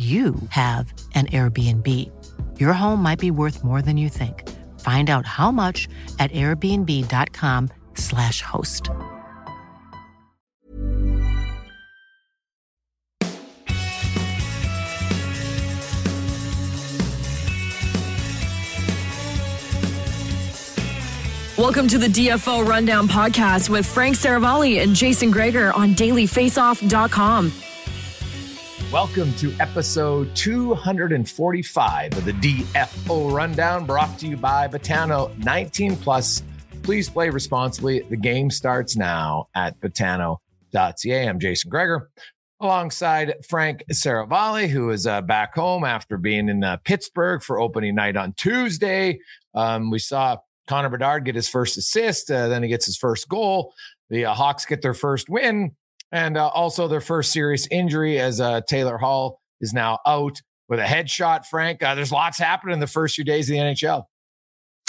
you 0.00 0.34
have 0.48 0.94
an 1.14 1.26
Airbnb. 1.26 1.86
Your 2.58 2.72
home 2.72 3.02
might 3.02 3.18
be 3.18 3.30
worth 3.30 3.62
more 3.62 3.82
than 3.82 3.98
you 3.98 4.08
think. 4.08 4.48
Find 4.80 5.10
out 5.10 5.26
how 5.26 5.50
much 5.50 5.86
at 6.18 6.32
airbnb.com/slash 6.32 8.40
host. 8.40 8.88
Welcome 21.58 21.88
to 21.88 21.98
the 21.98 22.06
DFO 22.06 22.66
Rundown 22.66 23.06
Podcast 23.06 23.68
with 23.68 23.84
Frank 23.84 24.16
Seravalli 24.16 24.82
and 24.82 24.96
Jason 24.96 25.30
Gregor 25.30 25.74
on 25.74 25.94
dailyfaceoff.com. 25.94 27.52
Welcome 28.92 29.32
to 29.34 29.54
episode 29.60 30.34
245 30.34 32.18
of 32.18 32.24
the 32.24 32.32
DFO 32.32 33.32
Rundown, 33.32 33.86
brought 33.86 34.18
to 34.18 34.26
you 34.26 34.36
by 34.36 34.66
Betano 34.66 35.32
19 35.44 35.94
Plus. 35.94 36.42
Please 36.82 37.08
play 37.08 37.30
responsibly. 37.30 38.00
The 38.00 38.16
game 38.16 38.50
starts 38.50 38.96
now 38.96 39.46
at 39.54 39.78
betano.ca. 39.78 41.28
I'm 41.28 41.38
Jason 41.38 41.70
Gregor 41.70 42.10
alongside 42.58 43.34
Frank 43.48 43.84
Seravalli, 43.92 44.68
who 44.68 44.90
is 44.90 45.06
uh, 45.06 45.20
back 45.20 45.54
home 45.54 45.84
after 45.84 46.18
being 46.18 46.48
in 46.48 46.64
uh, 46.64 46.78
Pittsburgh 46.78 47.44
for 47.44 47.60
opening 47.60 47.94
night 47.94 48.16
on 48.16 48.32
Tuesday. 48.32 49.20
Um, 49.54 49.92
we 49.92 50.00
saw 50.00 50.38
Connor 50.66 50.88
Bedard 50.88 51.24
get 51.24 51.36
his 51.36 51.48
first 51.48 51.78
assist, 51.78 52.28
uh, 52.28 52.48
then 52.48 52.64
he 52.64 52.68
gets 52.68 52.86
his 52.86 52.96
first 52.96 53.28
goal. 53.28 53.72
The 54.08 54.24
uh, 54.24 54.34
Hawks 54.34 54.64
get 54.64 54.82
their 54.82 54.94
first 54.94 55.28
win 55.28 55.76
and 56.12 56.36
uh, 56.36 56.48
also 56.48 56.88
their 56.88 57.00
first 57.00 57.32
serious 57.32 57.66
injury 57.70 58.18
as 58.18 58.40
uh, 58.40 58.60
Taylor 58.62 58.98
Hall 58.98 59.40
is 59.60 59.72
now 59.72 59.98
out 60.06 60.40
with 60.68 60.80
a 60.80 60.84
headshot. 60.84 61.46
Frank, 61.46 61.82
uh, 61.82 61.94
there's 61.94 62.12
lots 62.12 62.38
happening 62.38 62.74
in 62.74 62.80
the 62.80 62.86
first 62.86 63.14
few 63.14 63.24
days 63.24 63.48
of 63.48 63.54
the 63.54 63.58
NHL. 63.58 64.04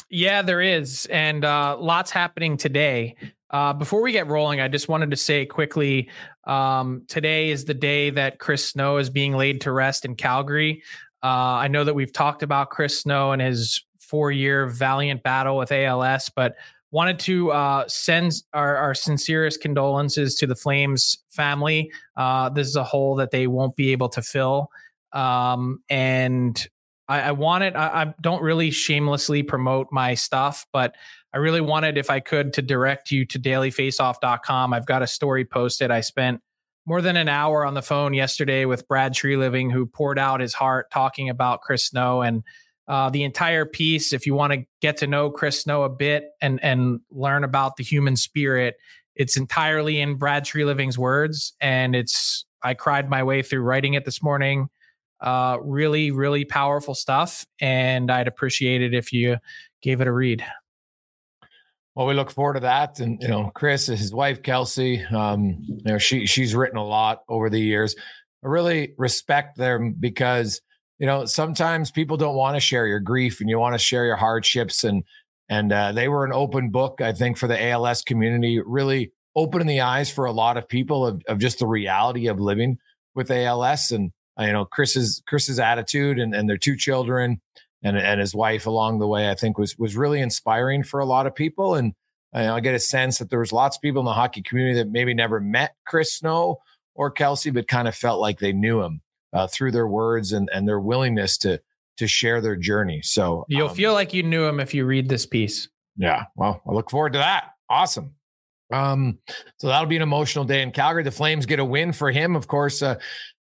Yeah, 0.10 0.42
there 0.42 0.62
is, 0.62 1.06
and 1.06 1.46
uh, 1.46 1.78
lots 1.80 2.12
happening 2.12 2.58
today. 2.58 3.16
Uh, 3.50 3.74
before 3.74 4.02
we 4.02 4.12
get 4.12 4.28
rolling, 4.28 4.60
I 4.60 4.68
just 4.68 4.88
wanted 4.88 5.12
to 5.12 5.18
say 5.18 5.46
quickly 5.46 6.10
um, 6.46 7.04
today 7.08 7.50
is 7.50 7.66
the 7.66 7.74
day 7.74 8.10
that 8.10 8.40
Chris 8.40 8.68
Snow 8.68 8.98
is 8.98 9.10
being 9.10 9.36
laid 9.36 9.62
to 9.62 9.72
rest 9.72 10.06
in 10.06 10.16
Calgary. 10.16 10.84
Uh, 11.24 11.28
I 11.60 11.68
know 11.68 11.84
that 11.84 11.94
we've 11.94 12.12
talked 12.12 12.44
about 12.44 12.72
Chris 12.72 13.00
Snow 13.00 13.32
and 13.32 13.42
his 13.42 13.86
four 14.00 14.32
year 14.32 14.68
valiant 14.68 15.24
battle 15.24 15.58
with 15.58 15.72
ALS, 15.72 16.30
but 16.36 16.56
wanted 16.92 17.20
to 17.20 17.52
uh, 17.52 17.88
send 17.88 18.34
our, 18.54 18.76
our, 18.76 18.94
sincerest 18.94 19.62
condolences 19.62 20.36
to 20.36 20.46
the 20.46 20.56
Flames 20.56 21.18
family. 21.30 21.92
Uh, 22.18 22.50
this 22.50 22.68
is 22.68 22.76
a 22.76 22.84
hole 22.84 23.16
that 23.16 23.32
they 23.32 23.48
won't 23.48 23.76
be 23.78 23.94
able 23.94 24.10
to 24.10 24.22
fill. 24.22 24.70
Um, 25.14 25.82
and 25.90 26.68
I, 27.08 27.22
I 27.22 27.32
wanted, 27.32 27.76
I, 27.76 28.02
I, 28.02 28.14
don't 28.22 28.42
really 28.42 28.72
shamelessly 28.72 29.44
promote 29.44 29.88
my 29.92 30.14
stuff, 30.14 30.66
but 30.72 30.96
I 31.34 31.38
really 31.38 31.62
wanted, 31.62 31.98
if 31.98 32.10
I 32.10 32.20
could, 32.20 32.54
to 32.54 32.62
direct 32.62 33.12
you 33.12 33.26
to 33.26 33.40
dailyfaceoff.com. 33.40 34.74
I've 34.74 34.86
got 34.86 35.02
a 35.02 35.08
story 35.08 35.46
posted. 35.46 35.92
I 35.92 36.02
spent 36.02 36.42
more 36.86 37.02
than 37.02 37.16
an 37.16 37.30
hour 37.30 37.66
on 37.66 37.74
the 37.74 37.82
phone 37.82 38.14
yesterday 38.14 38.66
with 38.66 38.88
Brad 38.88 39.14
Treliving, 39.14 39.72
who 39.72 39.86
poured 39.86 40.20
out 40.20 40.42
his 40.42 40.54
heart 40.54 40.90
talking 40.92 41.30
about 41.30 41.62
Chris 41.62 41.86
Snow 41.86 42.22
and 42.22 42.44
uh, 42.88 43.10
the 43.10 43.24
entire 43.24 43.66
piece. 43.66 44.14
If 44.14 44.26
you 44.26 44.34
want 44.34 44.54
to 44.54 44.66
get 44.82 44.98
to 44.98 45.08
know 45.08 45.30
Chris 45.30 45.62
Snow 45.62 45.84
a 45.84 45.90
bit 45.90 46.32
and 46.42 46.64
and 46.64 47.00
learn 47.10 47.44
about 47.44 47.78
the 47.78 47.84
human 47.84 48.16
spirit, 48.16 48.76
it's 49.16 49.38
entirely 49.38 50.00
in 50.00 50.16
Brad 50.16 50.46
Treliving's 50.46 50.98
words, 50.98 51.54
and 51.62 51.96
it's 51.96 52.46
I 52.64 52.74
cried 52.74 53.10
my 53.10 53.24
way 53.24 53.42
through 53.42 53.62
writing 53.62 53.94
it 53.94 54.06
this 54.06 54.22
morning. 54.22 54.70
Uh, 55.20 55.58
really, 55.62 56.12
really 56.12 56.46
powerful 56.46 56.96
stuff, 56.96 57.46
and 57.60 58.10
I'd 58.10 58.28
appreciate 58.28 58.82
it 58.82 58.94
if 58.94 59.14
you 59.14 59.38
gave 59.82 60.02
it 60.02 60.08
a 60.08 60.12
read. 60.12 60.44
Well, 61.94 62.08
we 62.08 62.14
look 62.14 62.32
forward 62.32 62.54
to 62.54 62.60
that, 62.62 63.00
and 63.00 63.22
you 63.22 63.28
know, 63.28 63.52
Chris, 63.54 63.86
his 63.86 64.14
wife 64.14 64.42
Kelsey, 64.42 65.04
um, 65.06 65.58
you 65.62 65.84
know, 65.84 65.98
she 65.98 66.26
she's 66.26 66.56
written 66.56 66.78
a 66.78 66.86
lot 66.86 67.22
over 67.28 67.50
the 67.50 67.60
years. 67.60 67.96
I 68.44 68.48
really 68.48 68.94
respect 68.98 69.58
them 69.58 69.96
because 70.00 70.62
you 71.02 71.08
know, 71.08 71.26
sometimes 71.26 71.90
people 71.90 72.16
don't 72.16 72.36
want 72.36 72.56
to 72.56 72.60
share 72.60 72.86
your 72.86 73.00
grief 73.00 73.42
and 73.42 73.50
you 73.50 73.58
want 73.58 73.74
to 73.74 73.80
share 73.80 74.06
your 74.06 74.18
hardships. 74.18 74.84
And 74.84 75.04
and 75.50 75.74
uh, 75.74 75.94
they 75.94 76.08
were 76.08 76.26
an 76.26 76.32
open 76.32 76.70
book, 76.70 77.02
I 77.02 77.12
think, 77.12 77.38
for 77.38 77.48
the 77.48 77.62
ALS 77.70 78.04
community, 78.04 78.62
really 78.64 79.12
opening 79.36 79.66
the 79.66 79.82
eyes 79.82 80.12
for 80.12 80.26
a 80.26 80.32
lot 80.32 80.58
of 80.58 80.70
people 80.70 81.08
of, 81.08 81.20
of 81.28 81.40
just 81.40 81.58
the 81.58 81.66
reality 81.66 82.28
of 82.28 82.40
living 82.40 82.78
with 83.16 83.32
ALS. 83.32 83.90
And 83.90 84.12
uh, 84.40 84.44
you 84.44 84.54
know, 84.54 84.66
Chris's 84.66 85.24
Chris's 85.28 85.60
attitude 85.60 86.20
and, 86.20 86.36
and 86.36 86.48
their 86.48 86.60
two 86.60 86.78
children 86.78 87.42
and 87.82 87.98
and 87.98 88.22
his 88.22 88.36
wife 88.36 88.68
along 88.68 89.00
the 89.00 89.08
way, 89.08 89.28
I 89.28 89.34
think 89.34 89.58
was 89.58 89.76
was 89.80 89.98
really 89.98 90.22
inspiring 90.22 90.84
for 90.84 91.00
a 91.00 91.06
lot 91.06 91.26
of 91.26 91.34
people. 91.34 91.74
And 91.74 91.96
you 92.36 92.42
know, 92.42 92.56
I 92.56 92.60
get 92.60 92.76
a 92.76 92.80
sense 92.80 93.18
that 93.18 93.32
there 93.32 93.40
was 93.40 93.52
lots 93.52 93.76
of 93.76 93.82
people 93.82 94.02
in 94.02 94.06
the 94.06 94.14
hockey 94.14 94.44
community 94.44 94.78
that 94.78 94.92
maybe 94.92 95.16
never 95.16 95.40
met 95.40 95.74
Chris 95.84 96.14
Snow 96.14 96.60
or 96.94 97.10
Kelsey, 97.10 97.50
but 97.50 97.68
kind 97.68 97.88
of 97.88 97.96
felt 97.96 98.22
like 98.22 98.38
they 98.38 98.54
knew 98.54 98.84
him 98.84 99.02
uh, 99.34 99.48
through 99.48 99.72
their 99.72 99.88
words 99.88 100.34
and, 100.34 100.50
and 100.54 100.68
their 100.68 100.80
willingness 100.80 101.38
to 101.40 101.62
to 101.98 102.08
share 102.08 102.42
their 102.42 102.56
journey. 102.56 103.02
So 103.04 103.46
you'll 103.48 103.70
um, 103.70 103.76
feel 103.76 103.94
like 103.94 104.14
you 104.14 104.24
knew 104.24 104.44
him 104.46 104.60
if 104.60 104.74
you 104.74 104.86
read 104.86 105.08
this 105.08 105.26
piece. 105.26 105.68
Yeah. 105.98 106.26
Well, 106.36 106.62
I 106.68 106.72
look 106.72 106.90
forward 106.90 107.14
to 107.14 107.20
that. 107.20 107.52
Awesome. 107.70 108.16
Um, 108.72 109.20
so 109.58 109.68
that'll 109.68 109.88
be 109.88 109.98
an 109.98 110.02
emotional 110.02 110.46
day 110.46 110.62
in 110.62 110.72
Calgary. 110.72 111.04
The 111.04 111.12
Flames 111.12 111.46
get 111.46 111.60
a 111.60 111.66
win 111.66 111.92
for 111.92 112.10
him. 112.10 112.36
Of 112.36 112.48
course, 112.48 112.82
uh, 112.82 112.96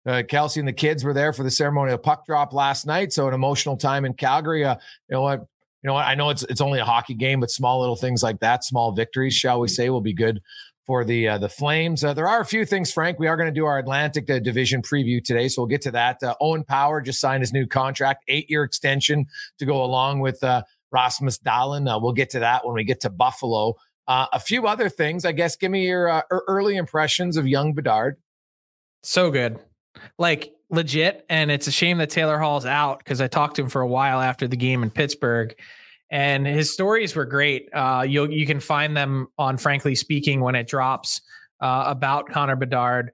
uh, 0.05 0.23
Kelsey 0.27 0.59
and 0.59 0.67
the 0.67 0.73
kids 0.73 1.03
were 1.03 1.13
there 1.13 1.33
for 1.33 1.43
the 1.43 1.51
ceremonial 1.51 1.97
puck 1.97 2.25
drop 2.25 2.53
last 2.53 2.85
night. 2.85 3.11
So 3.11 3.27
an 3.27 3.33
emotional 3.33 3.75
time 3.75 4.05
in 4.05 4.13
Calgary. 4.13 4.63
Uh, 4.63 4.75
you 5.09 5.15
know 5.15 5.21
what? 5.21 5.39
You 5.81 5.87
know 5.87 5.93
what? 5.95 6.05
I 6.05 6.15
know 6.15 6.29
it's 6.29 6.43
it's 6.43 6.61
only 6.61 6.79
a 6.79 6.85
hockey 6.85 7.13
game, 7.13 7.39
but 7.39 7.51
small 7.51 7.79
little 7.79 7.95
things 7.95 8.23
like 8.23 8.39
that, 8.39 8.63
small 8.63 8.91
victories, 8.91 9.33
shall 9.33 9.59
we 9.59 9.67
say, 9.67 9.89
will 9.89 10.01
be 10.01 10.13
good 10.13 10.41
for 10.85 11.03
the 11.03 11.27
uh, 11.27 11.37
the 11.37 11.49
Flames. 11.49 12.03
Uh, 12.03 12.13
there 12.13 12.27
are 12.27 12.41
a 12.41 12.45
few 12.45 12.65
things, 12.65 12.91
Frank. 12.91 13.19
We 13.19 13.27
are 13.27 13.35
going 13.35 13.51
to 13.51 13.59
do 13.59 13.65
our 13.65 13.79
Atlantic 13.79 14.29
uh, 14.29 14.39
Division 14.39 14.81
preview 14.81 15.23
today, 15.23 15.47
so 15.47 15.61
we'll 15.61 15.67
get 15.67 15.81
to 15.83 15.91
that. 15.91 16.21
Uh, 16.21 16.35
Owen 16.39 16.63
Power 16.63 17.01
just 17.01 17.19
signed 17.19 17.41
his 17.41 17.51
new 17.53 17.65
contract, 17.65 18.23
eight 18.27 18.49
year 18.49 18.63
extension 18.63 19.25
to 19.57 19.65
go 19.65 19.83
along 19.83 20.19
with 20.19 20.43
uh, 20.43 20.63
Rasmus 20.91 21.39
Dahlin. 21.39 21.93
Uh, 21.93 21.99
we'll 21.99 22.13
get 22.13 22.29
to 22.31 22.39
that 22.39 22.65
when 22.65 22.75
we 22.75 22.83
get 22.83 23.01
to 23.01 23.09
Buffalo. 23.09 23.75
a 24.07 24.39
few 24.39 24.67
other 24.67 24.89
things, 24.89 25.25
I 25.25 25.31
guess. 25.31 25.55
Give 25.55 25.71
me 25.71 25.87
your 25.87 26.23
early 26.29 26.77
impressions 26.77 27.37
of 27.37 27.47
young 27.47 27.73
Bedard. 27.73 28.17
So 29.03 29.31
good, 29.31 29.59
like 30.17 30.53
legit, 30.69 31.25
and 31.29 31.51
it's 31.51 31.67
a 31.67 31.71
shame 31.71 31.97
that 31.99 32.09
Taylor 32.09 32.39
Hall's 32.39 32.65
out 32.65 32.99
because 32.99 33.21
I 33.21 33.27
talked 33.27 33.55
to 33.57 33.63
him 33.63 33.69
for 33.69 33.81
a 33.81 33.87
while 33.87 34.19
after 34.19 34.47
the 34.47 34.57
game 34.57 34.83
in 34.83 34.89
Pittsburgh 34.89 35.55
and 36.10 36.46
his 36.46 36.72
stories 36.72 37.16
were 37.16 37.25
great. 37.25 37.69
Uh, 37.74 38.06
you 38.07 38.30
you 38.30 38.46
can 38.46 38.60
find 38.60 38.96
them 38.96 39.28
on 39.38 39.57
Frankly 39.57 39.96
Speaking 39.96 40.42
when 40.42 40.56
it 40.56 40.68
drops 40.68 41.22
uh, 41.62 41.86
about 41.88 42.30
Connor 42.30 42.56
Bedard. 42.56 43.12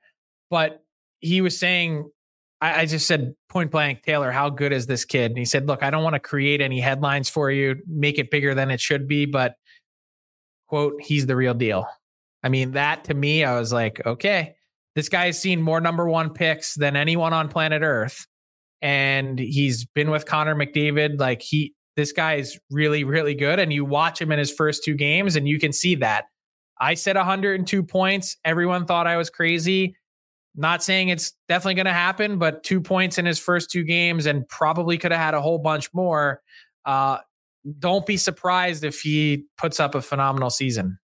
But 0.49 0.83
he 1.19 1.41
was 1.41 1.57
saying, 1.57 2.09
I, 2.59 2.81
I, 2.81 2.85
just 2.85 3.07
said 3.07 3.35
point 3.47 3.71
blank, 3.71 4.03
Taylor, 4.03 4.31
how 4.31 4.49
good 4.49 4.73
is 4.73 4.87
this 4.87 5.05
kid? 5.05 5.31
And 5.31 5.37
he 5.37 5.45
said, 5.45 5.67
Look, 5.67 5.83
I 5.83 5.89
don't 5.89 6.03
want 6.03 6.15
to 6.15 6.19
create 6.19 6.61
any 6.61 6.79
headlines 6.79 7.29
for 7.29 7.49
you, 7.49 7.77
make 7.87 8.19
it 8.19 8.31
bigger 8.31 8.53
than 8.53 8.69
it 8.71 8.81
should 8.81 9.07
be, 9.07 9.25
but 9.25 9.55
quote, 10.67 11.01
he's 11.01 11.25
the 11.25 11.35
real 11.35 11.53
deal. 11.53 11.85
I 12.43 12.49
mean, 12.49 12.71
that 12.71 13.03
to 13.05 13.13
me, 13.13 13.43
I 13.43 13.59
was 13.59 13.71
like, 13.73 14.01
okay, 14.05 14.55
this 14.95 15.09
guy 15.09 15.27
has 15.27 15.39
seen 15.39 15.61
more 15.61 15.81
number 15.81 16.07
one 16.07 16.31
picks 16.31 16.75
than 16.75 16.95
anyone 16.95 17.33
on 17.33 17.49
planet 17.49 17.81
Earth. 17.83 18.25
And 18.81 19.37
he's 19.37 19.85
been 19.85 20.09
with 20.09 20.25
Connor 20.25 20.55
McDavid. 20.55 21.19
Like 21.19 21.41
he 21.41 21.75
this 22.01 22.11
guy 22.11 22.35
is 22.35 22.59
really, 22.71 23.03
really 23.03 23.35
good. 23.35 23.59
And 23.59 23.71
you 23.71 23.85
watch 23.85 24.19
him 24.19 24.31
in 24.31 24.39
his 24.39 24.51
first 24.51 24.83
two 24.83 24.95
games 24.95 25.35
and 25.35 25.47
you 25.47 25.59
can 25.59 25.71
see 25.71 25.93
that. 25.95 26.25
I 26.79 26.95
said 26.95 27.15
102 27.15 27.83
points. 27.83 28.37
Everyone 28.43 28.87
thought 28.87 29.05
I 29.05 29.17
was 29.17 29.29
crazy. 29.29 29.95
Not 30.55 30.83
saying 30.83 31.09
it's 31.09 31.33
definitely 31.47 31.75
going 31.75 31.85
to 31.85 31.93
happen, 31.93 32.39
but 32.39 32.63
two 32.63 32.81
points 32.81 33.19
in 33.19 33.25
his 33.25 33.37
first 33.37 33.69
two 33.69 33.83
games 33.83 34.25
and 34.25 34.49
probably 34.49 34.97
could 34.97 35.11
have 35.11 35.21
had 35.21 35.33
a 35.35 35.41
whole 35.41 35.59
bunch 35.59 35.93
more. 35.93 36.41
Uh, 36.83 37.19
don't 37.77 38.05
be 38.07 38.17
surprised 38.17 38.83
if 38.83 38.99
he 39.01 39.45
puts 39.57 39.79
up 39.79 39.93
a 39.93 40.01
phenomenal 40.01 40.49
season. 40.49 40.97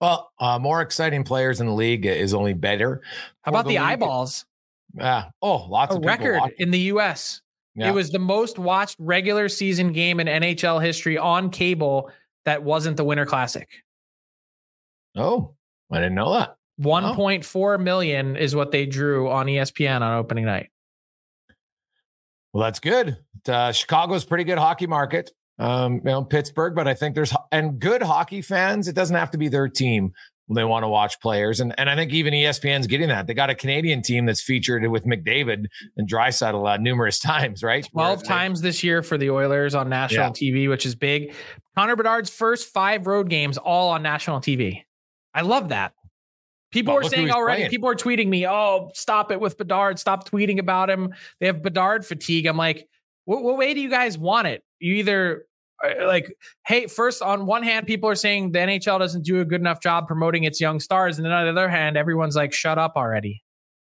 Well, 0.00 0.32
uh, 0.40 0.58
more 0.58 0.80
exciting 0.80 1.24
players 1.24 1.60
in 1.60 1.66
the 1.66 1.74
league 1.74 2.06
is 2.06 2.32
only 2.32 2.54
better. 2.54 3.02
How 3.42 3.50
about 3.50 3.66
the, 3.66 3.72
the 3.72 3.78
eyeballs? 3.78 4.46
Yeah. 4.94 5.26
Oh, 5.42 5.66
lots 5.68 5.94
a 5.94 5.98
of 5.98 6.04
record 6.06 6.40
in 6.58 6.70
the 6.70 6.80
U.S. 6.80 7.41
Yeah. 7.74 7.88
It 7.88 7.94
was 7.94 8.10
the 8.10 8.18
most 8.18 8.58
watched 8.58 8.96
regular 8.98 9.48
season 9.48 9.92
game 9.92 10.20
in 10.20 10.26
NHL 10.26 10.82
history 10.82 11.16
on 11.16 11.50
cable 11.50 12.10
that 12.44 12.62
wasn't 12.62 12.96
the 12.96 13.04
Winter 13.04 13.24
Classic. 13.24 13.68
Oh, 15.16 15.54
I 15.90 15.96
didn't 15.96 16.14
know 16.14 16.32
that. 16.34 16.56
1.4 16.80 17.80
million 17.80 18.36
is 18.36 18.54
what 18.54 18.72
they 18.72 18.86
drew 18.86 19.30
on 19.30 19.46
ESPN 19.46 20.00
on 20.00 20.18
opening 20.18 20.44
night. 20.44 20.70
Well, 22.52 22.64
that's 22.64 22.80
good. 22.80 23.18
Uh, 23.46 23.72
Chicago's 23.72 24.24
pretty 24.24 24.44
good 24.44 24.58
hockey 24.58 24.86
market. 24.86 25.30
Um, 25.58 25.96
you 25.96 26.00
know, 26.04 26.24
Pittsburgh, 26.24 26.74
but 26.74 26.88
I 26.88 26.94
think 26.94 27.14
there's 27.14 27.34
and 27.50 27.78
good 27.78 28.02
hockey 28.02 28.42
fans. 28.42 28.88
It 28.88 28.94
doesn't 28.94 29.14
have 29.14 29.30
to 29.32 29.38
be 29.38 29.48
their 29.48 29.68
team 29.68 30.12
they 30.54 30.64
want 30.64 30.84
to 30.84 30.88
watch 30.88 31.20
players. 31.20 31.60
And 31.60 31.74
and 31.78 31.88
I 31.88 31.96
think 31.96 32.12
even 32.12 32.34
ESPN's 32.34 32.86
getting 32.86 33.08
that. 33.08 33.26
They 33.26 33.34
got 33.34 33.50
a 33.50 33.54
Canadian 33.54 34.02
team 34.02 34.26
that's 34.26 34.40
featured 34.40 34.86
with 34.88 35.04
McDavid 35.04 35.66
and 35.96 36.08
Draisaitl 36.08 36.74
uh, 36.74 36.76
numerous 36.78 37.18
times, 37.20 37.62
right? 37.62 37.86
12 37.90 38.18
Where, 38.18 38.24
times 38.24 38.60
they, 38.60 38.68
this 38.68 38.84
year 38.84 39.02
for 39.02 39.18
the 39.18 39.30
Oilers 39.30 39.74
on 39.74 39.88
national 39.88 40.26
yeah. 40.26 40.52
TV, 40.52 40.68
which 40.68 40.86
is 40.86 40.94
big. 40.94 41.34
Connor 41.76 41.96
Bedard's 41.96 42.30
first 42.30 42.68
five 42.68 43.06
road 43.06 43.28
games 43.28 43.58
all 43.58 43.90
on 43.90 44.02
national 44.02 44.40
TV. 44.40 44.84
I 45.34 45.42
love 45.42 45.70
that. 45.70 45.94
People 46.70 46.94
well, 46.94 47.06
are 47.06 47.08
saying 47.08 47.30
already, 47.30 47.60
playing. 47.60 47.70
people 47.70 47.88
are 47.88 47.94
tweeting 47.94 48.28
me, 48.28 48.46
oh, 48.46 48.90
stop 48.94 49.30
it 49.30 49.40
with 49.40 49.58
Bedard. 49.58 49.98
Stop 49.98 50.28
tweeting 50.28 50.58
about 50.58 50.88
him. 50.88 51.14
They 51.38 51.46
have 51.46 51.62
Bedard 51.62 52.06
fatigue. 52.06 52.46
I'm 52.46 52.56
like, 52.56 52.88
what, 53.26 53.42
what 53.42 53.58
way 53.58 53.74
do 53.74 53.80
you 53.80 53.90
guys 53.90 54.16
want 54.16 54.48
it? 54.48 54.64
You 54.80 54.94
either 54.94 55.44
like, 56.04 56.36
hey, 56.66 56.86
first 56.86 57.22
on 57.22 57.46
one 57.46 57.62
hand, 57.62 57.86
people 57.86 58.08
are 58.08 58.14
saying 58.14 58.52
the 58.52 58.60
NHL 58.60 58.98
doesn't 58.98 59.24
do 59.24 59.40
a 59.40 59.44
good 59.44 59.60
enough 59.60 59.80
job 59.80 60.06
promoting 60.06 60.44
its 60.44 60.60
young 60.60 60.80
stars, 60.80 61.18
and 61.18 61.24
then 61.24 61.32
on 61.32 61.44
the 61.44 61.50
other 61.50 61.68
hand, 61.68 61.96
everyone's 61.96 62.36
like, 62.36 62.52
shut 62.52 62.78
up 62.78 62.92
already. 62.96 63.42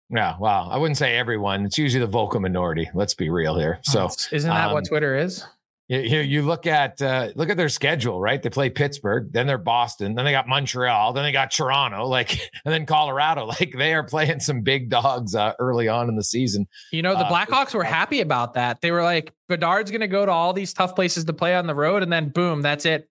Yeah, 0.09 0.35
well, 0.39 0.69
I 0.71 0.77
wouldn't 0.77 0.97
say 0.97 1.17
everyone. 1.17 1.65
It's 1.65 1.77
usually 1.77 1.99
the 1.99 2.11
vocal 2.11 2.39
minority. 2.39 2.89
Let's 2.93 3.13
be 3.13 3.29
real 3.29 3.57
here. 3.57 3.79
So, 3.83 4.05
oh, 4.05 4.15
isn't 4.31 4.49
that 4.49 4.67
um, 4.67 4.73
what 4.73 4.85
Twitter 4.87 5.17
is? 5.17 5.43
You, 5.89 6.19
you 6.19 6.41
look 6.41 6.67
at 6.67 7.01
uh, 7.01 7.29
look 7.35 7.49
at 7.49 7.55
their 7.55 7.69
schedule, 7.69 8.19
right? 8.19 8.43
They 8.43 8.49
play 8.49 8.69
Pittsburgh, 8.69 9.31
then 9.31 9.47
they're 9.47 9.57
Boston, 9.57 10.15
then 10.15 10.25
they 10.25 10.31
got 10.31 10.45
Montreal, 10.45 11.13
then 11.13 11.23
they 11.23 11.31
got 11.31 11.49
Toronto, 11.49 12.05
like, 12.05 12.33
and 12.65 12.73
then 12.73 12.85
Colorado. 12.85 13.47
Like 13.57 13.73
they 13.75 13.93
are 13.93 14.03
playing 14.03 14.41
some 14.41 14.61
big 14.61 14.89
dogs 14.89 15.33
uh, 15.33 15.53
early 15.57 15.87
on 15.87 16.09
in 16.09 16.15
the 16.15 16.23
season. 16.23 16.67
You 16.91 17.01
know, 17.01 17.13
the 17.13 17.25
uh, 17.25 17.31
Blackhawks 17.31 17.73
were 17.73 17.83
happy 17.83 18.19
about 18.21 18.53
that. 18.55 18.81
They 18.81 18.91
were 18.91 19.01
like, 19.03 19.33
Bedard's 19.47 19.89
going 19.89 20.01
to 20.01 20.07
go 20.07 20.25
to 20.25 20.31
all 20.31 20.53
these 20.53 20.73
tough 20.73 20.93
places 20.93 21.23
to 21.25 21.33
play 21.33 21.55
on 21.55 21.65
the 21.65 21.73
road, 21.73 22.03
and 22.03 22.11
then 22.11 22.29
boom, 22.29 22.61
that's 22.61 22.85
it, 22.85 23.09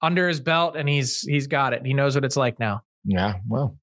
under 0.00 0.28
his 0.28 0.40
belt, 0.40 0.76
and 0.76 0.88
he's 0.88 1.22
he's 1.22 1.46
got 1.46 1.72
it. 1.72 1.84
He 1.84 1.92
knows 1.92 2.14
what 2.14 2.24
it's 2.24 2.36
like 2.36 2.58
now. 2.58 2.82
Yeah, 3.04 3.34
well, 3.48 3.78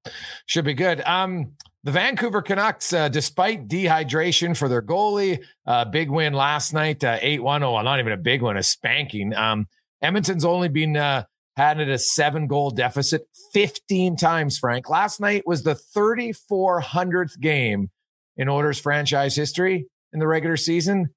should 0.46 0.64
be 0.64 0.74
good. 0.74 1.00
Um, 1.02 1.52
the 1.84 1.92
Vancouver 1.92 2.42
Canucks, 2.42 2.92
uh, 2.92 3.08
despite 3.08 3.68
dehydration 3.68 4.56
for 4.56 4.68
their 4.68 4.82
goalie, 4.82 5.42
uh, 5.66 5.84
big 5.84 6.10
win 6.10 6.32
last 6.32 6.72
night, 6.72 7.02
uh, 7.02 7.18
8 7.20 7.42
1. 7.42 7.62
Oh, 7.62 7.80
not 7.82 7.98
even 7.98 8.12
a 8.12 8.16
big 8.16 8.42
one, 8.42 8.56
a 8.56 8.62
spanking. 8.62 9.34
Um, 9.34 9.66
Edmonton's 10.02 10.44
only 10.44 10.68
been 10.68 10.96
uh, 10.96 11.24
had 11.56 11.80
it 11.80 11.88
a 11.88 11.98
seven 11.98 12.46
goal 12.46 12.70
deficit 12.70 13.26
15 13.52 14.16
times, 14.16 14.58
Frank. 14.58 14.88
Last 14.88 15.20
night 15.20 15.42
was 15.46 15.62
the 15.62 15.78
3400th 15.96 17.40
game 17.40 17.90
in 18.36 18.48
Oilers 18.48 18.80
franchise 18.80 19.34
history 19.34 19.86
in 20.12 20.20
the 20.20 20.26
regular 20.26 20.56
season. 20.56 21.08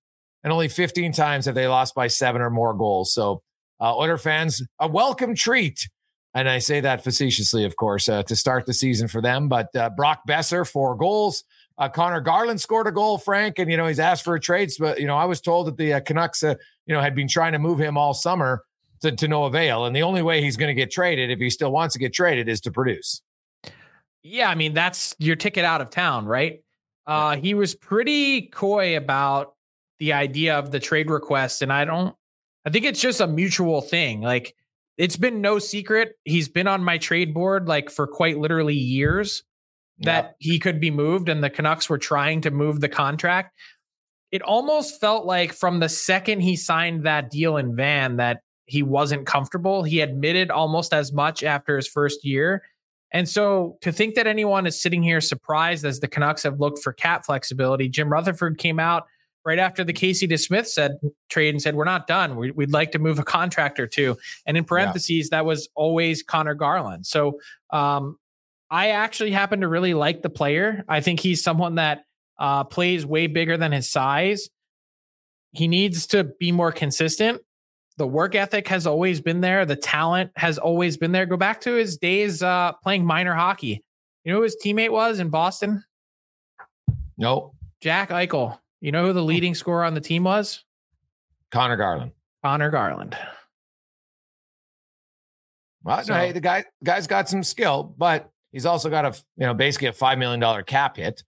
And 0.44 0.52
only 0.52 0.68
15 0.68 1.12
times 1.12 1.46
have 1.46 1.54
they 1.54 1.68
lost 1.68 1.94
by 1.94 2.08
seven 2.08 2.42
or 2.42 2.50
more 2.50 2.74
goals. 2.74 3.14
So, 3.14 3.44
uh, 3.80 3.96
Oiler 3.96 4.18
fans, 4.18 4.64
a 4.80 4.88
welcome 4.88 5.36
treat 5.36 5.88
and 6.34 6.48
I 6.48 6.60
say 6.60 6.80
that 6.80 7.04
facetiously, 7.04 7.66
of 7.66 7.76
course, 7.76 8.08
uh, 8.08 8.24
to 8.24 8.36
start 8.36 8.66
the 8.66 8.74
season 8.74 9.08
for 9.08 9.22
them. 9.22 9.50
But 9.50 9.76
uh, 9.76 9.90
Brock 9.90 10.22
Boeser, 10.28 10.70
four 10.70 10.96
goals. 10.96 11.44
Uh, 11.78 11.90
Conor 11.90 12.22
Garland 12.22 12.62
scored 12.62 12.88
a 12.88 12.92
goal, 12.92 13.18
Frank, 13.18 13.60
and 13.60 13.70
you 13.70 13.78
know 13.78 13.88
he's 13.88 14.00
asked 14.00 14.24
for 14.24 14.36
a 14.36 14.40
trade. 14.40 14.72
But 14.80 15.00
you 15.00 15.08
know, 15.08 15.18
I 15.18 15.26
was 15.26 15.42
told 15.42 15.68
that 15.68 15.78
the 15.78 15.94
uh, 15.94 16.00
Canucks, 16.02 16.44
uh, 16.44 16.56
you 16.86 16.94
know, 16.94 17.02
had 17.02 17.16
been 17.16 17.28
trying 17.28 17.54
to 17.54 17.60
move 17.60 17.80
him 17.80 17.98
all 17.98 18.14
summer 18.14 18.64
to, 19.02 19.12
to 19.12 19.28
no 19.28 19.46
avail, 19.46 19.86
and 19.86 19.96
the 19.96 20.04
only 20.04 20.22
way 20.22 20.42
he's 20.42 20.58
going 20.58 20.70
to 20.70 20.80
get 20.80 20.92
traded, 20.92 21.32
if 21.32 21.40
he 21.40 21.50
still 21.50 21.72
wants 21.72 21.94
to 21.94 22.00
get 22.00 22.14
traded, 22.14 22.48
is 22.48 22.62
to 22.62 22.72
produce. 22.72 23.22
Yeah, 24.24 24.50
I 24.50 24.56
mean 24.56 24.74
that's 24.74 25.16
your 25.18 25.36
ticket 25.36 25.66
out 25.66 25.82
of 25.82 25.90
town, 25.90 26.26
right? 26.26 26.64
Uh, 27.08 27.36
he 27.36 27.56
was 27.56 27.74
pretty 27.74 28.44
coy 28.44 28.96
about 28.96 29.56
the 30.00 30.14
idea 30.14 30.58
of 30.58 30.72
the 30.72 30.80
trade 30.80 31.10
request, 31.10 31.62
and 31.62 31.74
I 31.74 31.86
don't. 31.86 32.16
I 32.66 32.70
think 32.70 32.86
it's 32.86 33.02
just 33.02 33.22
a 33.22 33.28
mutual 33.28 33.82
thing. 33.82 34.22
Like 34.22 34.56
it's 34.98 35.18
been 35.18 35.42
no 35.42 35.60
secret 35.60 36.14
he's 36.26 36.50
been 36.50 36.68
on 36.68 36.84
my 36.84 36.98
trade 36.98 37.34
board 37.34 37.68
like 37.68 37.90
for 37.90 38.08
quite 38.08 38.38
literally 38.38 38.76
years 38.76 39.44
that 40.02 40.24
yep. 40.24 40.36
he 40.40 40.60
could 40.60 40.80
be 40.80 40.92
moved 40.92 41.30
and 41.30 41.44
the 41.44 41.50
Canucks 41.50 41.90
were 41.90 41.98
trying 41.98 42.42
to 42.42 42.52
move 42.52 42.82
the 42.82 42.90
contract. 42.90 43.56
It 44.32 44.42
almost 44.42 45.00
felt 45.00 45.26
like 45.26 45.54
from 45.54 45.80
the 45.80 45.90
second 45.90 46.42
he 46.42 46.56
signed 46.56 47.06
that 47.06 47.30
deal 47.30 47.58
in 47.58 47.76
Van 47.76 48.18
that 48.18 48.42
he 48.66 48.84
wasn't 48.84 49.26
comfortable. 49.26 49.84
He 49.84 50.00
admitted 50.00 50.50
almost 50.50 50.94
as 50.94 51.12
much 51.12 51.44
after 51.44 51.76
his 51.76 51.88
first 51.88 52.26
year. 52.26 52.64
And 53.14 53.28
so 53.28 53.78
to 53.82 53.92
think 53.92 54.16
that 54.16 54.28
anyone 54.28 54.66
is 54.66 54.82
sitting 54.82 55.04
here 55.04 55.20
surprised 55.20 55.86
as 55.86 56.00
the 56.00 56.08
Canucks 56.08 56.44
have 56.44 56.60
looked 56.60 56.80
for 56.80 56.94
cap 56.94 57.26
flexibility, 57.26 57.90
Jim 57.90 58.10
Rutherford 58.10 58.58
came 58.58 58.80
out 58.80 59.04
right 59.46 59.60
after 59.60 59.84
the 59.84 59.94
Casey 59.94 60.28
DeSmith 60.28 60.68
said 60.68 60.94
trade 61.30 61.54
and 61.54 61.62
said, 61.62 61.76
We're 61.76 61.86
not 61.86 62.08
done. 62.08 62.36
We, 62.36 62.52
would 62.52 62.72
like 62.72 62.92
to 62.92 63.00
move 63.00 63.20
a 63.20 63.24
contract 63.24 63.80
or 63.80 63.88
two. 63.88 64.18
And 64.46 64.58
in 64.58 64.64
parentheses, 64.64 65.30
yeah. 65.32 65.38
that 65.38 65.46
was 65.46 65.70
always 65.76 66.24
Conor 66.24 66.54
Garland. 66.54 67.06
So 67.06 67.40
um, 67.72 68.18
I 68.70 68.90
actually 68.90 69.32
happen 69.32 69.62
to 69.62 69.68
really 69.68 69.94
like 69.94 70.22
the 70.22 70.30
player. 70.30 70.84
I 70.88 71.02
think 71.02 71.20
he's 71.20 71.44
someone 71.44 71.76
that 71.76 72.04
uh, 72.40 72.64
plays 72.64 73.06
way 73.06 73.28
bigger 73.28 73.58
than 73.58 73.72
his 73.72 73.90
size. 73.90 74.50
He 75.52 75.68
needs 75.68 76.08
to 76.08 76.24
be 76.24 76.52
more 76.52 76.72
consistent. 76.72 77.42
The 77.98 78.08
work 78.08 78.36
ethic 78.36 78.68
has 78.70 78.88
always 78.88 79.20
been 79.20 79.42
there. 79.42 79.66
The 79.66 79.76
talent 79.76 80.32
has 80.38 80.58
always 80.58 80.98
been 80.98 81.12
there. 81.12 81.26
Go 81.26 81.38
back 81.38 81.62
to 81.62 81.74
his 81.74 81.98
days 81.98 82.42
uh, 82.42 82.72
playing 82.82 83.06
minor 83.06 83.36
hockey. 83.36 83.84
You 84.24 84.32
know 84.32 84.38
who 84.38 84.44
his 84.44 84.58
teammate 84.64 84.92
was 84.92 85.20
in 85.20 85.30
Boston? 85.30 85.84
No. 87.18 87.54
Jack 87.82 88.10
Eichel. 88.10 88.58
You 88.82 88.92
know 88.92 89.06
who 89.06 89.14
the 89.14 89.24
leading 89.24 89.56
scorer 89.56 89.86
on 89.86 89.94
the 89.94 90.02
team 90.02 90.24
was? 90.24 90.64
Conor 91.52 91.78
Garland. 91.78 92.12
Conor 92.44 92.70
Garland. 92.70 93.18
Well, 95.84 96.04
so, 96.04 96.14
hey, 96.14 96.32
the 96.32 96.42
guy 96.42 96.66
guy's 96.84 97.08
got 97.08 97.30
some 97.30 97.44
skill, 97.44 97.96
but 97.98 98.32
He's 98.52 98.66
also 98.66 98.90
got 98.90 99.06
a 99.06 99.18
you 99.38 99.46
know 99.46 99.54
basically 99.54 99.88
a 99.88 99.94
five 99.94 100.18
million 100.18 100.40
dollar 100.40 100.64
cap 100.64 100.98
hit. 100.98 101.24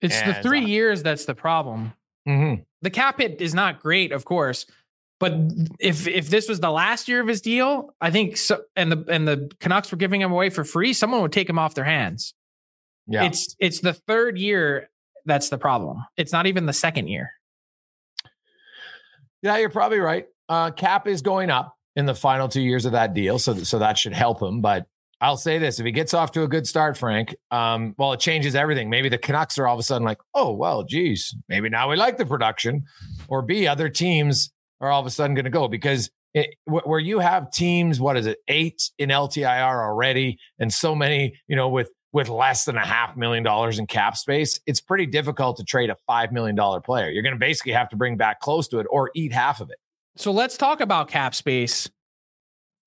It's 0.00 0.20
the 0.22 0.34
three 0.34 0.64
uh, 0.64 0.66
years 0.66 1.02
that's 1.02 1.24
the 1.24 1.34
problem. 1.34 1.92
Mm-hmm. 2.28 2.62
The 2.82 2.90
cap 2.90 3.20
hit 3.20 3.40
is 3.40 3.54
not 3.54 3.80
great, 3.80 4.12
of 4.12 4.24
course, 4.24 4.66
but 5.20 5.32
if 5.78 6.06
if 6.06 6.28
this 6.28 6.48
was 6.48 6.60
the 6.60 6.70
last 6.70 7.08
year 7.08 7.20
of 7.20 7.28
his 7.28 7.40
deal, 7.40 7.94
I 8.00 8.10
think 8.10 8.36
so. 8.36 8.62
And 8.76 8.90
the 8.90 9.04
and 9.08 9.26
the 9.26 9.50
Canucks 9.60 9.90
were 9.92 9.98
giving 9.98 10.20
him 10.20 10.32
away 10.32 10.50
for 10.50 10.64
free. 10.64 10.92
Someone 10.92 11.22
would 11.22 11.32
take 11.32 11.48
him 11.48 11.58
off 11.58 11.74
their 11.74 11.84
hands. 11.84 12.34
Yeah, 13.06 13.24
it's 13.24 13.54
it's 13.60 13.80
the 13.80 13.92
third 13.92 14.36
year 14.36 14.90
that's 15.26 15.48
the 15.48 15.58
problem. 15.58 16.04
It's 16.16 16.32
not 16.32 16.46
even 16.46 16.66
the 16.66 16.72
second 16.72 17.08
year. 17.08 17.30
Yeah, 19.42 19.58
you're 19.58 19.70
probably 19.70 19.98
right. 19.98 20.26
Uh, 20.48 20.70
cap 20.70 21.06
is 21.06 21.22
going 21.22 21.50
up 21.50 21.74
in 21.96 22.06
the 22.06 22.14
final 22.14 22.48
two 22.48 22.62
years 22.62 22.84
of 22.84 22.92
that 22.92 23.14
deal, 23.14 23.38
so 23.38 23.54
so 23.54 23.78
that 23.78 23.98
should 23.98 24.12
help 24.12 24.42
him. 24.42 24.60
But 24.60 24.86
I'll 25.20 25.36
say 25.36 25.58
this: 25.58 25.78
if 25.78 25.86
he 25.86 25.92
gets 25.92 26.14
off 26.14 26.32
to 26.32 26.42
a 26.42 26.48
good 26.48 26.66
start, 26.66 26.96
Frank, 26.96 27.34
um, 27.50 27.94
well, 27.98 28.12
it 28.12 28.20
changes 28.20 28.54
everything. 28.54 28.90
Maybe 28.90 29.08
the 29.08 29.18
Canucks 29.18 29.58
are 29.58 29.66
all 29.66 29.74
of 29.74 29.80
a 29.80 29.82
sudden 29.82 30.04
like, 30.04 30.18
oh, 30.34 30.52
well, 30.52 30.82
geez, 30.82 31.34
maybe 31.48 31.68
now 31.68 31.90
we 31.90 31.96
like 31.96 32.16
the 32.16 32.26
production, 32.26 32.84
or 33.28 33.42
B, 33.42 33.66
other 33.66 33.88
teams 33.88 34.50
are 34.80 34.90
all 34.90 35.00
of 35.00 35.06
a 35.06 35.10
sudden 35.10 35.34
going 35.34 35.44
to 35.44 35.50
go 35.50 35.68
because 35.68 36.10
it, 36.34 36.56
where 36.64 37.00
you 37.00 37.20
have 37.20 37.50
teams, 37.52 38.00
what 38.00 38.16
is 38.16 38.26
it, 38.26 38.38
eight 38.48 38.90
in 38.98 39.08
LTIR 39.08 39.84
already, 39.84 40.38
and 40.58 40.72
so 40.72 40.94
many, 40.94 41.38
you 41.46 41.54
know, 41.54 41.68
with 41.68 41.90
with 42.14 42.28
less 42.28 42.64
than 42.64 42.76
a 42.76 42.86
half 42.86 43.16
million 43.16 43.42
dollars 43.42 43.80
in 43.80 43.88
cap 43.88 44.16
space, 44.16 44.60
it's 44.66 44.80
pretty 44.80 45.04
difficult 45.04 45.56
to 45.56 45.64
trade 45.64 45.90
a 45.90 45.96
five 46.06 46.30
million 46.32 46.54
dollar 46.54 46.80
player. 46.80 47.10
You're 47.10 47.24
going 47.24 47.34
to 47.34 47.38
basically 47.38 47.72
have 47.72 47.88
to 47.88 47.96
bring 47.96 48.16
back 48.16 48.38
close 48.38 48.68
to 48.68 48.78
it 48.78 48.86
or 48.88 49.10
eat 49.16 49.32
half 49.32 49.60
of 49.60 49.68
it. 49.68 49.78
So 50.16 50.30
let's 50.30 50.56
talk 50.56 50.80
about 50.80 51.08
cap 51.08 51.34
space. 51.34 51.90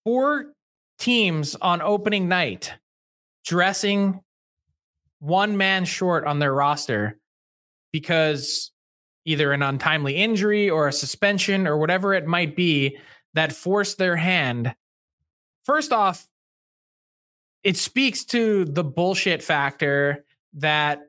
Four 0.05 0.53
teams 0.97 1.55
on 1.55 1.81
opening 1.81 2.29
night 2.29 2.73
dressing 3.45 4.21
one 5.19 5.57
man 5.57 5.83
short 5.83 6.25
on 6.25 6.39
their 6.39 6.53
roster 6.53 7.19
because 7.91 8.71
either 9.25 9.51
an 9.51 9.61
untimely 9.61 10.15
injury 10.15 10.69
or 10.69 10.87
a 10.87 10.93
suspension 10.93 11.67
or 11.67 11.77
whatever 11.77 12.13
it 12.13 12.25
might 12.25 12.55
be 12.55 12.97
that 13.33 13.51
forced 13.51 13.97
their 13.97 14.15
hand. 14.15 14.73
First 15.65 15.91
off, 15.91 16.25
it 17.67 17.75
speaks 17.75 18.23
to 18.23 18.63
the 18.63 18.83
bullshit 18.83 19.43
factor 19.43 20.23
that 20.53 21.01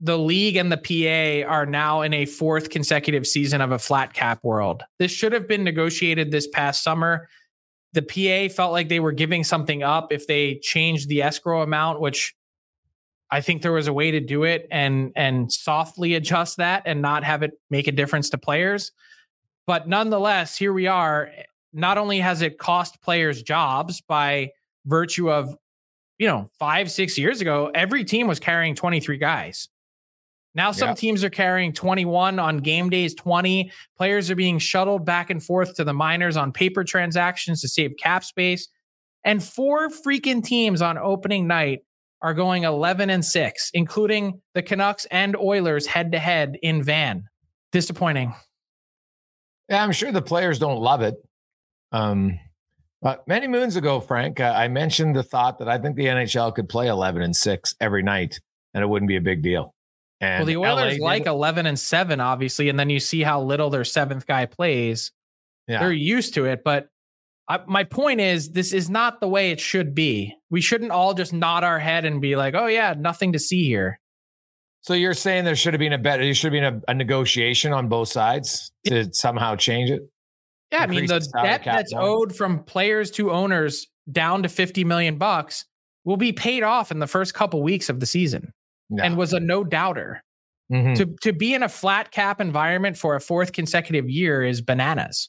the 0.00 0.16
league 0.16 0.56
and 0.56 0.72
the 0.72 0.78
PA 0.78 1.46
are 1.46 1.66
now 1.66 2.00
in 2.00 2.14
a 2.14 2.24
fourth 2.24 2.70
consecutive 2.70 3.26
season 3.26 3.60
of 3.60 3.70
a 3.70 3.78
flat 3.78 4.14
cap 4.14 4.42
world. 4.42 4.82
This 4.98 5.12
should 5.12 5.34
have 5.34 5.46
been 5.46 5.62
negotiated 5.62 6.30
this 6.30 6.46
past 6.46 6.82
summer. 6.82 7.28
The 7.92 8.00
PA 8.00 8.50
felt 8.50 8.72
like 8.72 8.88
they 8.88 8.98
were 8.98 9.12
giving 9.12 9.44
something 9.44 9.82
up 9.82 10.10
if 10.10 10.26
they 10.26 10.58
changed 10.62 11.10
the 11.10 11.20
escrow 11.20 11.60
amount, 11.60 12.00
which 12.00 12.34
I 13.30 13.42
think 13.42 13.60
there 13.60 13.72
was 13.72 13.86
a 13.86 13.92
way 13.92 14.10
to 14.10 14.20
do 14.20 14.44
it 14.44 14.68
and 14.70 15.12
and 15.16 15.52
softly 15.52 16.14
adjust 16.14 16.56
that 16.56 16.84
and 16.86 17.02
not 17.02 17.24
have 17.24 17.42
it 17.42 17.60
make 17.68 17.88
a 17.88 17.92
difference 17.92 18.30
to 18.30 18.38
players. 18.38 18.90
But 19.66 19.86
nonetheless, 19.86 20.56
here 20.56 20.72
we 20.72 20.86
are. 20.86 21.30
Not 21.74 21.98
only 21.98 22.20
has 22.20 22.40
it 22.40 22.56
cost 22.56 23.02
players 23.02 23.42
jobs 23.42 24.00
by 24.00 24.52
virtue 24.86 25.30
of, 25.30 25.54
you 26.20 26.26
know, 26.26 26.50
five, 26.58 26.90
six 26.90 27.16
years 27.16 27.40
ago, 27.40 27.70
every 27.74 28.04
team 28.04 28.28
was 28.28 28.38
carrying 28.38 28.74
23 28.74 29.16
guys. 29.16 29.70
Now 30.54 30.70
some 30.70 30.94
teams 30.94 31.24
are 31.24 31.30
carrying 31.30 31.72
21 31.72 32.38
on 32.38 32.58
game 32.58 32.90
days, 32.90 33.14
20. 33.14 33.72
Players 33.96 34.30
are 34.30 34.34
being 34.34 34.58
shuttled 34.58 35.06
back 35.06 35.30
and 35.30 35.42
forth 35.42 35.76
to 35.76 35.84
the 35.84 35.94
minors 35.94 36.36
on 36.36 36.52
paper 36.52 36.84
transactions 36.84 37.62
to 37.62 37.68
save 37.68 37.96
cap 37.96 38.22
space. 38.22 38.68
And 39.24 39.42
four 39.42 39.88
freaking 39.88 40.44
teams 40.44 40.82
on 40.82 40.98
opening 40.98 41.46
night 41.46 41.80
are 42.20 42.34
going 42.34 42.64
11 42.64 43.08
and 43.08 43.24
6, 43.24 43.70
including 43.72 44.42
the 44.54 44.62
Canucks 44.62 45.06
and 45.06 45.34
Oilers 45.36 45.86
head 45.86 46.12
to 46.12 46.18
head 46.18 46.58
in 46.62 46.82
Van. 46.82 47.24
Disappointing. 47.72 48.34
Yeah, 49.70 49.82
I'm 49.82 49.92
sure 49.92 50.12
the 50.12 50.20
players 50.20 50.58
don't 50.58 50.80
love 50.80 51.00
it. 51.00 51.14
Um, 51.92 52.38
but 53.02 53.26
many 53.26 53.48
moons 53.48 53.76
ago, 53.76 54.00
Frank, 54.00 54.40
uh, 54.40 54.52
I 54.56 54.68
mentioned 54.68 55.16
the 55.16 55.22
thought 55.22 55.58
that 55.58 55.68
I 55.68 55.78
think 55.78 55.96
the 55.96 56.06
NHL 56.06 56.54
could 56.54 56.68
play 56.68 56.88
11 56.88 57.22
and 57.22 57.34
6 57.34 57.74
every 57.80 58.02
night 58.02 58.40
and 58.74 58.82
it 58.82 58.86
wouldn't 58.86 59.08
be 59.08 59.16
a 59.16 59.20
big 59.20 59.42
deal. 59.42 59.74
And 60.20 60.40
well, 60.40 60.46
the 60.46 60.56
Oilers 60.56 60.98
LA 60.98 61.06
like 61.06 61.26
11 61.26 61.66
and 61.66 61.78
7, 61.78 62.20
obviously. 62.20 62.68
And 62.68 62.78
then 62.78 62.90
you 62.90 63.00
see 63.00 63.22
how 63.22 63.42
little 63.42 63.70
their 63.70 63.84
seventh 63.84 64.26
guy 64.26 64.46
plays. 64.46 65.12
Yeah. 65.66 65.80
They're 65.80 65.92
used 65.92 66.34
to 66.34 66.44
it. 66.44 66.62
But 66.62 66.88
I, 67.48 67.60
my 67.66 67.84
point 67.84 68.20
is, 68.20 68.50
this 68.50 68.72
is 68.72 68.88
not 68.88 69.20
the 69.20 69.28
way 69.28 69.50
it 69.50 69.60
should 69.60 69.94
be. 69.94 70.34
We 70.50 70.60
shouldn't 70.60 70.92
all 70.92 71.14
just 71.14 71.32
nod 71.32 71.64
our 71.64 71.78
head 71.78 72.04
and 72.04 72.20
be 72.20 72.36
like, 72.36 72.54
"Oh 72.54 72.66
yeah, 72.66 72.94
nothing 72.96 73.32
to 73.32 73.40
see 73.40 73.64
here." 73.64 73.98
So 74.82 74.94
you're 74.94 75.14
saying 75.14 75.44
there 75.44 75.56
should 75.56 75.74
have 75.74 75.80
been 75.80 75.92
a 75.92 75.98
better, 75.98 76.22
there 76.22 76.32
should 76.32 76.52
have 76.52 76.62
been 76.62 76.82
a, 76.88 76.92
a 76.92 76.94
negotiation 76.94 77.72
on 77.72 77.88
both 77.88 78.08
sides 78.08 78.72
to 78.86 79.12
somehow 79.12 79.56
change 79.56 79.90
it. 79.90 80.02
Yeah, 80.72 80.82
I 80.82 80.86
mean 80.86 81.06
the 81.06 81.20
debt 81.42 81.62
that's 81.64 81.92
down. 81.92 82.02
owed 82.02 82.34
from 82.34 82.62
players 82.64 83.10
to 83.12 83.32
owners 83.32 83.88
down 84.10 84.42
to 84.44 84.48
50 84.48 84.84
million 84.84 85.18
bucks 85.18 85.64
will 86.04 86.16
be 86.16 86.32
paid 86.32 86.62
off 86.62 86.90
in 86.90 86.98
the 86.98 87.06
first 87.06 87.34
couple 87.34 87.62
weeks 87.62 87.88
of 87.88 88.00
the 88.00 88.06
season, 88.06 88.52
and 89.02 89.16
was 89.16 89.32
a 89.32 89.40
no 89.40 89.64
doubter. 89.64 90.22
Mm-hmm. 90.72 90.94
To 90.94 91.06
to 91.22 91.32
be 91.32 91.54
in 91.54 91.64
a 91.64 91.68
flat 91.68 92.12
cap 92.12 92.40
environment 92.40 92.96
for 92.96 93.16
a 93.16 93.20
fourth 93.20 93.52
consecutive 93.52 94.08
year 94.08 94.44
is 94.44 94.60
bananas 94.60 95.28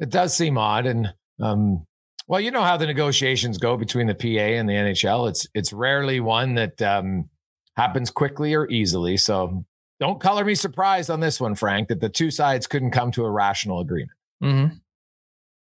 it 0.00 0.08
does 0.08 0.34
seem 0.34 0.58
odd. 0.58 0.86
And 0.86 1.12
um, 1.40 1.86
well, 2.26 2.40
you 2.40 2.50
know 2.50 2.62
how 2.62 2.76
the 2.76 2.86
negotiations 2.86 3.58
go 3.58 3.76
between 3.76 4.06
the 4.06 4.14
PA 4.14 4.26
and 4.26 4.68
the 4.68 4.74
NHL. 4.74 5.28
It's 5.28 5.46
it's 5.54 5.72
rarely 5.72 6.18
one 6.18 6.54
that 6.54 6.80
um, 6.82 7.28
happens 7.76 8.10
quickly 8.10 8.54
or 8.54 8.68
easily. 8.68 9.16
So 9.16 9.64
don't 10.00 10.18
color 10.18 10.44
me 10.44 10.54
surprised 10.54 11.10
on 11.10 11.20
this 11.20 11.40
one, 11.40 11.54
Frank, 11.54 11.88
that 11.88 12.00
the 12.00 12.08
two 12.08 12.30
sides 12.30 12.66
couldn't 12.66 12.90
come 12.90 13.10
to 13.12 13.24
a 13.24 13.30
rational 13.30 13.80
agreement. 13.80 14.18
Mm-hmm. 14.42 14.76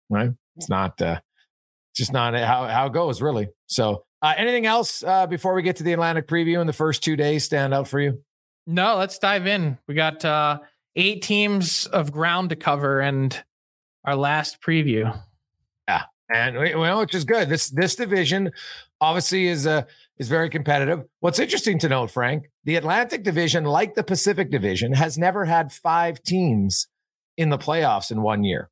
Right? 0.09 0.31
It's 0.57 0.69
not 0.69 1.01
uh, 1.01 1.19
just 1.95 2.11
not 2.11 2.33
how 2.33 2.67
how 2.67 2.87
it 2.87 2.93
goes, 2.93 3.21
really. 3.21 3.49
So 3.67 4.05
uh, 4.21 4.33
anything 4.37 4.65
else 4.65 5.03
uh, 5.03 5.27
before 5.27 5.53
we 5.53 5.61
get 5.61 5.75
to 5.77 5.83
the 5.83 5.93
Atlantic 5.93 6.27
preview 6.27 6.59
in 6.61 6.67
the 6.67 6.73
first 6.73 7.03
two 7.03 7.15
days 7.15 7.43
stand 7.43 7.73
out 7.73 7.87
for 7.87 7.99
you? 7.99 8.23
No, 8.65 8.95
let's 8.95 9.19
dive 9.19 9.45
in. 9.47 9.77
We 9.87 9.95
got 9.95 10.23
uh, 10.23 10.59
eight 10.95 11.21
teams 11.21 11.85
of 11.87 12.11
ground 12.11 12.49
to 12.49 12.55
cover, 12.55 13.01
and 13.01 13.43
our 14.05 14.15
last 14.15 14.61
preview. 14.61 15.19
Yeah, 15.87 16.03
and 16.33 16.57
we, 16.57 16.73
well, 16.73 16.99
which 16.99 17.13
is 17.13 17.25
good. 17.25 17.49
This 17.49 17.69
this 17.69 17.95
division 17.95 18.51
obviously 19.03 19.47
is 19.47 19.65
a 19.65 19.71
uh, 19.71 19.83
is 20.17 20.29
very 20.29 20.49
competitive. 20.49 21.03
What's 21.19 21.39
interesting 21.39 21.79
to 21.79 21.89
note, 21.89 22.11
Frank, 22.11 22.49
the 22.63 22.75
Atlantic 22.75 23.23
Division, 23.23 23.65
like 23.65 23.95
the 23.95 24.03
Pacific 24.03 24.51
Division, 24.51 24.93
has 24.93 25.17
never 25.17 25.45
had 25.45 25.71
five 25.71 26.21
teams 26.21 26.87
in 27.35 27.49
the 27.49 27.57
playoffs 27.57 28.11
in 28.11 28.21
one 28.21 28.43
year, 28.43 28.69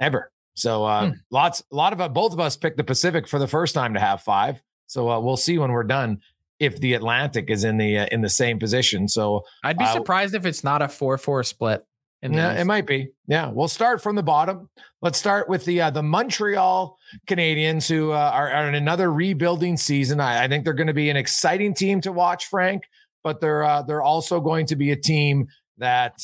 ever. 0.00 0.30
So 0.54 0.84
uh, 0.84 1.08
hmm. 1.08 1.12
lots, 1.30 1.64
a 1.72 1.76
lot 1.76 1.92
of 1.92 2.00
uh, 2.00 2.08
both 2.08 2.32
of 2.32 2.40
us 2.40 2.56
picked 2.56 2.76
the 2.76 2.84
Pacific 2.84 3.26
for 3.26 3.38
the 3.38 3.48
first 3.48 3.74
time 3.74 3.94
to 3.94 4.00
have 4.00 4.22
five. 4.22 4.62
So 4.86 5.10
uh, 5.10 5.20
we'll 5.20 5.36
see 5.36 5.58
when 5.58 5.72
we're 5.72 5.82
done 5.82 6.20
if 6.60 6.78
the 6.78 6.94
Atlantic 6.94 7.50
is 7.50 7.64
in 7.64 7.76
the 7.78 7.98
uh, 7.98 8.06
in 8.12 8.20
the 8.20 8.28
same 8.28 8.58
position. 8.58 9.08
So 9.08 9.42
I'd 9.64 9.78
be 9.78 9.84
uh, 9.84 9.92
surprised 9.92 10.34
if 10.34 10.46
it's 10.46 10.62
not 10.62 10.80
a 10.80 10.88
four 10.88 11.18
four 11.18 11.42
split 11.42 11.84
yeah, 12.32 12.58
it 12.58 12.64
might 12.64 12.86
be. 12.86 13.10
Yeah, 13.26 13.50
we'll 13.50 13.68
start 13.68 14.02
from 14.02 14.16
the 14.16 14.22
bottom. 14.22 14.70
Let's 15.02 15.18
start 15.18 15.48
with 15.48 15.64
the 15.64 15.82
uh, 15.82 15.90
the 15.90 16.02
Montreal 16.02 16.96
Canadiens, 17.26 17.88
who 17.88 18.12
uh, 18.12 18.30
are, 18.32 18.50
are, 18.50 18.68
in 18.68 18.74
another 18.74 19.12
rebuilding 19.12 19.76
season. 19.76 20.20
I, 20.20 20.44
I 20.44 20.48
think 20.48 20.64
they're 20.64 20.72
going 20.72 20.86
to 20.86 20.94
be 20.94 21.10
an 21.10 21.16
exciting 21.16 21.74
team 21.74 22.00
to 22.02 22.12
watch, 22.12 22.46
Frank. 22.46 22.84
But 23.22 23.40
they're 23.40 23.64
uh, 23.64 23.82
they're 23.82 24.02
also 24.02 24.40
going 24.40 24.66
to 24.66 24.76
be 24.76 24.92
a 24.92 24.96
team 24.96 25.48
that 25.78 26.14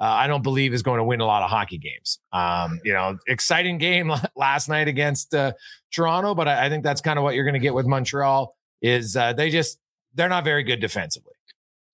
uh, 0.00 0.04
I 0.04 0.26
don't 0.28 0.42
believe 0.42 0.72
is 0.72 0.82
going 0.82 0.98
to 0.98 1.04
win 1.04 1.20
a 1.20 1.26
lot 1.26 1.42
of 1.42 1.50
hockey 1.50 1.78
games. 1.78 2.20
Um, 2.32 2.80
you 2.84 2.92
know, 2.92 3.18
exciting 3.26 3.76
game 3.76 4.12
last 4.36 4.68
night 4.68 4.88
against 4.88 5.34
uh, 5.34 5.52
Toronto, 5.92 6.34
but 6.34 6.48
I, 6.48 6.66
I, 6.66 6.68
think 6.70 6.84
that's 6.84 7.02
kind 7.02 7.18
of 7.18 7.22
what 7.22 7.34
you're 7.34 7.44
going 7.44 7.54
to 7.54 7.60
get 7.60 7.74
with 7.74 7.86
Montreal. 7.86 8.54
Is 8.80 9.14
uh, 9.14 9.34
they 9.34 9.50
just 9.50 9.78
they're 10.14 10.30
not 10.30 10.44
very 10.44 10.62
good 10.62 10.80
defensively. 10.80 11.34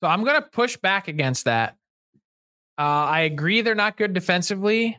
So 0.00 0.08
I'm 0.08 0.22
going 0.22 0.40
to 0.40 0.48
push 0.48 0.76
back 0.76 1.08
against 1.08 1.46
that 1.46 1.74
uh, 2.78 2.82
I 2.82 3.20
agree 3.20 3.62
they're 3.62 3.74
not 3.74 3.96
good 3.96 4.12
defensively, 4.12 4.98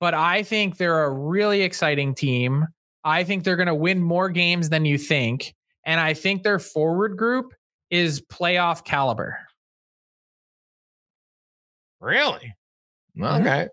but 0.00 0.14
I 0.14 0.42
think 0.42 0.76
they're 0.76 1.04
a 1.04 1.12
really 1.12 1.62
exciting 1.62 2.14
team. 2.14 2.66
I 3.04 3.24
think 3.24 3.44
they're 3.44 3.56
going 3.56 3.66
to 3.66 3.74
win 3.74 4.02
more 4.02 4.30
games 4.30 4.70
than 4.70 4.84
you 4.84 4.98
think. 4.98 5.54
And 5.84 6.00
I 6.00 6.14
think 6.14 6.42
their 6.42 6.58
forward 6.58 7.16
group 7.16 7.54
is 7.90 8.20
playoff 8.22 8.84
caliber. 8.84 9.38
Really? 12.00 12.54
Mm-hmm. 13.18 13.40
Okay. 13.40 13.68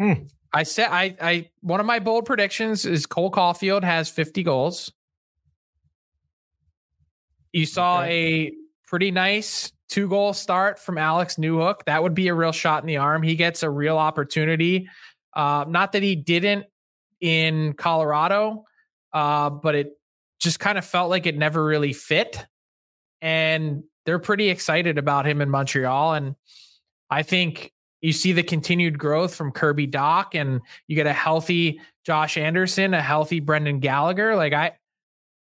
Hmm. 0.00 0.26
I 0.52 0.62
said 0.62 0.88
I 0.90 1.16
I 1.20 1.50
one 1.60 1.80
of 1.80 1.86
my 1.86 1.98
bold 1.98 2.24
predictions 2.24 2.84
is 2.84 3.06
Cole 3.06 3.30
Caufield 3.30 3.84
has 3.84 4.08
50 4.08 4.42
goals. 4.42 4.92
You 7.52 7.66
saw 7.66 8.02
okay. 8.02 8.46
a 8.46 8.52
pretty 8.86 9.10
nice 9.10 9.72
two 9.88 10.08
goal 10.08 10.32
start 10.32 10.78
from 10.78 10.98
Alex 10.98 11.36
Newhook. 11.36 11.84
That 11.86 12.02
would 12.02 12.14
be 12.14 12.28
a 12.28 12.34
real 12.34 12.52
shot 12.52 12.82
in 12.82 12.86
the 12.86 12.96
arm. 12.96 13.22
He 13.22 13.36
gets 13.36 13.62
a 13.62 13.70
real 13.70 13.98
opportunity. 13.98 14.88
Uh, 15.34 15.64
not 15.68 15.92
that 15.92 16.02
he 16.02 16.16
didn't 16.16 16.66
in 17.20 17.72
Colorado, 17.74 18.64
uh, 19.12 19.50
but 19.50 19.74
it 19.74 19.92
just 20.38 20.60
kind 20.60 20.78
of 20.78 20.84
felt 20.84 21.10
like 21.10 21.26
it 21.26 21.36
never 21.36 21.64
really 21.64 21.92
fit. 21.92 22.44
And 23.20 23.84
they're 24.04 24.18
pretty 24.18 24.48
excited 24.48 24.98
about 24.98 25.26
him 25.26 25.40
in 25.40 25.50
Montreal. 25.50 26.14
And 26.14 26.36
I 27.10 27.22
think 27.22 27.72
you 28.00 28.12
see 28.12 28.32
the 28.32 28.42
continued 28.42 28.98
growth 28.98 29.34
from 29.34 29.52
Kirby 29.52 29.88
Dach 29.88 30.34
and 30.34 30.60
you 30.86 30.96
get 30.96 31.06
a 31.06 31.12
healthy 31.12 31.80
Josh 32.04 32.36
Anderson, 32.36 32.94
a 32.94 33.02
healthy 33.02 33.40
Brendan 33.40 33.80
Gallagher. 33.80 34.36
Like 34.36 34.52
I 34.52 34.72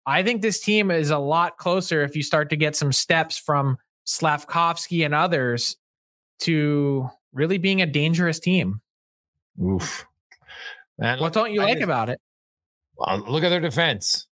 I 0.07 0.23
think 0.23 0.41
this 0.41 0.61
team 0.61 0.91
is 0.91 1.11
a 1.11 1.19
lot 1.19 1.59
closer 1.59 2.03
if 2.03 2.17
you 2.17 2.23
start 2.23 2.51
to 2.51 2.57
get 2.57 2.75
some 2.75 2.93
steps 2.93 3.39
from 3.39 3.77
Slavkovsky 4.09 5.03
and 5.03 5.15
others 5.15 5.77
to 6.41 7.11
really 7.35 7.59
being 7.59 7.83
a 7.83 7.87
dangerous 7.87 8.41
team. 8.41 8.81
Oof. 9.63 10.07
Man, 10.99 11.21
what 11.21 11.35
don't 11.35 11.53
you 11.53 11.61
I 11.61 11.65
like 11.65 11.75
just, 11.75 11.85
about 11.85 12.09
it? 12.09 12.19
Well, 12.97 13.23
look 13.29 13.45
at 13.45 13.51
their 13.51 13.61
defense. 13.61 14.27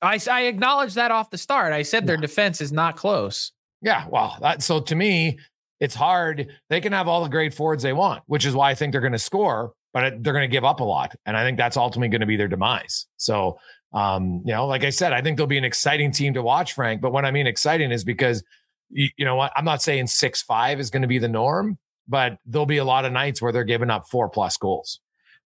I, 0.00 0.20
I 0.30 0.42
acknowledge 0.42 0.94
that 0.94 1.10
off 1.10 1.30
the 1.30 1.38
start. 1.38 1.72
I 1.72 1.82
said 1.82 2.06
their 2.06 2.16
defense 2.16 2.60
is 2.60 2.70
not 2.70 2.96
close. 2.96 3.50
Yeah. 3.82 4.06
Well, 4.08 4.36
that, 4.40 4.62
so 4.62 4.80
to 4.80 4.94
me, 4.94 5.40
it's 5.80 5.96
hard. 5.96 6.48
They 6.70 6.80
can 6.80 6.92
have 6.92 7.08
all 7.08 7.24
the 7.24 7.28
great 7.28 7.52
forwards 7.52 7.82
they 7.82 7.92
want, 7.92 8.22
which 8.26 8.46
is 8.46 8.54
why 8.54 8.70
I 8.70 8.76
think 8.76 8.92
they're 8.92 9.00
going 9.00 9.12
to 9.12 9.18
score, 9.18 9.72
but 9.92 10.22
they're 10.22 10.32
going 10.32 10.48
to 10.48 10.52
give 10.52 10.64
up 10.64 10.78
a 10.78 10.84
lot. 10.84 11.16
And 11.26 11.36
I 11.36 11.42
think 11.44 11.58
that's 11.58 11.76
ultimately 11.76 12.08
going 12.08 12.20
to 12.20 12.26
be 12.26 12.36
their 12.36 12.48
demise. 12.48 13.06
So, 13.16 13.58
um, 13.92 14.42
you 14.44 14.52
know, 14.52 14.66
like 14.66 14.84
I 14.84 14.90
said, 14.90 15.12
I 15.12 15.22
think 15.22 15.36
they'll 15.36 15.48
be 15.48 15.58
an 15.58 15.64
exciting 15.64 16.12
team 16.12 16.34
to 16.34 16.42
watch, 16.42 16.74
Frank. 16.74 17.00
But 17.00 17.12
what 17.12 17.24
I 17.24 17.32
mean 17.32 17.48
exciting 17.48 17.90
is 17.90 18.04
because, 18.04 18.44
you, 18.90 19.08
you 19.16 19.24
know 19.24 19.36
what, 19.36 19.52
I'm 19.56 19.64
not 19.64 19.82
saying 19.82 20.06
six 20.08 20.42
five 20.42 20.80
is 20.80 20.90
going 20.90 21.02
to 21.02 21.08
be 21.08 21.18
the 21.18 21.28
norm, 21.28 21.78
but 22.06 22.38
there'll 22.46 22.66
be 22.66 22.78
a 22.78 22.84
lot 22.84 23.04
of 23.04 23.12
nights 23.12 23.42
where 23.42 23.52
they're 23.52 23.64
giving 23.64 23.90
up 23.90 24.08
four 24.08 24.28
plus 24.28 24.56
goals. 24.56 25.00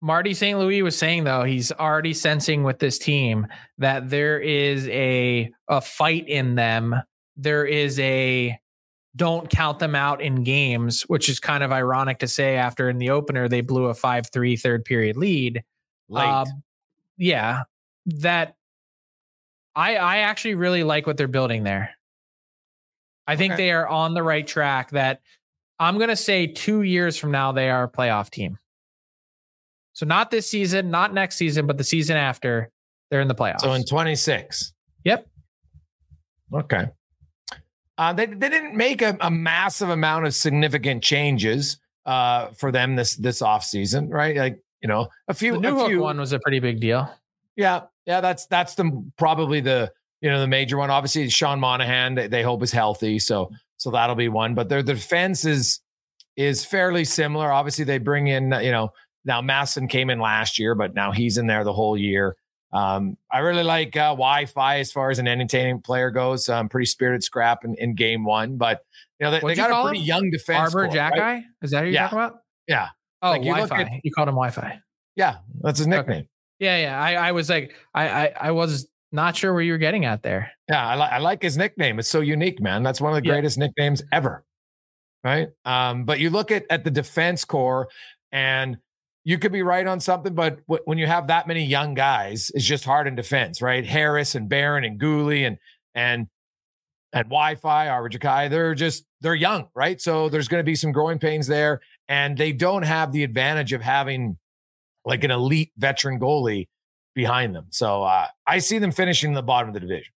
Marty 0.02 0.32
St. 0.32 0.58
Louis 0.58 0.82
was 0.82 0.96
saying 0.96 1.24
though 1.24 1.44
he's 1.44 1.70
already 1.72 2.14
sensing 2.14 2.62
with 2.64 2.78
this 2.78 2.98
team 2.98 3.46
that 3.78 4.08
there 4.08 4.38
is 4.40 4.88
a 4.88 5.52
a 5.68 5.80
fight 5.80 6.26
in 6.28 6.54
them. 6.54 6.94
There 7.36 7.66
is 7.66 7.98
a 7.98 8.58
don't 9.16 9.50
count 9.50 9.78
them 9.78 9.94
out 9.94 10.22
in 10.22 10.44
games, 10.44 11.02
which 11.02 11.28
is 11.28 11.40
kind 11.40 11.62
of 11.62 11.72
ironic 11.72 12.18
to 12.20 12.28
say 12.28 12.56
after 12.56 12.88
in 12.88 12.98
the 12.98 13.10
opener 13.10 13.48
they 13.48 13.60
blew 13.60 13.86
a 13.86 13.94
5-3 13.94 14.58
third 14.60 14.84
period 14.84 15.16
lead. 15.16 15.64
Late. 16.08 16.24
Uh, 16.24 16.46
yeah, 17.18 17.62
that 18.06 18.54
I 19.76 19.96
I 19.96 20.16
actually 20.18 20.54
really 20.54 20.82
like 20.82 21.06
what 21.06 21.16
they're 21.16 21.28
building 21.28 21.64
there. 21.64 21.90
I 23.30 23.36
think 23.36 23.54
okay. 23.54 23.64
they 23.64 23.70
are 23.70 23.86
on 23.86 24.14
the 24.14 24.22
right 24.22 24.46
track 24.46 24.90
that 24.90 25.20
I'm 25.78 25.96
going 25.98 26.08
to 26.08 26.16
say 26.16 26.46
2 26.46 26.82
years 26.82 27.16
from 27.16 27.30
now 27.30 27.52
they 27.52 27.70
are 27.70 27.84
a 27.84 27.88
playoff 27.88 28.30
team. 28.30 28.58
So 29.92 30.06
not 30.06 30.30
this 30.30 30.50
season, 30.50 30.90
not 30.90 31.14
next 31.14 31.36
season, 31.36 31.66
but 31.66 31.78
the 31.78 31.84
season 31.84 32.16
after, 32.16 32.70
they're 33.10 33.20
in 33.20 33.28
the 33.28 33.34
playoffs. 33.34 33.60
So 33.60 33.72
in 33.72 33.84
26. 33.84 34.72
Yep. 35.04 35.28
Okay. 36.52 36.88
Uh, 37.98 38.12
they, 38.12 38.26
they 38.26 38.48
didn't 38.48 38.74
make 38.74 39.02
a, 39.02 39.16
a, 39.20 39.30
massive 39.30 39.90
amount 39.90 40.26
of 40.26 40.34
significant 40.34 41.02
changes 41.02 41.78
uh, 42.06 42.48
for 42.56 42.72
them 42.72 42.96
this 42.96 43.14
this 43.16 43.42
off 43.42 43.62
season, 43.62 44.08
right? 44.08 44.36
Like 44.36 44.62
you 44.80 44.88
know, 44.88 45.08
a 45.28 45.34
few. 45.34 45.52
The 45.52 45.68
Newhook 45.68 45.88
few, 45.88 46.00
one 46.00 46.18
was 46.18 46.32
a 46.32 46.38
pretty 46.38 46.60
big 46.60 46.80
deal. 46.80 47.12
Yeah, 47.56 47.82
yeah, 48.06 48.22
that's 48.22 48.46
that's 48.46 48.74
the 48.74 49.04
probably 49.18 49.60
the 49.60 49.92
you 50.20 50.30
know 50.30 50.40
the 50.40 50.46
major 50.46 50.76
one. 50.76 50.90
Obviously, 50.90 51.28
Sean 51.28 51.60
Monahan 51.60 52.14
they, 52.14 52.26
they 52.28 52.42
hope 52.42 52.62
is 52.62 52.72
healthy, 52.72 53.18
so 53.18 53.50
so 53.76 53.90
that'll 53.90 54.16
be 54.16 54.28
one. 54.28 54.54
But 54.54 54.68
their 54.68 54.82
defense 54.82 55.44
is 55.44 55.80
is 56.36 56.64
fairly 56.64 57.04
similar. 57.04 57.52
Obviously, 57.52 57.84
they 57.84 57.98
bring 57.98 58.28
in 58.28 58.52
you 58.62 58.70
know 58.70 58.92
now 59.24 59.40
Matheson 59.40 59.88
came 59.88 60.10
in 60.10 60.20
last 60.20 60.58
year, 60.58 60.74
but 60.74 60.94
now 60.94 61.12
he's 61.12 61.38
in 61.38 61.46
there 61.46 61.64
the 61.64 61.72
whole 61.72 61.96
year. 61.96 62.36
Um, 62.72 63.16
I 63.32 63.38
really 63.40 63.64
like 63.64 63.96
uh, 63.96 64.14
Wi-Fi 64.14 64.78
as 64.78 64.92
far 64.92 65.10
as 65.10 65.18
an 65.18 65.26
entertaining 65.26 65.80
player 65.80 66.10
goes. 66.10 66.48
Um, 66.48 66.68
pretty 66.68 66.86
spirited 66.86 67.24
scrap 67.24 67.64
in, 67.64 67.74
in 67.76 67.94
game 67.94 68.24
one, 68.24 68.56
but 68.58 68.84
you 69.18 69.24
know 69.24 69.32
they, 69.32 69.40
they 69.40 69.54
got 69.56 69.70
a 69.70 69.82
pretty 69.82 70.00
him? 70.00 70.06
young 70.06 70.30
defense. 70.30 70.74
Arber 70.74 70.88
Xhekaj 70.88 71.18
right? 71.18 71.42
Is 71.62 71.72
that 71.72 71.80
who 71.80 71.86
you're 71.86 71.94
yeah. 71.94 72.02
talking 72.02 72.18
about? 72.18 72.40
Yeah. 72.68 72.88
Oh, 73.22 73.30
like 73.30 73.42
Wi-Fi. 73.42 73.80
You, 73.80 74.00
you, 74.04 74.12
called 74.12 74.28
him 74.28 74.34
Wi-Fi. 74.34 74.80
Yeah, 75.16 75.38
that's 75.60 75.78
his 75.78 75.88
nickname. 75.88 76.18
Okay. 76.20 76.28
Yeah, 76.60 76.76
yeah. 76.78 77.02
I, 77.02 77.28
I 77.28 77.32
was 77.32 77.50
like, 77.50 77.74
I, 77.94 78.08
I, 78.08 78.32
I 78.40 78.50
was 78.52 78.86
not 79.12 79.36
sure 79.36 79.52
where 79.52 79.62
you 79.62 79.72
were 79.72 79.78
getting 79.78 80.04
at 80.04 80.22
there. 80.22 80.52
Yeah, 80.68 80.86
I, 80.86 80.96
li- 80.96 81.10
I 81.10 81.18
like 81.18 81.42
his 81.42 81.56
nickname. 81.56 81.98
It's 81.98 82.08
so 82.08 82.20
unique, 82.20 82.60
man. 82.60 82.82
That's 82.82 83.00
one 83.00 83.12
of 83.12 83.22
the 83.22 83.28
greatest 83.28 83.58
yeah. 83.58 83.66
nicknames 83.66 84.02
ever. 84.12 84.44
Right. 85.22 85.48
Um, 85.64 86.04
but 86.04 86.18
you 86.18 86.30
look 86.30 86.50
at 86.50 86.64
at 86.70 86.84
the 86.84 86.90
defense 86.90 87.44
core, 87.44 87.88
and 88.32 88.78
you 89.24 89.38
could 89.38 89.52
be 89.52 89.62
right 89.62 89.86
on 89.86 90.00
something, 90.00 90.34
but 90.34 90.66
w- 90.66 90.82
when 90.86 90.96
you 90.96 91.06
have 91.06 91.26
that 91.26 91.46
many 91.46 91.64
young 91.64 91.94
guys, 91.94 92.50
it's 92.54 92.64
just 92.64 92.84
hard 92.84 93.06
in 93.06 93.16
defense, 93.16 93.60
right? 93.60 93.84
Harris 93.84 94.34
and 94.34 94.48
Barron 94.48 94.84
and 94.84 94.98
Guhle 94.98 95.46
and 95.46 95.58
and 95.94 96.26
and 97.12 97.24
Wi-Fi, 97.24 97.88
Arber 97.88 98.08
Xhekaj, 98.08 98.48
they're 98.48 98.74
just 98.74 99.04
they're 99.20 99.34
young, 99.34 99.68
right? 99.74 100.00
So 100.00 100.30
there's 100.30 100.48
going 100.48 100.60
to 100.60 100.64
be 100.64 100.76
some 100.76 100.92
growing 100.92 101.18
pains 101.18 101.46
there, 101.46 101.80
and 102.08 102.38
they 102.38 102.52
don't 102.52 102.84
have 102.84 103.12
the 103.12 103.24
advantage 103.24 103.74
of 103.74 103.82
having 103.82 104.38
like 105.04 105.24
an 105.24 105.30
elite 105.30 105.72
veteran 105.76 106.18
goalie 106.18 106.68
behind 107.14 107.54
them. 107.54 107.66
So 107.70 108.02
uh, 108.02 108.26
I 108.46 108.58
see 108.58 108.78
them 108.78 108.92
finishing 108.92 109.32
the 109.34 109.42
bottom 109.42 109.68
of 109.68 109.74
the 109.74 109.80
division. 109.80 110.12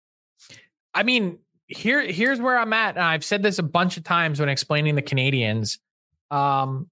I 0.94 1.04
mean, 1.04 1.40
here 1.68 2.02
here's 2.02 2.40
where 2.40 2.58
I'm 2.58 2.74
at, 2.74 2.96
and 2.96 3.04
I've 3.04 3.26
said 3.26 3.42
this 3.42 3.60
a 3.60 3.64
bunch 3.64 3.98
of 3.98 4.04
times 4.04 4.40
when 4.40 4.50
explaining 4.50 4.96
the 4.96 5.02
Canadiens. 5.02 5.80
Um, 6.30 6.90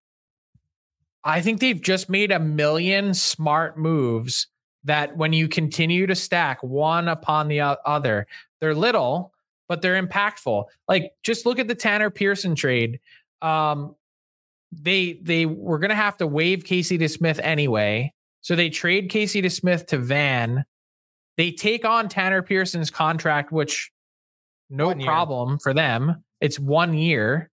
I 1.23 1.41
think 1.41 1.59
they've 1.59 1.81
just 1.81 2.09
made 2.09 2.31
a 2.31 2.39
million 2.39 3.13
smart 3.13 3.77
moves 3.77 4.47
that 4.83 5.15
when 5.15 5.33
you 5.33 5.47
continue 5.47 6.07
to 6.07 6.15
stack 6.15 6.63
one 6.63 7.07
upon 7.07 7.47
the 7.47 7.61
other, 7.61 8.25
they're 8.59 8.73
little, 8.73 9.31
but 9.67 9.81
they're 9.81 10.01
impactful. 10.01 10.65
Like 10.87 11.13
just 11.21 11.45
look 11.45 11.59
at 11.59 11.67
the 11.67 11.75
Tanner 11.75 12.09
Pearson 12.09 12.55
trade. 12.55 12.99
Um, 13.41 13.95
they 14.71 15.19
they 15.21 15.45
were 15.45 15.79
gonna 15.79 15.95
have 15.95 16.17
to 16.17 16.27
waive 16.27 16.65
Casey 16.65 16.97
DeSmith 16.97 17.39
anyway. 17.43 18.13
So 18.41 18.55
they 18.55 18.69
trade 18.69 19.09
Casey 19.09 19.41
DeSmith 19.41 19.87
to 19.87 19.97
Van. 19.97 20.65
They 21.37 21.51
take 21.51 21.85
on 21.85 22.09
Tanner 22.09 22.41
Pearson's 22.41 22.91
contract, 22.91 23.51
which 23.51 23.91
no 24.69 24.93
problem 24.95 25.59
for 25.59 25.73
them. 25.73 26.23
It's 26.39 26.59
one 26.59 26.93
year. 26.93 27.49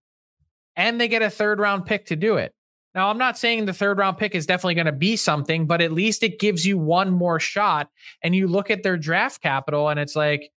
And 0.75 0.99
they 0.99 1.07
get 1.07 1.21
a 1.21 1.29
third 1.29 1.59
round 1.59 1.85
pick 1.85 2.05
to 2.07 2.15
do 2.15 2.37
it. 2.37 2.53
Now, 2.95 3.09
I'm 3.09 3.17
not 3.17 3.37
saying 3.37 3.65
the 3.65 3.73
third 3.73 3.97
round 3.97 4.17
pick 4.17 4.33
is 4.33 4.45
definitely 4.45 4.75
going 4.75 4.85
to 4.87 4.91
be 4.91 5.15
something, 5.15 5.67
but 5.67 5.81
at 5.81 5.91
least 5.91 6.23
it 6.23 6.39
gives 6.39 6.65
you 6.65 6.77
one 6.77 7.11
more 7.11 7.39
shot. 7.39 7.89
And 8.23 8.35
you 8.35 8.47
look 8.47 8.71
at 8.71 8.83
their 8.83 8.97
draft 8.97 9.41
capital 9.41 9.89
and 9.89 9.99
it's 9.99 10.15
like, 10.15 10.49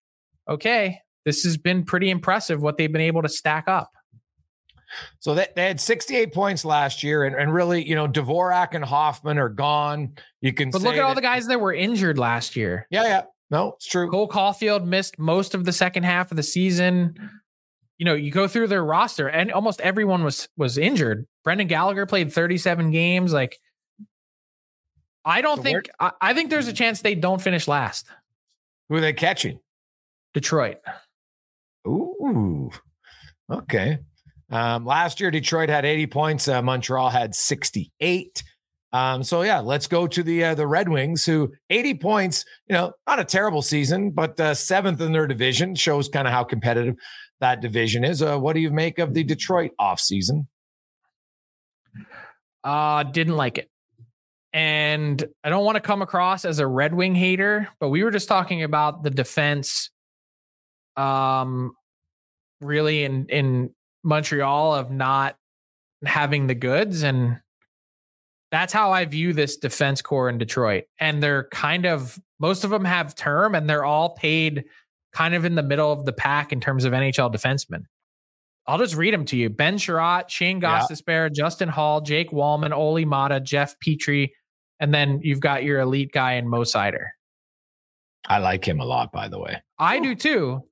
okay, 0.48 0.98
this 1.24 1.42
has 1.44 1.56
been 1.56 1.84
pretty 1.84 2.10
impressive 2.10 2.62
what 2.62 2.78
they've 2.78 2.90
been 2.90 3.02
able 3.02 3.22
to 3.22 3.28
stack 3.28 3.68
up. 3.68 3.92
So 5.20 5.34
they, 5.34 5.48
they 5.56 5.66
had 5.66 5.80
68 5.80 6.32
points 6.32 6.64
last 6.64 7.02
year, 7.02 7.24
and, 7.24 7.34
and 7.34 7.52
really, 7.52 7.86
you 7.86 7.94
know, 7.94 8.08
Dvorak 8.08 8.74
and 8.74 8.84
Hoffman 8.84 9.38
are 9.38 9.48
gone. 9.48 10.14
You 10.40 10.52
can, 10.52 10.70
but 10.70 10.82
look 10.82 10.94
at 10.94 10.96
that, 10.96 11.04
all 11.04 11.14
the 11.14 11.20
guys 11.20 11.46
that 11.46 11.60
were 11.60 11.72
injured 11.72 12.18
last 12.18 12.56
year. 12.56 12.86
Yeah, 12.90 13.04
yeah, 13.04 13.22
no, 13.50 13.74
it's 13.76 13.86
true. 13.86 14.10
Cole 14.10 14.28
Caufield 14.28 14.84
missed 14.84 15.18
most 15.18 15.54
of 15.54 15.64
the 15.64 15.72
second 15.72 16.04
half 16.04 16.30
of 16.30 16.36
the 16.36 16.42
season 16.42 17.14
you 18.02 18.04
know, 18.04 18.14
you 18.14 18.32
go 18.32 18.48
through 18.48 18.66
their 18.66 18.84
roster 18.84 19.28
and 19.28 19.52
almost 19.52 19.80
everyone 19.80 20.24
was 20.24 20.48
was 20.56 20.76
injured. 20.76 21.24
Brendan 21.44 21.68
Gallagher 21.68 22.04
played 22.04 22.32
37 22.32 22.90
games. 22.90 23.32
Like, 23.32 23.56
I 25.24 25.40
don't 25.40 25.58
so 25.58 25.62
think 25.62 25.88
I, 26.00 26.10
I, 26.20 26.34
think 26.34 26.50
there's 26.50 26.66
a 26.66 26.72
chance 26.72 27.00
they 27.00 27.14
don't 27.14 27.40
finish 27.40 27.68
last. 27.68 28.08
Who 28.88 28.96
are 28.96 29.00
they 29.00 29.12
catching? 29.12 29.60
Detroit. 30.34 30.78
Ooh, 31.86 32.72
okay. 33.48 34.00
Um, 34.52 34.84
last 34.84 35.18
year, 35.18 35.30
Detroit 35.30 35.70
had 35.70 35.84
80 35.86 36.06
points. 36.08 36.46
Uh, 36.46 36.60
Montreal 36.60 37.08
had 37.08 37.34
68. 37.34 38.44
Um, 38.92 39.22
so 39.22 39.40
yeah, 39.40 39.60
let's 39.60 39.86
go 39.86 40.06
to 40.06 40.22
the 40.22 40.44
uh, 40.44 40.54
the 40.54 40.66
Red 40.66 40.88
Wings, 40.88 41.24
who 41.24 41.50
80 41.70 41.94
points. 41.94 42.44
You 42.68 42.74
know, 42.74 42.92
not 43.06 43.18
a 43.18 43.24
terrible 43.24 43.62
season, 43.62 44.10
but 44.10 44.38
uh, 44.38 44.52
seventh 44.54 45.00
in 45.00 45.12
their 45.12 45.26
division 45.26 45.74
shows 45.74 46.08
kind 46.08 46.28
of 46.28 46.34
how 46.34 46.44
competitive 46.44 46.96
that 47.40 47.62
division 47.62 48.04
is. 48.04 48.20
Uh, 48.20 48.38
what 48.38 48.52
do 48.52 48.60
you 48.60 48.70
make 48.70 48.98
of 48.98 49.14
the 49.14 49.24
Detroit 49.24 49.70
offseason? 49.80 50.46
Uh, 52.62 53.02
didn't 53.04 53.36
like 53.36 53.56
it. 53.56 53.70
And 54.52 55.24
I 55.42 55.48
don't 55.48 55.64
want 55.64 55.76
to 55.76 55.80
come 55.80 56.02
across 56.02 56.44
as 56.44 56.58
a 56.58 56.66
Red 56.66 56.92
Wing 56.92 57.14
hater, 57.14 57.68
but 57.80 57.88
we 57.88 58.04
were 58.04 58.10
just 58.10 58.28
talking 58.28 58.62
about 58.62 59.02
the 59.02 59.10
defense 59.10 59.90
um 60.98 61.72
really 62.60 63.02
in 63.04 63.24
in 63.30 63.74
Montreal 64.04 64.74
of 64.74 64.90
not 64.90 65.36
having 66.04 66.46
the 66.46 66.54
goods 66.54 67.02
and 67.02 67.38
that's 68.50 68.72
how 68.72 68.92
I 68.92 69.06
view 69.06 69.32
this 69.32 69.56
defense 69.56 70.02
core 70.02 70.28
in 70.28 70.36
Detroit. 70.36 70.84
And 71.00 71.22
they're 71.22 71.44
kind 71.44 71.86
of 71.86 72.20
most 72.38 72.64
of 72.64 72.70
them 72.70 72.84
have 72.84 73.14
term 73.14 73.54
and 73.54 73.68
they're 73.68 73.84
all 73.84 74.10
paid 74.10 74.64
kind 75.12 75.34
of 75.34 75.44
in 75.44 75.54
the 75.54 75.62
middle 75.62 75.90
of 75.90 76.04
the 76.04 76.12
pack 76.12 76.52
in 76.52 76.60
terms 76.60 76.84
of 76.84 76.92
NHL 76.92 77.32
defensemen. 77.32 77.84
I'll 78.66 78.78
just 78.78 78.94
read 78.94 79.14
them 79.14 79.24
to 79.26 79.36
you. 79.36 79.48
Ben 79.48 79.76
Chiarot, 79.76 80.28
Shane 80.28 80.60
Gostisbehere, 80.60 81.28
yeah. 81.28 81.34
Justin 81.34 81.68
Holl, 81.68 82.00
Jake 82.02 82.30
Walman, 82.30 82.72
Olli 82.72 83.04
Maatta, 83.04 83.40
Jeff 83.40 83.74
Petry, 83.84 84.30
and 84.78 84.94
then 84.94 85.20
you've 85.22 85.40
got 85.40 85.64
your 85.64 85.80
elite 85.80 86.12
guy 86.12 86.34
in 86.34 86.48
Mo 86.48 86.60
Seider. 86.60 87.06
I 88.28 88.38
like 88.38 88.66
him 88.66 88.80
a 88.80 88.84
lot, 88.84 89.12
by 89.12 89.28
the 89.28 89.38
way. 89.38 89.62
I 89.78 89.98
do 89.98 90.14
too. 90.14 90.62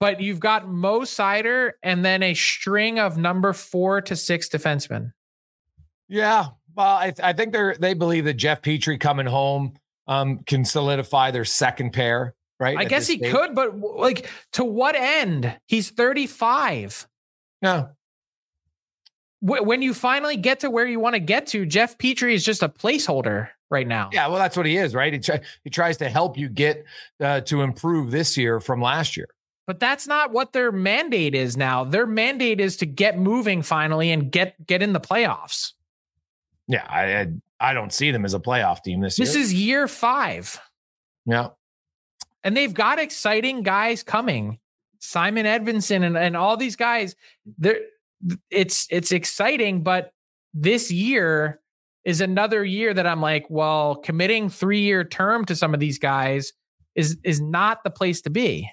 But 0.00 0.20
you've 0.20 0.40
got 0.40 0.68
Mo 0.68 1.00
Seider 1.00 1.72
and 1.82 2.04
then 2.04 2.22
a 2.22 2.34
string 2.34 2.98
of 2.98 3.16
number 3.18 3.52
four 3.52 4.00
to 4.02 4.14
six 4.14 4.48
defensemen. 4.48 5.12
Yeah. 6.08 6.48
Well, 6.74 6.86
I, 6.86 7.12
I 7.22 7.32
think 7.32 7.52
they're 7.52 7.74
they 7.74 7.94
believe 7.94 8.24
that 8.24 8.34
Jeff 8.34 8.62
Petry 8.62 9.00
coming 9.00 9.26
home 9.26 9.74
um, 10.06 10.38
can 10.46 10.64
solidify 10.64 11.32
their 11.32 11.44
second 11.44 11.92
pair, 11.92 12.34
right? 12.60 12.78
I 12.78 12.84
guess 12.84 13.06
he 13.06 13.18
stage. 13.18 13.32
could, 13.32 13.54
but 13.54 13.78
like 13.78 14.30
to 14.52 14.64
what 14.64 14.94
end? 14.94 15.56
He's 15.66 15.90
35. 15.90 17.06
No. 17.62 17.90
When 19.40 19.82
you 19.82 19.94
finally 19.94 20.36
get 20.36 20.60
to 20.60 20.70
where 20.70 20.86
you 20.86 20.98
want 20.98 21.14
to 21.14 21.20
get 21.20 21.46
to, 21.48 21.64
Jeff 21.64 21.96
Petry 21.98 22.34
is 22.34 22.44
just 22.44 22.62
a 22.62 22.68
placeholder 22.68 23.48
right 23.70 23.86
now. 23.86 24.10
Yeah, 24.12 24.26
well, 24.26 24.38
that's 24.38 24.56
what 24.56 24.66
he 24.66 24.76
is, 24.76 24.94
right? 24.94 25.12
He, 25.12 25.20
try, 25.20 25.40
he 25.62 25.70
tries 25.70 25.96
to 25.98 26.08
help 26.08 26.36
you 26.36 26.48
get 26.48 26.84
uh, 27.20 27.40
to 27.42 27.62
improve 27.62 28.10
this 28.10 28.36
year 28.36 28.58
from 28.58 28.82
last 28.82 29.16
year. 29.16 29.28
But 29.68 29.80
that's 29.80 30.06
not 30.06 30.32
what 30.32 30.54
their 30.54 30.72
mandate 30.72 31.34
is 31.34 31.54
now. 31.54 31.84
Their 31.84 32.06
mandate 32.06 32.58
is 32.58 32.78
to 32.78 32.86
get 32.86 33.18
moving 33.18 33.60
finally 33.60 34.10
and 34.10 34.32
get 34.32 34.66
get 34.66 34.82
in 34.82 34.94
the 34.94 35.00
playoffs. 35.00 35.74
Yeah, 36.68 36.86
I 36.88 37.20
I, 37.20 37.26
I 37.60 37.74
don't 37.74 37.92
see 37.92 38.10
them 38.10 38.24
as 38.24 38.32
a 38.32 38.40
playoff 38.40 38.82
team 38.82 39.02
this, 39.02 39.16
this 39.16 39.34
year. 39.34 39.42
This 39.42 39.52
is 39.52 39.54
year 39.54 39.86
five. 39.86 40.58
Yeah. 41.26 41.50
And 42.42 42.56
they've 42.56 42.72
got 42.72 42.98
exciting 42.98 43.62
guys 43.62 44.02
coming. 44.02 44.58
Simon 45.00 45.44
Edvinsson 45.44 46.02
and, 46.02 46.16
and 46.16 46.34
all 46.34 46.56
these 46.56 46.76
guys. 46.76 47.14
They're 47.58 47.80
it's 48.50 48.86
it's 48.90 49.12
exciting, 49.12 49.82
but 49.82 50.14
this 50.54 50.90
year 50.90 51.60
is 52.06 52.22
another 52.22 52.64
year 52.64 52.94
that 52.94 53.06
I'm 53.06 53.20
like, 53.20 53.44
well, 53.50 53.96
committing 53.96 54.48
three 54.48 54.80
year 54.80 55.04
term 55.04 55.44
to 55.44 55.54
some 55.54 55.74
of 55.74 55.80
these 55.80 55.98
guys 55.98 56.54
is 56.94 57.18
is 57.22 57.38
not 57.38 57.84
the 57.84 57.90
place 57.90 58.22
to 58.22 58.30
be. 58.30 58.70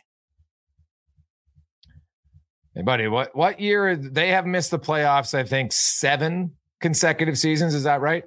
Hey, 2.75 2.81
buddy, 2.81 3.07
what 3.07 3.33
what 3.35 3.59
year 3.59 3.95
they 3.95 4.29
have 4.29 4.45
missed 4.45 4.71
the 4.71 4.79
playoffs? 4.79 5.33
I 5.33 5.43
think 5.43 5.71
seven 5.71 6.51
consecutive 6.81 7.37
seasons. 7.37 7.73
Is 7.73 7.83
that 7.83 8.01
right? 8.01 8.25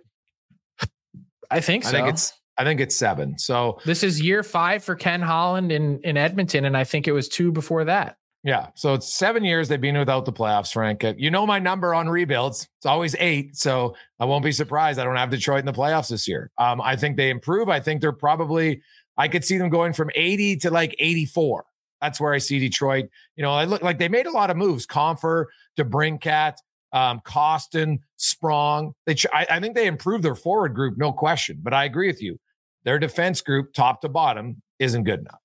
I 1.50 1.60
think 1.60 1.84
so. 1.84 1.90
I 1.90 1.92
think 1.92 2.08
it's 2.08 2.32
I 2.56 2.64
think 2.64 2.80
it's 2.80 2.96
seven. 2.96 3.38
So 3.38 3.78
this 3.84 4.02
is 4.02 4.20
year 4.20 4.42
five 4.42 4.82
for 4.82 4.94
Ken 4.94 5.20
Holland 5.20 5.70
in 5.70 6.00
in 6.02 6.16
Edmonton, 6.16 6.64
and 6.64 6.76
I 6.76 6.84
think 6.84 7.06
it 7.06 7.12
was 7.12 7.28
two 7.28 7.52
before 7.52 7.84
that. 7.84 8.16
Yeah, 8.42 8.68
so 8.74 8.94
it's 8.94 9.12
seven 9.12 9.44
years 9.44 9.68
they've 9.68 9.80
been 9.80 9.98
without 9.98 10.24
the 10.24 10.32
playoffs, 10.32 10.72
Frank. 10.72 11.04
Uh, 11.04 11.12
you 11.18 11.30
know 11.30 11.46
my 11.46 11.58
number 11.58 11.92
on 11.92 12.08
rebuilds; 12.08 12.68
it's 12.78 12.86
always 12.86 13.14
eight. 13.18 13.56
So 13.56 13.96
I 14.18 14.24
won't 14.24 14.44
be 14.44 14.52
surprised 14.52 14.98
I 14.98 15.04
don't 15.04 15.16
have 15.16 15.28
Detroit 15.28 15.60
in 15.60 15.66
the 15.66 15.72
playoffs 15.72 16.08
this 16.08 16.26
year. 16.26 16.50
Um, 16.56 16.80
I 16.80 16.96
think 16.96 17.16
they 17.18 17.28
improve. 17.28 17.68
I 17.68 17.80
think 17.80 18.00
they're 18.00 18.12
probably. 18.12 18.80
I 19.18 19.28
could 19.28 19.44
see 19.44 19.58
them 19.58 19.68
going 19.68 19.92
from 19.92 20.10
eighty 20.14 20.56
to 20.58 20.70
like 20.70 20.94
eighty-four. 20.98 21.64
That's 22.00 22.20
where 22.20 22.32
I 22.32 22.38
see 22.38 22.58
Detroit. 22.58 23.06
You 23.36 23.42
know, 23.42 23.52
I 23.52 23.64
look 23.64 23.82
like 23.82 23.98
they 23.98 24.08
made 24.08 24.26
a 24.26 24.30
lot 24.30 24.50
of 24.50 24.56
moves. 24.56 24.86
Compher, 24.86 25.46
DeBrincat, 25.78 26.54
um, 26.92 27.20
Kostin, 27.24 27.98
Sprong. 28.16 28.92
They, 29.06 29.16
I, 29.32 29.46
I 29.50 29.60
think 29.60 29.74
they 29.74 29.86
improved 29.86 30.24
their 30.24 30.34
forward 30.34 30.74
group, 30.74 30.96
no 30.96 31.12
question. 31.12 31.58
But 31.62 31.74
I 31.74 31.84
agree 31.84 32.06
with 32.06 32.22
you. 32.22 32.38
Their 32.84 32.98
defense 32.98 33.40
group, 33.40 33.72
top 33.72 34.00
to 34.02 34.08
bottom, 34.08 34.62
isn't 34.78 35.04
good 35.04 35.20
enough. 35.20 35.40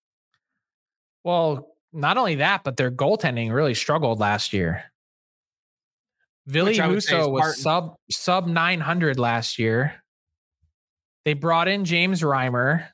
Well, 1.23 1.75
not 1.91 2.17
only 2.17 2.35
that, 2.35 2.63
but 2.63 2.77
their 2.77 2.91
goaltending 2.91 3.51
really 3.51 3.73
struggled 3.73 4.19
last 4.19 4.53
year. 4.53 4.83
Ville 6.45 6.67
Husso 6.67 7.31
was 7.31 7.61
sub 7.61 7.95
sub 8.11 8.47
900 8.47 9.17
last 9.17 9.57
year. 9.57 10.03
They 11.23 11.33
brought 11.33 11.69
in 11.69 11.85
James 11.85 12.21
Reimer, 12.21 12.87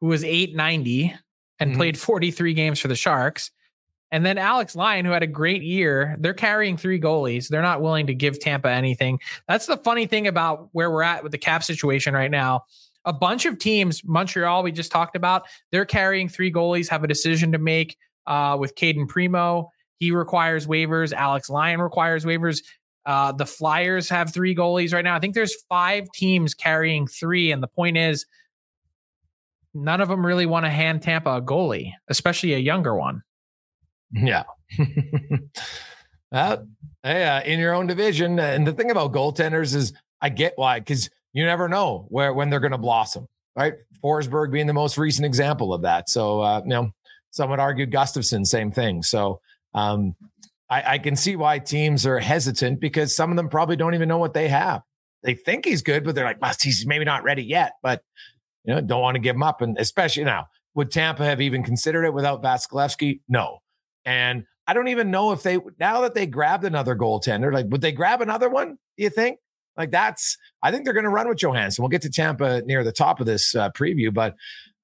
who 0.00 0.06
was 0.06 0.24
890 0.24 1.14
and 1.60 1.70
mm-hmm. 1.70 1.78
played 1.78 1.98
43 1.98 2.54
games 2.54 2.80
for 2.80 2.88
the 2.88 2.96
Sharks. 2.96 3.50
And 4.10 4.24
then 4.24 4.38
Alex 4.38 4.76
Lyon, 4.76 5.04
who 5.04 5.10
had 5.10 5.24
a 5.24 5.28
great 5.28 5.62
year, 5.62 6.16
they're 6.20 6.34
carrying 6.34 6.76
three 6.76 7.00
goalies. 7.00 7.48
They're 7.48 7.62
not 7.62 7.82
willing 7.82 8.06
to 8.06 8.14
give 8.14 8.38
Tampa 8.38 8.70
anything. 8.70 9.18
That's 9.48 9.66
the 9.66 9.76
funny 9.78 10.06
thing 10.06 10.28
about 10.28 10.68
where 10.72 10.90
we're 10.90 11.02
at 11.02 11.22
with 11.22 11.32
the 11.32 11.38
cap 11.38 11.64
situation 11.64 12.14
right 12.14 12.30
now. 12.30 12.64
A 13.06 13.12
bunch 13.12 13.44
of 13.44 13.58
teams, 13.58 14.02
Montreal, 14.04 14.62
we 14.62 14.72
just 14.72 14.92
talked 14.92 15.16
about, 15.16 15.42
they're 15.72 15.84
carrying 15.84 16.28
three 16.28 16.52
goalies, 16.52 16.88
have 16.88 17.02
a 17.02 17.08
decision 17.08 17.50
to 17.52 17.58
make 17.58 17.96
uh, 18.26 18.56
with 18.58 18.76
Cayden 18.76 19.06
Primeau. 19.06 19.70
He 19.98 20.10
requires 20.10 20.66
waivers. 20.66 21.12
Alex 21.12 21.50
Lyon 21.50 21.82
requires 21.82 22.24
waivers. 22.24 22.62
Uh, 23.06 23.32
the 23.32 23.46
Flyers 23.46 24.08
have 24.08 24.32
three 24.32 24.54
goalies 24.54 24.94
right 24.94 25.04
now. 25.04 25.16
I 25.16 25.18
think 25.18 25.34
there's 25.34 25.54
five 25.68 26.06
teams 26.14 26.54
carrying 26.54 27.06
three. 27.06 27.52
And 27.52 27.62
the 27.62 27.68
point 27.68 27.96
is, 27.96 28.24
none 29.74 30.00
of 30.00 30.08
them 30.08 30.24
really 30.24 30.46
want 30.46 30.64
to 30.64 30.70
hand 30.70 31.02
Tampa 31.02 31.36
a 31.36 31.42
goalie, 31.42 31.92
especially 32.08 32.54
a 32.54 32.58
younger 32.58 32.94
one. 32.94 33.22
Yeah. 34.12 34.44
uh, 36.32 36.58
hey, 37.02 37.24
uh, 37.24 37.42
in 37.42 37.58
your 37.58 37.74
own 37.74 37.86
division. 37.86 38.38
And 38.38 38.66
the 38.66 38.72
thing 38.72 38.90
about 38.90 39.12
goaltenders 39.12 39.74
is 39.74 39.92
I 40.20 40.28
get 40.28 40.54
why, 40.56 40.78
because 40.78 41.10
you 41.32 41.44
never 41.44 41.68
know 41.68 42.06
where 42.08 42.32
when 42.32 42.50
they're 42.50 42.60
going 42.60 42.72
to 42.72 42.78
blossom, 42.78 43.26
right? 43.56 43.74
Forsberg 44.02 44.52
being 44.52 44.66
the 44.66 44.72
most 44.72 44.96
recent 44.96 45.26
example 45.26 45.74
of 45.74 45.82
that. 45.82 46.08
So, 46.08 46.40
uh, 46.40 46.60
you 46.62 46.70
know, 46.70 46.90
some 47.30 47.50
would 47.50 47.58
argue 47.58 47.86
Gustafsson, 47.86 48.46
same 48.46 48.70
thing. 48.70 49.02
So, 49.02 49.40
um, 49.74 50.14
I, 50.70 50.94
I 50.94 50.98
can 50.98 51.16
see 51.16 51.36
why 51.36 51.58
teams 51.58 52.06
are 52.06 52.18
hesitant 52.18 52.80
because 52.80 53.14
some 53.14 53.30
of 53.30 53.36
them 53.36 53.48
probably 53.48 53.76
don't 53.76 53.94
even 53.94 54.08
know 54.08 54.18
what 54.18 54.34
they 54.34 54.48
have. 54.48 54.82
They 55.22 55.34
think 55.34 55.64
he's 55.64 55.82
good, 55.82 56.04
but 56.04 56.14
they're 56.14 56.24
like, 56.24 56.40
well, 56.40 56.54
he's 56.60 56.86
maybe 56.86 57.04
not 57.04 57.24
ready 57.24 57.42
yet. 57.42 57.72
But 57.82 58.02
you 58.64 58.74
know, 58.74 58.80
don't 58.80 59.00
want 59.00 59.14
to 59.14 59.20
give 59.20 59.36
him 59.36 59.42
up. 59.42 59.60
And 59.60 59.78
especially 59.78 60.24
now, 60.24 60.46
would 60.74 60.90
Tampa 60.90 61.24
have 61.24 61.40
even 61.40 61.62
considered 61.62 62.04
it 62.04 62.14
without 62.14 62.42
Vasilevskiy? 62.42 63.20
No. 63.28 63.58
And 64.04 64.44
I 64.66 64.74
don't 64.74 64.88
even 64.88 65.10
know 65.10 65.32
if 65.32 65.42
they 65.42 65.58
now 65.78 66.00
that 66.02 66.14
they 66.14 66.26
grabbed 66.26 66.64
another 66.64 66.96
goaltender, 66.96 67.52
like 67.52 67.66
would 67.68 67.80
they 67.80 67.92
grab 67.92 68.20
another 68.20 68.48
one? 68.48 68.78
Do 68.96 69.04
you 69.04 69.10
think? 69.10 69.38
Like 69.76 69.90
that's, 69.90 70.36
I 70.62 70.70
think 70.70 70.84
they're 70.84 70.94
going 70.94 71.04
to 71.04 71.10
run 71.10 71.28
with 71.28 71.38
Johansson. 71.38 71.82
We'll 71.82 71.88
get 71.88 72.02
to 72.02 72.10
Tampa 72.10 72.62
near 72.62 72.84
the 72.84 72.92
top 72.92 73.20
of 73.20 73.26
this 73.26 73.54
uh, 73.54 73.70
preview, 73.70 74.12
but 74.14 74.36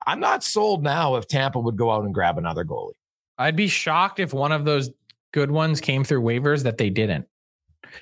I'm 0.07 0.21
not 0.21 0.43
sold 0.43 0.83
now 0.83 1.15
if 1.17 1.29
Tampa 1.29 1.61
would 1.61 1.77
go 1.77 1.91
out 1.91 2.05
and 2.05 2.13
grab 2.13 2.39
another 2.39 2.65
goalie. 2.65 2.93
I'd 3.39 3.57
be 3.57 3.69
shocked 3.69 4.19
if 4.19 4.35
one 4.35 4.53
of 4.53 4.65
those 4.65 4.91
good 5.33 5.51
ones 5.51 5.81
came 5.81 6.03
through 6.05 6.23
waivers 6.23 6.65
that 6.65 6.77
they 6.77 6.91
didn't. 6.91 7.27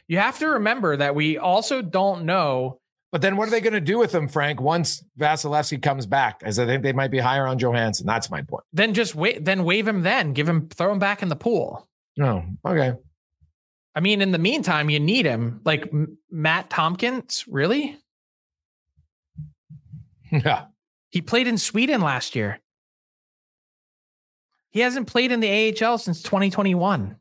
You 0.06 0.18
have 0.18 0.38
to 0.38 0.48
remember 0.48 0.96
that 0.96 1.14
we 1.14 1.38
also 1.38 1.82
don't 1.82 2.24
know 2.24 2.80
but 3.10 3.22
then 3.22 3.36
what 3.36 3.48
are 3.48 3.50
they 3.50 3.60
going 3.60 3.72
to 3.72 3.80
do 3.80 3.98
with 3.98 4.14
him, 4.14 4.28
Frank, 4.28 4.60
once 4.60 5.02
Vasilevskiy 5.18 5.82
comes 5.82 6.06
back? 6.06 6.42
As 6.44 6.58
I 6.58 6.66
think 6.66 6.82
they 6.82 6.92
might 6.92 7.10
be 7.10 7.18
higher 7.18 7.46
on 7.46 7.58
Johansson. 7.58 8.06
That's 8.06 8.30
my 8.30 8.42
point. 8.42 8.64
Then 8.72 8.92
just 8.94 9.14
wait, 9.14 9.44
then 9.44 9.64
waive 9.64 9.88
him 9.88 10.02
then. 10.02 10.34
Give 10.34 10.48
him, 10.48 10.68
throw 10.68 10.92
him 10.92 10.98
back 10.98 11.22
in 11.22 11.28
the 11.28 11.36
pool. 11.36 11.88
Oh, 12.20 12.42
okay. 12.66 12.94
I 13.94 14.00
mean, 14.00 14.20
in 14.20 14.32
the 14.32 14.38
meantime, 14.38 14.90
you 14.90 15.00
need 15.00 15.24
him. 15.24 15.60
Like 15.64 15.88
M- 15.92 16.18
Matt 16.30 16.70
Tompkins, 16.70 17.44
really? 17.48 17.98
Yeah. 20.30 20.66
He 21.08 21.22
played 21.22 21.48
in 21.48 21.56
Sweden 21.56 22.02
last 22.02 22.36
year. 22.36 22.60
He 24.70 24.80
hasn't 24.80 25.06
played 25.06 25.32
in 25.32 25.40
the 25.40 25.74
AHL 25.82 25.96
since 25.98 26.22
2021. 26.22 27.16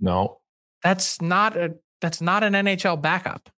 No. 0.00 0.38
That's 0.82 1.20
not 1.20 1.56
a 1.56 1.74
that's 2.00 2.20
not 2.20 2.44
an 2.44 2.52
NHL 2.52 3.02
backup. 3.02 3.50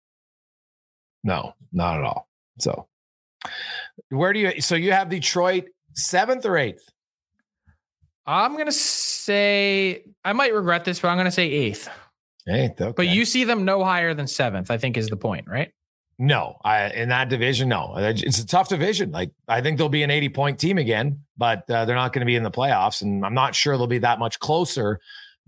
No, 1.25 1.55
not 1.73 1.99
at 1.99 2.05
all. 2.05 2.29
So, 2.59 2.87
where 4.11 4.33
do 4.33 4.41
you? 4.41 4.61
So 4.61 4.75
you 4.75 4.93
have 4.93 5.09
Detroit 5.09 5.67
seventh 5.95 6.47
or 6.47 6.57
eighth? 6.57 6.89
I'm 8.27 8.57
gonna 8.57 8.73
say 8.73 10.05
I 10.25 10.33
might 10.33 10.55
regret 10.55 10.85
this, 10.85 11.01
but 11.01 11.09
I'm 11.09 11.17
gonna 11.17 11.31
say 11.31 11.51
eighth. 11.51 11.89
Eighth, 12.49 12.81
okay. 12.81 12.95
But 12.97 13.09
you 13.09 13.25
see 13.25 13.45
them 13.45 13.65
no 13.65 13.85
higher 13.85 14.15
than 14.15 14.27
seventh. 14.27 14.71
I 14.71 14.79
think 14.79 14.97
is 14.97 15.09
the 15.09 15.17
point, 15.17 15.47
right? 15.49 15.73
No, 16.19 16.57
I 16.65 16.89
in 16.91 17.11
that 17.11 17.29
division, 17.29 17.69
no. 17.69 17.95
It's 17.97 18.41
a 18.41 18.47
tough 18.47 18.69
division. 18.69 19.13
Like 19.13 19.31
I 19.47 19.61
think 19.61 19.79
they'll 19.79 19.89
be 19.89 20.03
an 20.03 20.11
80 20.11 20.29
point 20.31 20.59
team 20.59 20.77
again, 20.77 21.21
but 21.37 21.69
uh, 21.71 21.85
they're 21.85 21.95
not 21.95 22.13
going 22.13 22.21
to 22.21 22.27
be 22.27 22.37
in 22.37 22.43
the 22.43 22.51
playoffs, 22.51 23.03
and 23.03 23.25
I'm 23.25 23.35
not 23.35 23.55
sure 23.55 23.77
they'll 23.77 23.87
be 23.87 23.99
that 23.99 24.19
much 24.19 24.41
closer 24.41 24.99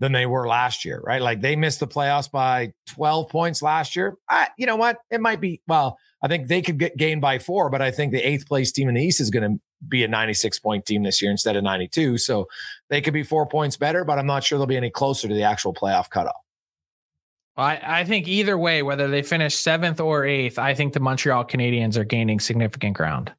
than 0.01 0.11
they 0.13 0.25
were 0.25 0.47
last 0.47 0.83
year, 0.83 0.99
right? 1.05 1.21
Like 1.21 1.41
they 1.41 1.55
missed 1.55 1.79
the 1.79 1.87
playoffs 1.87 2.29
by 2.29 2.73
12 2.89 3.29
points 3.29 3.61
last 3.61 3.95
year. 3.95 4.17
I, 4.27 4.47
you 4.57 4.65
know 4.65 4.75
what? 4.75 4.97
It 5.11 5.21
might 5.21 5.39
be, 5.39 5.61
well, 5.67 5.99
I 6.23 6.27
think 6.27 6.47
they 6.47 6.63
could 6.63 6.79
get 6.79 6.97
gained 6.97 7.21
by 7.21 7.37
four, 7.37 7.69
but 7.69 7.83
I 7.83 7.91
think 7.91 8.11
the 8.11 8.27
eighth 8.27 8.47
place 8.47 8.71
team 8.71 8.89
in 8.89 8.95
the 8.95 9.03
East 9.03 9.21
is 9.21 9.29
going 9.29 9.49
to 9.49 9.61
be 9.87 10.03
a 10.03 10.07
96 10.07 10.57
point 10.57 10.87
team 10.87 11.03
this 11.03 11.21
year 11.21 11.29
instead 11.29 11.55
of 11.55 11.63
92. 11.63 12.17
So 12.17 12.47
they 12.89 12.99
could 12.99 13.13
be 13.13 13.21
four 13.21 13.45
points 13.45 13.77
better, 13.77 14.03
but 14.03 14.17
I'm 14.17 14.25
not 14.25 14.43
sure 14.43 14.57
they'll 14.57 14.65
be 14.65 14.75
any 14.75 14.89
closer 14.89 15.27
to 15.27 15.33
the 15.35 15.43
actual 15.43 15.71
playoff 15.71 16.09
cutoff. 16.09 16.33
I, 17.55 17.79
I 17.83 18.03
think 18.03 18.27
either 18.27 18.57
way, 18.57 18.81
whether 18.81 19.07
they 19.07 19.21
finish 19.21 19.55
seventh 19.55 19.99
or 19.99 20.25
eighth, 20.25 20.57
I 20.57 20.73
think 20.73 20.93
the 20.93 20.99
Montreal 20.99 21.45
Canadiens 21.45 21.95
are 21.95 22.05
gaining 22.05 22.39
significant 22.39 22.97
ground. 22.97 23.31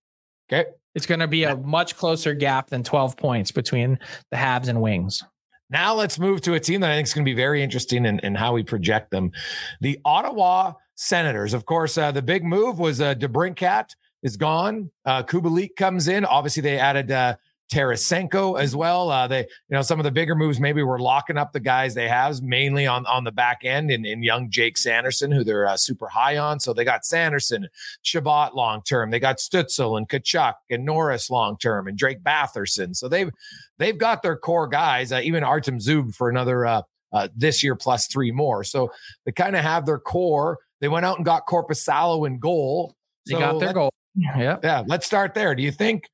Okay. 0.51 0.71
It's 0.95 1.07
going 1.07 1.21
to 1.21 1.27
be 1.27 1.43
a 1.43 1.57
much 1.57 1.97
closer 1.97 2.35
gap 2.35 2.69
than 2.69 2.85
12 2.85 3.17
points 3.17 3.51
between 3.51 3.99
the 4.31 4.37
Habs 4.37 4.69
and 4.69 4.81
Wings. 4.81 5.25
Now 5.73 5.95
let's 5.95 6.19
move 6.19 6.43
to 6.43 6.53
a 6.53 6.61
team 6.61 6.83
that 6.83 6.91
I 6.91 6.97
think 6.97 7.09
is 7.09 7.15
going 7.15 7.25
to 7.25 7.31
be 7.31 7.35
very 7.35 7.63
interesting 7.63 8.05
in, 8.05 8.19
in 8.19 8.35
how 8.35 8.53
we 8.53 8.63
project 8.63 9.11
them. 9.11 9.33
The 9.81 9.99
Ottawa 10.05 10.75
Senators. 10.97 11.55
Of 11.55 11.65
course, 11.65 11.97
uh, 11.97 12.13
the 12.13 12.21
big 12.21 12.45
move 12.45 12.79
was 12.79 13.01
uh, 13.01 13.15
DeBrincat 13.15 13.97
is 14.23 14.37
gone. 14.37 14.91
Uh, 15.07 15.23
Kubalik 15.23 15.75
comes 15.77 16.09
in. 16.09 16.27
Obviously, 16.27 16.61
they 16.61 16.79
added 16.79 17.11
uh, 17.11 17.37
Tarasenko 17.73 18.61
as 18.61 18.77
well. 18.77 19.11
Uh, 19.11 19.27
they, 19.27 19.41
you 19.41 19.47
know, 19.71 19.81
some 19.81 19.99
of 19.99 20.05
the 20.05 20.11
bigger 20.11 20.35
moves 20.35 20.61
maybe 20.61 20.83
were 20.83 20.99
locking 20.99 21.39
up 21.39 21.53
the 21.53 21.61
guys 21.61 21.95
they 21.95 22.07
have 22.07 22.43
mainly 22.43 22.87
on 22.87 23.07
on 23.07 23.25
the 23.25 23.33
back 23.33 23.65
end 23.65 23.91
in, 23.91 24.05
in 24.05 24.23
young 24.23 24.51
Jake 24.51 24.77
Sanderson, 24.77 25.33
who 25.33 25.43
they're 25.43 25.67
uh, 25.67 25.77
super 25.77 26.09
high 26.09 26.37
on. 26.37 26.61
So 26.61 26.75
they 26.75 26.85
got 26.85 27.07
Sanderson, 27.07 27.69
Chabot 28.03 28.55
long 28.55 28.83
term. 28.83 29.11
They 29.11 29.19
got 29.19 29.39
Stützle 29.39 29.97
and 29.97 30.07
Tkachuk 30.09 30.55
and 30.71 30.85
Norris 30.85 31.31
long 31.31 31.57
term 31.57 31.89
and 31.89 31.97
Drake 31.97 32.23
Batherson. 32.23 32.95
So 32.95 33.09
they've 33.09 33.31
they've 33.79 33.97
got 33.97 34.23
their 34.23 34.37
core 34.37 34.69
guys. 34.69 35.11
Uh, 35.11 35.21
even 35.23 35.43
Artem 35.43 35.79
Zub 35.79 36.15
for 36.15 36.29
another 36.29 36.67
uh, 36.67 36.83
uh, 37.13 37.29
this 37.35 37.63
year 37.65 37.75
plus 37.75 38.07
three 38.07 38.33
more. 38.33 38.65
So 38.65 38.93
they 39.25 39.33
kind 39.33 39.57
of 39.57 39.63
have 39.63 39.87
their 39.87 39.99
core. 39.99 40.59
They 40.81 40.89
went 40.89 41.07
out 41.07 41.17
and 41.17 41.25
got 41.25 41.47
Korpisalo 41.47 42.27
in 42.27 42.39
goal. 42.39 42.95
They 43.27 43.33
so 43.33 43.39
got 43.39 43.61
their 43.61 43.73
goal. 43.73 43.91
Yeah. 44.15 44.59
Yeah. 44.63 44.83
Let's 44.87 45.07
start 45.07 45.33
there. 45.33 45.55
Do 45.55 45.63
you 45.63 45.73
think 45.73 46.11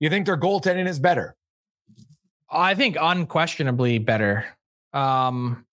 you 0.00 0.10
think 0.10 0.26
their 0.26 0.36
goaltending 0.36 0.88
is 0.88 0.98
better? 0.98 1.36
I 2.50 2.74
think 2.74 2.96
unquestionably 3.00 3.98
better. 3.98 4.44
Um, 4.92 5.64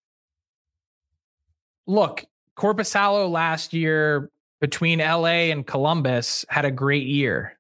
look, 1.88 2.24
Korpisalo 2.56 3.30
last 3.32 3.74
year 3.74 4.30
between 4.60 5.00
LA 5.00 5.50
and 5.52 5.66
Columbus 5.66 6.46
had 6.50 6.66
a 6.66 6.72
great 6.72 7.08
year. 7.08 7.58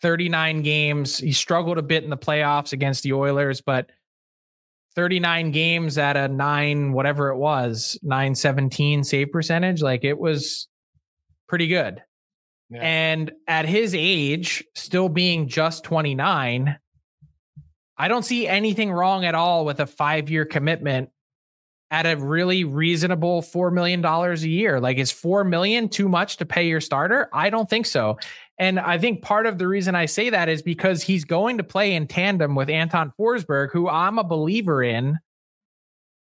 39 0.00 0.62
games. 0.62 1.18
He 1.18 1.32
struggled 1.32 1.78
a 1.78 1.82
bit 1.82 2.04
in 2.04 2.10
the 2.10 2.16
playoffs 2.16 2.72
against 2.72 3.02
the 3.02 3.12
Oilers, 3.12 3.60
but 3.60 3.90
39 4.94 5.50
games 5.50 5.98
at 5.98 6.16
a 6.16 6.28
nine, 6.28 6.92
whatever 6.92 7.30
it 7.30 7.36
was, 7.36 7.98
917 8.02 9.04
save 9.04 9.32
percentage. 9.32 9.82
Like 9.82 10.04
it 10.04 10.18
was 10.18 10.68
pretty 11.48 11.66
good. 11.66 12.02
And 12.74 13.32
at 13.46 13.64
his 13.64 13.94
age, 13.94 14.64
still 14.74 15.08
being 15.08 15.48
just 15.48 15.84
29, 15.84 16.76
I 17.96 18.08
don't 18.08 18.24
see 18.24 18.46
anything 18.46 18.92
wrong 18.92 19.24
at 19.24 19.34
all 19.34 19.64
with 19.64 19.80
a 19.80 19.86
five 19.86 20.30
year 20.30 20.44
commitment 20.44 21.10
at 21.90 22.04
a 22.04 22.16
really 22.16 22.64
reasonable 22.64 23.40
$4 23.40 23.72
million 23.72 24.04
a 24.04 24.34
year. 24.36 24.78
Like, 24.80 24.98
is 24.98 25.10
4 25.10 25.44
million 25.44 25.88
too 25.88 26.08
much 26.08 26.36
to 26.36 26.46
pay 26.46 26.68
your 26.68 26.82
starter? 26.82 27.30
I 27.32 27.48
don't 27.48 27.68
think 27.68 27.86
so. 27.86 28.18
And 28.58 28.78
I 28.78 28.98
think 28.98 29.22
part 29.22 29.46
of 29.46 29.58
the 29.58 29.66
reason 29.66 29.94
I 29.94 30.06
say 30.06 30.30
that 30.30 30.48
is 30.48 30.62
because 30.62 31.02
he's 31.02 31.24
going 31.24 31.58
to 31.58 31.64
play 31.64 31.94
in 31.94 32.06
tandem 32.06 32.54
with 32.54 32.68
Anton 32.68 33.12
Forsberg, 33.18 33.70
who 33.72 33.88
I'm 33.88 34.18
a 34.18 34.24
believer 34.24 34.82
in 34.82 35.18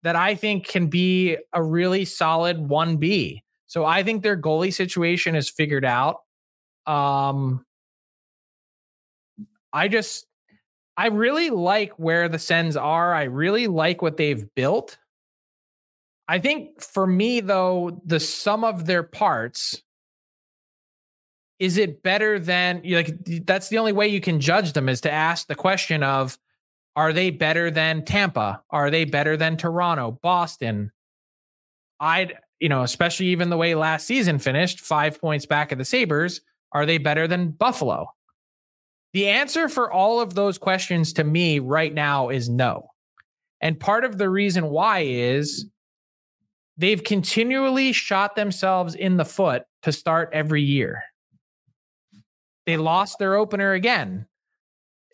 that 0.04 0.16
I 0.16 0.36
think 0.36 0.68
can 0.68 0.88
be 0.88 1.38
a 1.54 1.64
really 1.64 2.06
solid 2.06 2.58
1B. 2.58 3.40
So 3.66 3.84
I 3.84 4.04
think 4.04 4.22
their 4.22 4.40
goalie 4.40 4.74
situation 4.74 5.36
is 5.36 5.50
figured 5.50 5.86
out. 5.86 6.18
Um, 6.88 7.66
I 9.74 9.88
just, 9.88 10.26
I 10.96 11.08
really 11.08 11.50
like 11.50 11.92
where 12.00 12.30
the 12.30 12.40
Sens 12.40 12.78
are. 12.78 13.14
I 13.14 13.24
really 13.24 13.68
like 13.68 14.02
what 14.02 14.18
they've 14.18 14.48
built. 14.56 14.98
I 16.28 16.40
think 16.40 16.82
for 16.82 17.06
me, 17.06 17.40
though, 17.40 18.02
the 18.06 18.20
sum 18.20 18.64
of 18.64 18.86
their 18.86 19.04
parts 19.04 19.82
is 21.60 21.78
it 21.78 22.04
better 22.04 22.38
than 22.38 22.82
like 22.86 23.18
that's 23.46 23.70
the 23.70 23.80
only 23.80 23.92
way 23.92 24.08
you 24.08 24.22
can 24.22 24.40
judge 24.40 24.74
them 24.74 24.88
is 24.88 25.02
to 25.02 25.12
ask 25.12 25.48
the 25.48 25.56
question 25.56 26.04
of 26.04 26.38
are 26.96 27.14
they 27.14 27.30
better 27.30 27.70
than 27.70 28.04
Tampa? 28.04 28.64
Are 28.72 28.90
they 28.90 29.06
better 29.06 29.38
than 29.38 29.56
Toronto, 29.56 30.20
Boston? 30.24 30.92
I'd, 32.00 32.34
you 32.60 32.70
know, 32.70 32.82
especially 32.82 33.28
even 33.28 33.52
the 33.52 33.58
way 33.58 33.76
last 33.76 34.08
season 34.08 34.40
finished, 34.40 34.80
five 34.80 35.22
points 35.22 35.46
back 35.46 35.72
of 35.72 35.78
the 35.78 35.86
Sabres. 35.86 36.42
Are 36.72 36.86
they 36.86 36.98
better 36.98 37.28
than 37.28 37.52
Buffalo? 37.52 38.08
The 39.14 39.28
answer 39.28 39.70
for 39.70 39.92
all 39.92 40.20
of 40.20 40.36
those 40.36 40.58
questions 40.58 41.14
to 41.14 41.24
me 41.24 41.60
right 41.60 41.94
now 41.94 42.30
is 42.30 42.50
no. 42.50 42.90
And 43.62 43.80
part 43.80 44.04
of 44.04 44.18
the 44.18 44.30
reason 44.30 44.70
why 44.70 45.00
is 45.00 45.66
they've 46.78 47.04
continually 47.04 47.92
shot 47.92 48.36
themselves 48.36 48.96
in 48.96 49.18
the 49.18 49.26
foot 49.26 49.64
to 49.84 49.92
start 49.92 50.30
every 50.34 50.62
year. 50.62 51.02
They 52.66 52.78
lost 52.78 53.18
their 53.18 53.36
opener 53.36 53.74
again. 53.74 54.28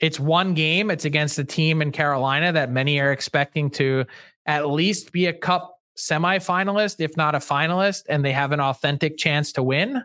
It's 0.02 0.20
one 0.20 0.54
game. 0.54 0.92
It's 0.92 1.06
against 1.06 1.40
a 1.40 1.46
team 1.46 1.82
in 1.82 1.92
Carolina 1.92 2.52
that 2.52 2.72
many 2.72 3.00
are 3.00 3.12
expecting 3.12 3.70
to 3.72 4.06
at 4.46 4.68
least 4.68 5.12
be 5.14 5.28
a 5.28 5.34
cup 5.34 5.80
semifinalist, 5.98 7.00
if 7.00 7.16
not 7.16 7.36
a 7.36 7.40
finalist, 7.40 8.04
and 8.10 8.26
they 8.26 8.34
have 8.34 8.52
an 8.52 8.60
authentic 8.60 9.18
chance 9.18 9.54
to 9.54 9.64
win. 9.64 10.04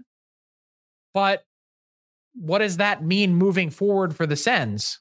But 1.14 1.44
what 2.34 2.58
does 2.58 2.76
that 2.76 3.04
mean 3.04 3.34
moving 3.34 3.70
forward 3.70 4.14
for 4.14 4.26
the 4.26 4.36
Sens? 4.36 5.00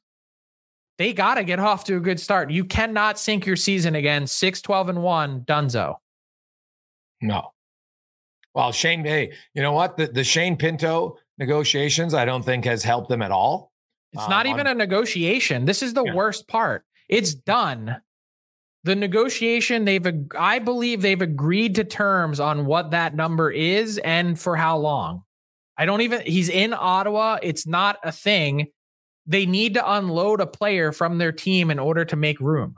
They 0.98 1.14
got 1.14 1.36
to 1.36 1.44
get 1.44 1.60
off 1.60 1.84
to 1.86 1.98
a 1.98 2.00
good 2.00 2.20
start. 2.20 2.50
You 2.50 2.66
cannot 2.66 3.20
sink 3.20 3.46
your 3.46 3.56
season 3.56 3.96
again 3.96 4.26
6 4.26 4.62
12 4.62 4.90
and 4.90 5.04
1 5.04 5.42
dunzo. 5.42 5.96
No. 7.22 7.52
Well, 8.54 8.72
Shane, 8.72 9.06
hey, 9.06 9.32
you 9.54 9.62
know 9.62 9.74
what? 9.74 9.98
The, 9.98 10.08
the 10.08 10.24
Shane 10.24 10.58
Pinto 10.58 11.18
negotiations, 11.38 12.16
I 12.16 12.26
don't 12.26 12.44
think 12.44 12.66
has 12.66 12.84
helped 12.84 13.10
them 13.10 13.22
at 13.22 13.32
all. 13.32 13.72
It's 14.14 14.24
um, 14.24 14.30
not 14.30 14.48
even 14.48 14.62
on, 14.62 14.68
a 14.68 14.74
negotiation. 14.74 15.66
This 15.66 15.84
is 15.84 15.94
the 15.94 16.04
yeah. 16.04 16.16
worst 16.16 16.48
part. 16.48 16.84
It's 17.08 17.36
done. 17.36 17.98
The 18.84 18.96
negotiation, 18.96 19.86
they've, 19.86 20.06
I 20.36 20.60
believe 20.60 21.02
they've 21.02 21.22
agreed 21.22 21.76
to 21.76 21.84
terms 21.84 22.40
on 22.40 22.66
what 22.66 22.92
that 22.92 23.16
number 23.16 23.52
is 23.52 24.00
and 24.00 24.40
for 24.40 24.56
how 24.56 24.78
long. 24.78 25.24
I 25.78 25.86
don't 25.86 26.02
even, 26.02 26.22
he's 26.22 26.50
in 26.50 26.74
Ottawa. 26.74 27.38
It's 27.42 27.68
not 27.68 27.98
a 28.04 28.12
thing. 28.12 28.68
They 29.26 29.46
need 29.46 29.76
to 29.76 29.94
unload 29.94 30.42
a 30.42 30.48
player 30.48 30.92
from 30.92 31.18
their 31.18 31.32
team 31.32 31.70
in 31.70 31.80
order 31.80 32.06
to 32.06 32.16
make 32.16 32.40
room. 32.40 32.76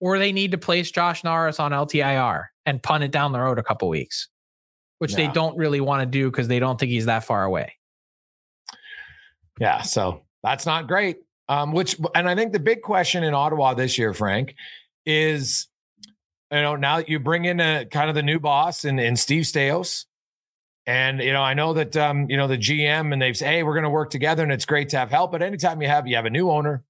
Or 0.00 0.18
they 0.18 0.32
need 0.32 0.52
to 0.52 0.58
place 0.58 0.90
Josh 0.90 1.24
Norris 1.24 1.60
on 1.60 1.72
LTIR 1.72 2.44
and 2.66 2.82
punt 2.82 3.04
it 3.04 3.10
down 3.10 3.32
the 3.32 3.40
road 3.40 3.58
a 3.58 3.62
couple 3.62 3.88
weeks, 3.88 4.28
which 4.98 5.12
yeah. 5.12 5.26
they 5.26 5.32
don't 5.32 5.56
really 5.56 5.80
want 5.80 6.02
to 6.02 6.06
do 6.06 6.30
because 6.30 6.48
they 6.48 6.58
don't 6.58 6.78
think 6.78 6.90
he's 6.90 7.06
that 7.06 7.24
far 7.24 7.44
away. 7.44 7.74
Yeah. 9.58 9.82
So 9.82 10.22
that's 10.42 10.66
not 10.66 10.86
great. 10.86 11.18
Um, 11.48 11.72
which, 11.72 11.96
and 12.14 12.28
I 12.28 12.34
think 12.34 12.52
the 12.52 12.60
big 12.60 12.80
question 12.80 13.24
in 13.24 13.34
Ottawa 13.34 13.74
this 13.74 13.98
year, 13.98 14.14
Frank, 14.14 14.54
is, 15.04 15.66
you 16.52 16.60
know, 16.62 16.76
now 16.76 16.98
that 16.98 17.08
you 17.08 17.18
bring 17.18 17.44
in 17.44 17.60
a 17.60 17.84
kind 17.86 18.08
of 18.08 18.14
the 18.14 18.22
new 18.22 18.38
boss 18.38 18.84
and, 18.84 19.00
and 19.00 19.18
Steve 19.18 19.44
Staios, 19.44 20.04
and 20.90 21.20
you 21.20 21.32
know, 21.32 21.42
I 21.42 21.54
know 21.54 21.72
that 21.74 21.96
um, 21.96 22.28
you 22.28 22.36
know 22.36 22.48
the 22.48 22.58
GM 22.58 23.12
and 23.12 23.22
they've 23.22 23.36
said, 23.36 23.46
"Hey, 23.46 23.62
we're 23.62 23.74
going 23.74 23.84
to 23.84 23.90
work 23.90 24.10
together," 24.10 24.42
and 24.42 24.50
it's 24.50 24.64
great 24.64 24.88
to 24.88 24.98
have 24.98 25.08
help. 25.08 25.30
But 25.30 25.40
anytime 25.40 25.80
you 25.80 25.86
have 25.86 26.08
you 26.08 26.16
have 26.16 26.24
a 26.24 26.30
new 26.30 26.50
owner 26.50 26.82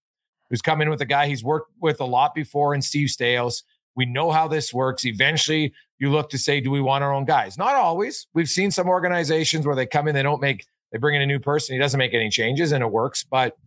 who's 0.49 0.63
come 0.63 0.81
in 0.81 0.89
with 0.89 1.03
a 1.03 1.07
guy 1.07 1.27
he's 1.27 1.45
worked 1.45 1.71
with 1.83 2.01
a 2.01 2.07
lot 2.07 2.35
before, 2.35 2.73
and 2.73 2.83
Steve 2.83 3.09
Staios, 3.09 3.63
we 3.95 4.07
know 4.07 4.31
how 4.31 4.49
this 4.49 4.73
works. 4.73 5.05
Eventually, 5.05 5.75
you 5.99 6.09
look 6.09 6.31
to 6.31 6.39
say, 6.39 6.63
"Do 6.63 6.71
we 6.71 6.81
want 6.81 7.05
our 7.05 7.13
own 7.13 7.27
guys?" 7.27 7.59
Not 7.59 7.75
always. 7.75 8.27
We've 8.33 8.49
seen 8.49 8.71
some 8.71 8.89
organizations 8.89 9.67
where 9.67 9.77
they 9.77 9.85
come 9.85 10.09
in, 10.09 10.15
they 10.15 10.23
don't 10.23 10.41
make, 10.41 10.65
they 10.93 10.99
bring 10.99 11.15
in 11.15 11.21
a 11.21 11.27
new 11.27 11.39
person, 11.39 11.75
he 11.75 11.79
doesn't 11.79 11.99
make 11.99 12.15
any 12.15 12.31
changes, 12.31 12.73
and 12.73 12.83
it 12.83 12.91
works. 12.91 13.23
But 13.23 13.59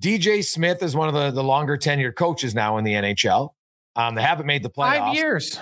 DJ 0.00 0.44
Smith 0.44 0.82
is 0.82 0.96
one 0.96 1.06
of 1.06 1.14
the 1.14 1.30
the 1.30 1.44
longer 1.44 1.78
tenured 1.78 2.16
coaches 2.16 2.56
now 2.56 2.76
in 2.78 2.82
the 2.82 2.94
NHL. 2.94 3.50
Um, 3.94 4.16
they 4.16 4.22
haven't 4.22 4.46
made 4.46 4.64
the 4.64 4.70
playoffs. 4.70 4.98
Five 4.98 5.14
years. 5.14 5.60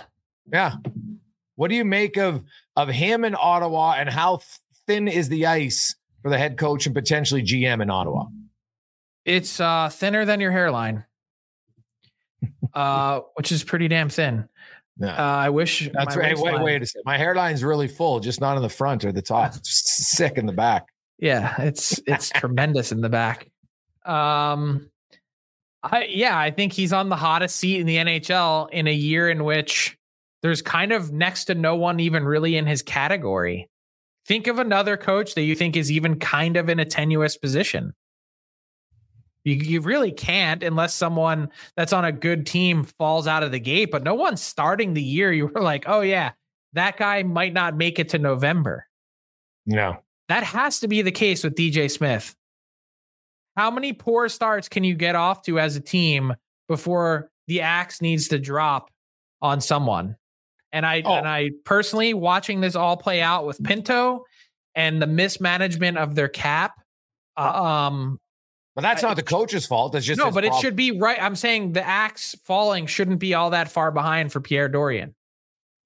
Yeah. 0.50 0.76
What 1.56 1.68
do 1.68 1.76
you 1.76 1.84
make 1.84 2.16
of 2.16 2.42
of 2.76 2.88
him 2.88 3.24
in 3.24 3.36
Ottawa 3.38 3.94
and 3.98 4.08
how 4.08 4.40
thin 4.86 5.08
is 5.08 5.28
the 5.28 5.46
ice 5.46 5.94
for 6.22 6.30
the 6.30 6.38
head 6.38 6.56
coach 6.56 6.86
and 6.86 6.94
potentially 6.94 7.42
GM 7.42 7.82
in 7.82 7.90
Ottawa? 7.90 8.26
It's 9.24 9.60
uh, 9.60 9.88
thinner 9.88 10.24
than 10.24 10.40
your 10.40 10.50
hairline, 10.50 11.04
uh, 12.74 13.20
which 13.34 13.52
is 13.52 13.64
pretty 13.64 13.88
damn 13.88 14.08
thin. 14.08 14.48
Yeah. 14.98 15.16
Uh, 15.16 15.36
I 15.36 15.50
wish 15.50 15.90
that's 15.92 16.16
right. 16.16 16.38
Wait, 16.38 16.62
wait 16.62 16.82
a 16.82 16.86
second. 16.86 17.02
My 17.04 17.18
hairline's 17.18 17.64
really 17.64 17.88
full, 17.88 18.20
just 18.20 18.40
not 18.40 18.56
in 18.56 18.62
the 18.62 18.68
front 18.68 19.04
or 19.04 19.12
the 19.12 19.22
top. 19.22 19.54
sick 19.62 20.38
in 20.38 20.46
the 20.46 20.52
back. 20.52 20.86
Yeah, 21.18 21.54
it's 21.58 22.00
it's 22.06 22.30
tremendous 22.34 22.92
in 22.92 23.00
the 23.00 23.08
back. 23.08 23.50
Um, 24.04 24.90
I 25.82 26.04
yeah, 26.10 26.38
I 26.38 26.50
think 26.50 26.72
he's 26.72 26.92
on 26.92 27.08
the 27.08 27.16
hottest 27.16 27.56
seat 27.56 27.80
in 27.80 27.86
the 27.86 27.96
NHL 27.96 28.70
in 28.70 28.86
a 28.86 28.92
year 28.92 29.30
in 29.30 29.44
which 29.44 29.96
there's 30.44 30.60
kind 30.60 30.92
of 30.92 31.10
next 31.10 31.46
to 31.46 31.54
no 31.54 31.74
one 31.74 32.00
even 32.00 32.22
really 32.22 32.58
in 32.58 32.66
his 32.66 32.82
category. 32.82 33.70
Think 34.26 34.46
of 34.46 34.58
another 34.58 34.98
coach 34.98 35.34
that 35.36 35.40
you 35.40 35.54
think 35.54 35.74
is 35.74 35.90
even 35.90 36.18
kind 36.18 36.58
of 36.58 36.68
in 36.68 36.78
a 36.78 36.84
tenuous 36.84 37.38
position. 37.38 37.94
You, 39.44 39.54
you 39.54 39.80
really 39.80 40.12
can't 40.12 40.62
unless 40.62 40.92
someone 40.92 41.48
that's 41.78 41.94
on 41.94 42.04
a 42.04 42.12
good 42.12 42.44
team 42.44 42.84
falls 42.84 43.26
out 43.26 43.42
of 43.42 43.52
the 43.52 43.58
gate, 43.58 43.90
but 43.90 44.02
no 44.02 44.12
one's 44.12 44.42
starting 44.42 44.92
the 44.92 45.02
year. 45.02 45.32
You 45.32 45.46
were 45.46 45.62
like, 45.62 45.84
oh, 45.86 46.02
yeah, 46.02 46.32
that 46.74 46.98
guy 46.98 47.22
might 47.22 47.54
not 47.54 47.74
make 47.74 47.98
it 47.98 48.10
to 48.10 48.18
November. 48.18 48.86
No. 49.64 49.96
That 50.28 50.44
has 50.44 50.80
to 50.80 50.88
be 50.88 51.00
the 51.00 51.10
case 51.10 51.42
with 51.42 51.54
DJ 51.54 51.90
Smith. 51.90 52.36
How 53.56 53.70
many 53.70 53.94
poor 53.94 54.28
starts 54.28 54.68
can 54.68 54.84
you 54.84 54.94
get 54.94 55.14
off 55.14 55.40
to 55.44 55.58
as 55.58 55.74
a 55.74 55.80
team 55.80 56.34
before 56.68 57.30
the 57.46 57.62
axe 57.62 58.02
needs 58.02 58.28
to 58.28 58.38
drop 58.38 58.90
on 59.40 59.62
someone? 59.62 60.16
And 60.74 60.84
I 60.84 61.02
oh. 61.04 61.14
and 61.14 61.28
I 61.28 61.52
personally 61.64 62.12
watching 62.14 62.60
this 62.60 62.74
all 62.74 62.96
play 62.96 63.22
out 63.22 63.46
with 63.46 63.62
Pinto 63.62 64.24
and 64.74 65.00
the 65.00 65.06
mismanagement 65.06 65.96
of 65.98 66.16
their 66.16 66.28
cap. 66.28 66.74
Uh, 67.36 67.62
um, 67.62 68.20
but 68.74 68.82
that's 68.82 69.02
not 69.02 69.14
the 69.14 69.22
coach's 69.22 69.66
fault. 69.66 69.94
It's 69.94 70.04
just 70.04 70.18
no, 70.18 70.26
but 70.26 70.42
problem. 70.42 70.52
it 70.52 70.60
should 70.60 70.74
be 70.74 70.98
right. 70.98 71.22
I'm 71.22 71.36
saying 71.36 71.72
the 71.72 71.86
axe 71.86 72.34
falling 72.44 72.86
shouldn't 72.86 73.20
be 73.20 73.34
all 73.34 73.50
that 73.50 73.70
far 73.70 73.92
behind 73.92 74.32
for 74.32 74.40
Pierre 74.40 74.68
Dorion. 74.68 75.14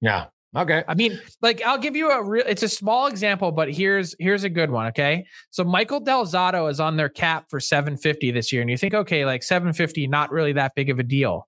Yeah. 0.01 0.25
Okay. 0.57 0.83
I 0.87 0.95
mean, 0.95 1.19
like 1.43 1.61
I'll 1.63 1.77
give 1.77 1.95
you 1.95 2.09
a 2.09 2.23
real 2.23 2.43
it's 2.47 2.63
a 2.63 2.69
small 2.69 3.05
example, 3.05 3.51
but 3.51 3.71
here's 3.71 4.15
here's 4.17 4.43
a 4.43 4.49
good 4.49 4.71
one. 4.71 4.87
Okay. 4.87 5.25
So 5.51 5.63
Michael 5.63 5.99
Del 5.99 6.25
Zotto 6.25 6.69
is 6.71 6.79
on 6.79 6.97
their 6.97 7.09
cap 7.09 7.45
for 7.49 7.59
750 7.59 8.31
this 8.31 8.51
year. 8.51 8.61
And 8.61 8.71
you 8.71 8.77
think, 8.77 8.95
okay, 8.95 9.25
like 9.25 9.43
750, 9.43 10.07
not 10.07 10.31
really 10.31 10.53
that 10.53 10.73
big 10.75 10.89
of 10.89 10.97
a 10.97 11.03
deal. 11.03 11.47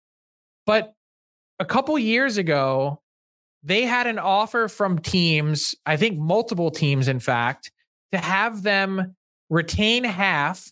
But 0.67 0.93
a 1.60 1.65
couple 1.65 1.97
years 1.97 2.38
ago, 2.38 3.01
they 3.63 3.84
had 3.84 4.08
an 4.08 4.19
offer 4.19 4.67
from 4.67 5.00
teams, 5.00 5.76
I 5.86 5.97
think 5.97 6.17
multiple 6.17 6.71
teams, 6.71 7.08
in 7.08 7.19
fact, 7.19 7.71
to 8.12 8.17
have 8.17 8.63
them 8.63 9.15
retain 9.50 10.04
half. 10.04 10.71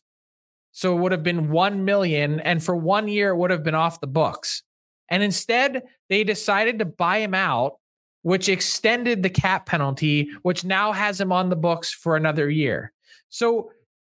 So 0.71 0.97
it 0.97 1.02
would 1.02 1.12
have 1.12 1.23
been 1.23 1.49
1 1.49 1.86
million. 1.86 2.39
And 2.39 2.63
for 2.63 2.75
one 2.75 3.08
year, 3.08 3.30
it 3.30 3.38
would 3.38 3.52
have 3.52 3.63
been 3.63 3.75
off 3.75 4.02
the 4.02 4.08
books. 4.08 4.63
And 5.10 5.23
instead, 5.23 5.84
they 6.10 6.23
decided 6.23 6.80
to 6.80 6.86
buy 6.86 7.19
him 7.19 7.34
out 7.34 7.80
which 8.21 8.49
extended 8.49 9.23
the 9.23 9.30
cap 9.30 9.65
penalty, 9.65 10.30
which 10.41 10.65
now 10.65 10.91
has 10.91 11.19
him 11.19 11.32
on 11.32 11.49
the 11.49 11.56
books 11.56 11.91
for 11.91 12.15
another 12.15 12.49
year. 12.49 12.91
So 13.30 13.71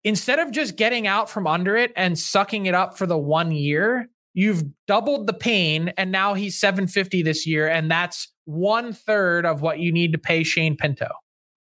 instead 0.04 0.38
of 0.38 0.50
just 0.50 0.76
getting 0.76 1.06
out 1.06 1.30
from 1.30 1.46
under 1.46 1.76
it 1.76 1.92
and 1.96 2.18
sucking 2.18 2.66
it 2.66 2.74
up 2.74 2.98
for 2.98 3.06
the 3.06 3.18
one 3.18 3.52
year, 3.52 4.08
you've 4.34 4.64
doubled 4.86 5.26
the 5.26 5.32
pain. 5.32 5.92
And 5.96 6.10
now 6.12 6.34
he's 6.34 6.58
750 6.58 7.22
this 7.22 7.46
year. 7.46 7.68
And 7.68 7.90
that's 7.90 8.32
one 8.44 8.92
third 8.92 9.46
of 9.46 9.60
what 9.60 9.78
you 9.78 9.92
need 9.92 10.12
to 10.12 10.18
pay 10.18 10.44
Shane 10.44 10.76
Pinto 10.76 11.08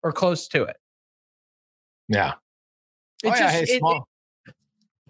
or 0.02 0.12
close 0.12 0.48
to 0.48 0.64
it. 0.64 0.76
Yeah. 2.08 2.34
It 3.22 3.28
oh, 3.28 3.30
just, 3.30 3.40
yeah. 3.40 3.50
Hey, 3.50 3.62
it, 3.62 3.82
it, 3.82 4.54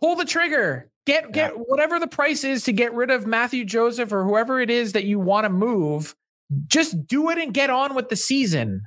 pull 0.00 0.16
the 0.16 0.24
trigger. 0.24 0.90
Get 1.04 1.32
get 1.32 1.52
yeah. 1.52 1.58
whatever 1.66 1.98
the 1.98 2.06
price 2.06 2.44
is 2.44 2.62
to 2.64 2.72
get 2.72 2.94
rid 2.94 3.10
of 3.10 3.26
Mathieu 3.26 3.64
Joseph 3.64 4.12
or 4.12 4.24
whoever 4.24 4.60
it 4.60 4.70
is 4.70 4.92
that 4.92 5.04
you 5.04 5.18
want 5.18 5.44
to 5.46 5.50
move 5.50 6.14
just 6.66 7.06
do 7.06 7.30
it 7.30 7.38
and 7.38 7.54
get 7.54 7.70
on 7.70 7.94
with 7.94 8.08
the 8.08 8.16
season. 8.16 8.82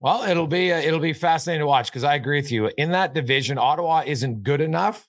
Well, 0.00 0.28
it'll 0.28 0.46
be 0.46 0.72
uh, 0.72 0.78
it'll 0.78 1.00
be 1.00 1.12
fascinating 1.12 1.60
to 1.60 1.66
watch 1.66 1.90
because 1.90 2.04
I 2.04 2.14
agree 2.14 2.38
with 2.38 2.52
you. 2.52 2.70
In 2.76 2.92
that 2.92 3.14
division, 3.14 3.58
Ottawa 3.58 4.04
isn't 4.06 4.42
good 4.42 4.60
enough 4.60 5.08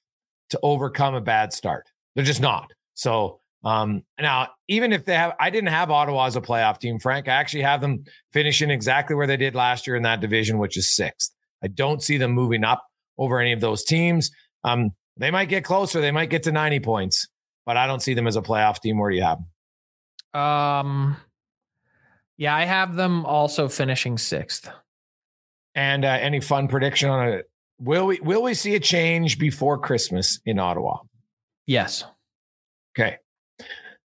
to 0.49 0.59
overcome 0.63 1.15
a 1.15 1.21
bad 1.21 1.53
start. 1.53 1.89
They're 2.15 2.25
just 2.25 2.41
not. 2.41 2.71
So 2.93 3.39
um, 3.63 4.03
now, 4.19 4.49
even 4.67 4.93
if 4.93 5.05
they 5.05 5.15
have, 5.15 5.33
I 5.39 5.49
didn't 5.49 5.69
have 5.69 5.91
Ottawa 5.91 6.25
as 6.25 6.35
a 6.35 6.41
playoff 6.41 6.79
team, 6.79 6.99
Frank. 6.99 7.27
I 7.27 7.33
actually 7.33 7.63
have 7.63 7.81
them 7.81 8.03
finishing 8.31 8.69
exactly 8.69 9.15
where 9.15 9.27
they 9.27 9.37
did 9.37 9.55
last 9.55 9.87
year 9.87 9.95
in 9.95 10.03
that 10.03 10.21
division, 10.21 10.57
which 10.57 10.77
is 10.77 10.95
sixth. 10.95 11.33
I 11.63 11.67
don't 11.67 12.01
see 12.01 12.17
them 12.17 12.31
moving 12.31 12.63
up 12.63 12.83
over 13.17 13.39
any 13.39 13.51
of 13.51 13.61
those 13.61 13.83
teams. 13.83 14.31
Um, 14.63 14.91
they 15.17 15.31
might 15.31 15.49
get 15.49 15.63
closer. 15.63 16.01
They 16.01 16.11
might 16.11 16.29
get 16.29 16.43
to 16.43 16.51
90 16.51 16.79
points, 16.81 17.27
but 17.65 17.77
I 17.77 17.87
don't 17.87 18.01
see 18.01 18.13
them 18.13 18.27
as 18.27 18.35
a 18.35 18.41
playoff 18.41 18.79
team. 18.79 18.99
Where 18.99 19.09
do 19.09 19.15
you 19.17 19.23
have 19.23 19.39
them? 20.33 20.41
Um, 20.41 21.17
yeah, 22.37 22.55
I 22.55 22.65
have 22.65 22.95
them 22.95 23.25
also 23.25 23.67
finishing 23.67 24.17
sixth. 24.17 24.69
And 25.73 26.05
uh, 26.05 26.09
any 26.21 26.39
fun 26.39 26.67
prediction 26.67 27.09
on 27.09 27.27
it? 27.29 27.49
Will 27.79 28.07
we 28.07 28.19
will 28.21 28.41
we 28.41 28.53
see 28.53 28.75
a 28.75 28.79
change 28.79 29.37
before 29.37 29.77
Christmas 29.77 30.39
in 30.45 30.59
Ottawa? 30.59 30.99
Yes. 31.65 32.03
Okay. 32.97 33.17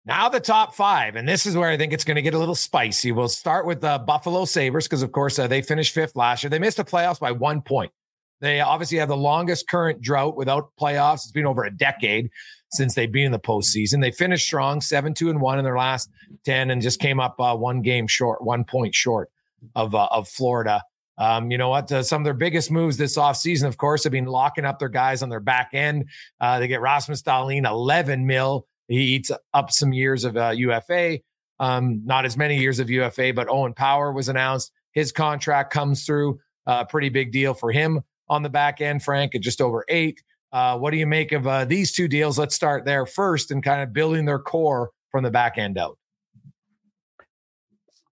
Now 0.05 0.29
the 0.29 0.39
top 0.39 0.73
five, 0.73 1.15
and 1.15 1.29
this 1.29 1.45
is 1.45 1.55
where 1.55 1.69
I 1.69 1.77
think 1.77 1.93
it's 1.93 2.03
going 2.03 2.15
to 2.15 2.21
get 2.23 2.33
a 2.33 2.39
little 2.39 2.55
spicy. 2.55 3.11
We'll 3.11 3.29
start 3.29 3.67
with 3.67 3.81
the 3.81 3.99
Buffalo 3.99 4.45
Sabres 4.45 4.87
because, 4.87 5.03
of 5.03 5.11
course, 5.11 5.37
uh, 5.37 5.47
they 5.47 5.61
finished 5.61 5.93
fifth 5.93 6.15
last 6.15 6.43
year. 6.43 6.49
They 6.49 6.59
missed 6.59 6.77
the 6.77 6.83
playoffs 6.83 7.19
by 7.19 7.31
one 7.31 7.61
point. 7.61 7.91
They 8.39 8.59
obviously 8.59 8.97
have 8.97 9.09
the 9.09 9.15
longest 9.15 9.67
current 9.67 10.01
drought 10.01 10.35
without 10.35 10.71
playoffs. 10.79 11.17
It's 11.17 11.31
been 11.31 11.45
over 11.45 11.63
a 11.63 11.71
decade 11.71 12.31
since 12.71 12.95
they've 12.95 13.11
been 13.11 13.27
in 13.27 13.31
the 13.31 13.39
postseason. 13.39 14.01
They 14.01 14.11
finished 14.11 14.47
strong, 14.47 14.81
seven 14.81 15.13
two 15.13 15.29
and 15.29 15.39
one 15.39 15.59
in 15.59 15.63
their 15.63 15.77
last 15.77 16.09
ten, 16.43 16.71
and 16.71 16.81
just 16.81 16.99
came 16.99 17.19
up 17.19 17.39
uh, 17.39 17.55
one 17.55 17.83
game 17.83 18.07
short, 18.07 18.43
one 18.43 18.63
point 18.63 18.95
short 18.95 19.29
of 19.75 19.93
uh, 19.93 20.07
of 20.09 20.27
Florida. 20.27 20.81
Um, 21.17 21.51
you 21.51 21.57
know 21.57 21.69
what? 21.69 21.91
Uh, 21.91 22.03
some 22.03 22.21
of 22.21 22.23
their 22.23 22.33
biggest 22.33 22.71
moves 22.71 22.97
this 22.97 23.17
offseason, 23.17 23.67
of 23.67 23.77
course, 23.77 24.03
have 24.03 24.11
been 24.11 24.25
locking 24.25 24.65
up 24.65 24.79
their 24.79 24.89
guys 24.89 25.21
on 25.21 25.29
their 25.29 25.39
back 25.39 25.69
end. 25.73 26.05
Uh, 26.39 26.59
they 26.59 26.67
get 26.67 26.81
Rasmus 26.81 27.21
Dahlin 27.21 27.67
11 27.67 28.25
mil. 28.25 28.65
He 28.87 29.01
eats 29.01 29.31
up 29.53 29.71
some 29.71 29.93
years 29.93 30.25
of 30.25 30.35
UFA. 30.35 31.15
Uh, 31.15 31.17
um, 31.63 32.01
not 32.05 32.25
as 32.25 32.35
many 32.35 32.57
years 32.57 32.79
of 32.79 32.89
UFA, 32.89 33.33
but 33.33 33.47
Owen 33.47 33.73
Power 33.73 34.11
was 34.11 34.29
announced. 34.29 34.71
His 34.93 35.11
contract 35.11 35.71
comes 35.71 36.05
through. 36.05 36.39
Uh, 36.65 36.85
pretty 36.85 37.09
big 37.09 37.31
deal 37.31 37.53
for 37.53 37.71
him 37.71 38.01
on 38.27 38.43
the 38.43 38.49
back 38.49 38.81
end, 38.81 39.03
Frank, 39.03 39.35
at 39.35 39.41
just 39.41 39.61
over 39.61 39.85
eight. 39.87 40.21
Uh, 40.51 40.77
what 40.77 40.91
do 40.91 40.97
you 40.97 41.07
make 41.07 41.31
of 41.31 41.47
uh, 41.47 41.65
these 41.65 41.91
two 41.91 42.07
deals? 42.07 42.37
Let's 42.37 42.55
start 42.55 42.83
there 42.83 43.05
first 43.05 43.51
and 43.51 43.63
kind 43.63 43.81
of 43.81 43.93
building 43.93 44.25
their 44.25 44.39
core 44.39 44.91
from 45.11 45.23
the 45.23 45.31
back 45.31 45.57
end 45.57 45.77
out. 45.77 45.97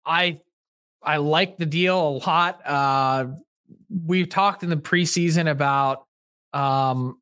I 0.07 0.41
I 1.03 1.19
like 1.19 1.57
the 1.59 1.67
deal 1.67 2.09
a 2.09 2.15
lot. 2.27 2.61
Uh, 2.65 3.27
we've 4.05 4.29
talked 4.29 4.63
in 4.63 4.71
the 4.71 4.77
preseason 4.77 5.51
about 5.51 6.07
um, 6.53 7.21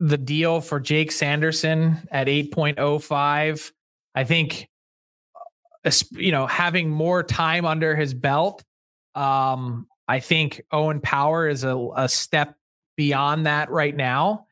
the 0.00 0.18
deal 0.18 0.60
for 0.60 0.80
Jake 0.80 1.12
Sanderson 1.12 2.06
at 2.10 2.26
8.05. 2.26 3.72
I 4.14 4.24
think 4.24 4.68
uh, 5.84 5.90
you 6.12 6.32
know 6.32 6.46
having 6.46 6.90
more 6.90 7.22
time 7.22 7.64
under 7.64 7.94
his 7.94 8.14
belt. 8.14 8.64
Um, 9.14 9.86
I 10.08 10.20
think 10.20 10.62
Owen 10.72 11.00
Power 11.00 11.48
is 11.48 11.64
a, 11.64 11.76
a 11.96 12.08
step 12.08 12.54
beyond 12.96 13.46
that 13.46 13.70
right 13.70 13.94
now. 13.94 14.46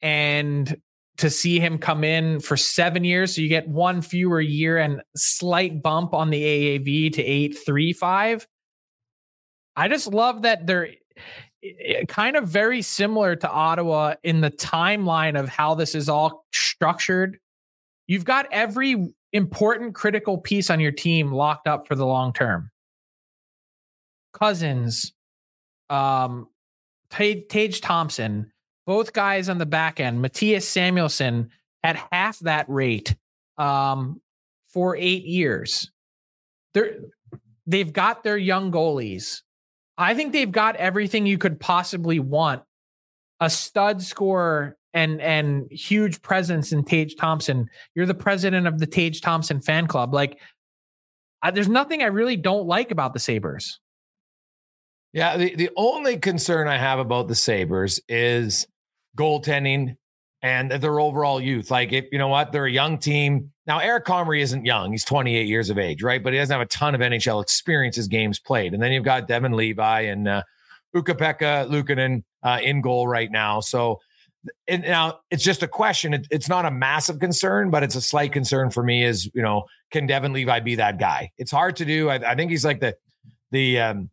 And 0.00 0.76
to 1.18 1.28
see 1.28 1.58
him 1.58 1.78
come 1.78 2.04
in 2.04 2.40
for 2.40 2.56
seven 2.56 3.04
years, 3.04 3.34
so 3.34 3.42
you 3.42 3.48
get 3.48 3.68
one 3.68 4.00
fewer 4.00 4.40
year 4.40 4.78
and 4.78 5.02
slight 5.16 5.82
bump 5.82 6.14
on 6.14 6.30
the 6.30 6.42
AAV 6.42 7.12
to 7.14 7.22
835. 7.22 8.46
I 9.76 9.88
just 9.88 10.08
love 10.08 10.42
that 10.42 10.66
they're 10.66 10.90
kind 12.06 12.36
of 12.36 12.48
very 12.48 12.82
similar 12.82 13.34
to 13.36 13.50
Ottawa 13.50 14.14
in 14.22 14.40
the 14.40 14.50
timeline 14.50 15.38
of 15.38 15.48
how 15.48 15.74
this 15.74 15.94
is 15.94 16.08
all 16.08 16.44
structured. 16.52 17.38
You've 18.06 18.24
got 18.24 18.46
every 18.52 19.12
important 19.32 19.94
critical 19.94 20.38
piece 20.38 20.70
on 20.70 20.80
your 20.80 20.92
team 20.92 21.32
locked 21.32 21.66
up 21.66 21.88
for 21.88 21.96
the 21.96 22.06
long 22.06 22.32
term. 22.32 22.70
Cozens, 24.32 25.12
um, 25.90 26.46
Tage 27.10 27.80
Thompson, 27.80 28.52
both 28.88 29.12
guys 29.12 29.50
on 29.50 29.58
the 29.58 29.66
back 29.66 30.00
end, 30.00 30.24
Mattias 30.24 30.62
Samuelsson 30.62 31.50
at 31.84 31.96
half 32.10 32.38
that 32.38 32.64
rate 32.70 33.14
um, 33.58 34.18
for 34.72 34.96
eight 34.96 35.26
years. 35.26 35.90
They're, 36.72 36.96
they've 37.66 37.92
got 37.92 38.24
their 38.24 38.38
young 38.38 38.72
goalies. 38.72 39.42
I 39.98 40.14
think 40.14 40.32
they've 40.32 40.50
got 40.50 40.74
everything 40.76 41.26
you 41.26 41.36
could 41.36 41.60
possibly 41.60 42.18
want. 42.18 42.62
A 43.40 43.50
stud 43.50 44.02
scorer 44.02 44.76
and 44.94 45.20
and 45.20 45.70
huge 45.70 46.22
presence 46.22 46.72
in 46.72 46.82
Tage 46.82 47.14
Thompson. 47.16 47.68
You're 47.94 48.06
the 48.06 48.14
president 48.14 48.66
of 48.66 48.78
the 48.78 48.86
Tage 48.86 49.20
Thompson 49.20 49.60
fan 49.60 49.86
club. 49.86 50.14
Like, 50.14 50.40
I, 51.42 51.50
there's 51.50 51.68
nothing 51.68 52.02
I 52.02 52.06
really 52.06 52.36
don't 52.36 52.66
like 52.66 52.90
about 52.90 53.12
the 53.12 53.20
Sabres. 53.20 53.80
Yeah, 55.12 55.36
the, 55.36 55.54
the 55.54 55.70
only 55.76 56.16
concern 56.16 56.68
I 56.68 56.78
have 56.78 56.98
about 56.98 57.28
the 57.28 57.34
Sabres 57.34 58.00
is 58.08 58.66
goaltending 59.16 59.96
and 60.42 60.70
their 60.70 61.00
overall 61.00 61.40
youth. 61.40 61.70
Like, 61.70 61.92
if 61.92 62.06
you 62.12 62.18
know 62.18 62.28
what, 62.28 62.52
they're 62.52 62.66
a 62.66 62.70
young 62.70 62.98
team. 62.98 63.52
Now, 63.66 63.78
Eric 63.78 64.06
Comrie 64.06 64.40
isn't 64.40 64.64
young. 64.64 64.92
He's 64.92 65.04
28 65.04 65.46
years 65.46 65.68
of 65.70 65.78
age, 65.78 66.02
right? 66.02 66.22
But 66.22 66.32
he 66.32 66.38
doesn't 66.38 66.52
have 66.52 66.64
a 66.64 66.70
ton 66.70 66.94
of 66.94 67.00
NHL 67.00 67.42
experience 67.42 67.98
as 67.98 68.08
games 68.08 68.38
played. 68.38 68.72
And 68.72 68.82
then 68.82 68.92
you've 68.92 69.04
got 69.04 69.26
Devon 69.26 69.52
Levi 69.52 70.02
and 70.02 70.28
uh, 70.28 70.42
Ukko-Pekka 70.96 71.68
Luukkonen 71.68 72.22
uh, 72.42 72.60
in 72.62 72.80
goal 72.80 73.08
right 73.08 73.30
now. 73.30 73.60
So 73.60 73.98
and 74.66 74.82
now 74.82 75.20
it's 75.30 75.42
just 75.42 75.62
a 75.62 75.68
question. 75.68 76.14
It, 76.14 76.26
it's 76.30 76.48
not 76.48 76.64
a 76.64 76.70
massive 76.70 77.18
concern, 77.18 77.70
but 77.70 77.82
it's 77.82 77.94
a 77.94 78.00
slight 78.00 78.32
concern 78.32 78.70
for 78.70 78.82
me. 78.82 79.04
Is 79.04 79.30
you 79.34 79.42
know, 79.42 79.64
can 79.90 80.06
Devon 80.06 80.32
Levi 80.32 80.60
be 80.60 80.76
that 80.76 80.98
guy? 80.98 81.30
It's 81.38 81.50
hard 81.50 81.76
to 81.76 81.84
do. 81.84 82.08
I, 82.08 82.32
I 82.32 82.34
think 82.34 82.50
he's 82.50 82.64
like 82.64 82.80
the 82.80 82.96
the 83.50 83.80
um, 83.80 84.10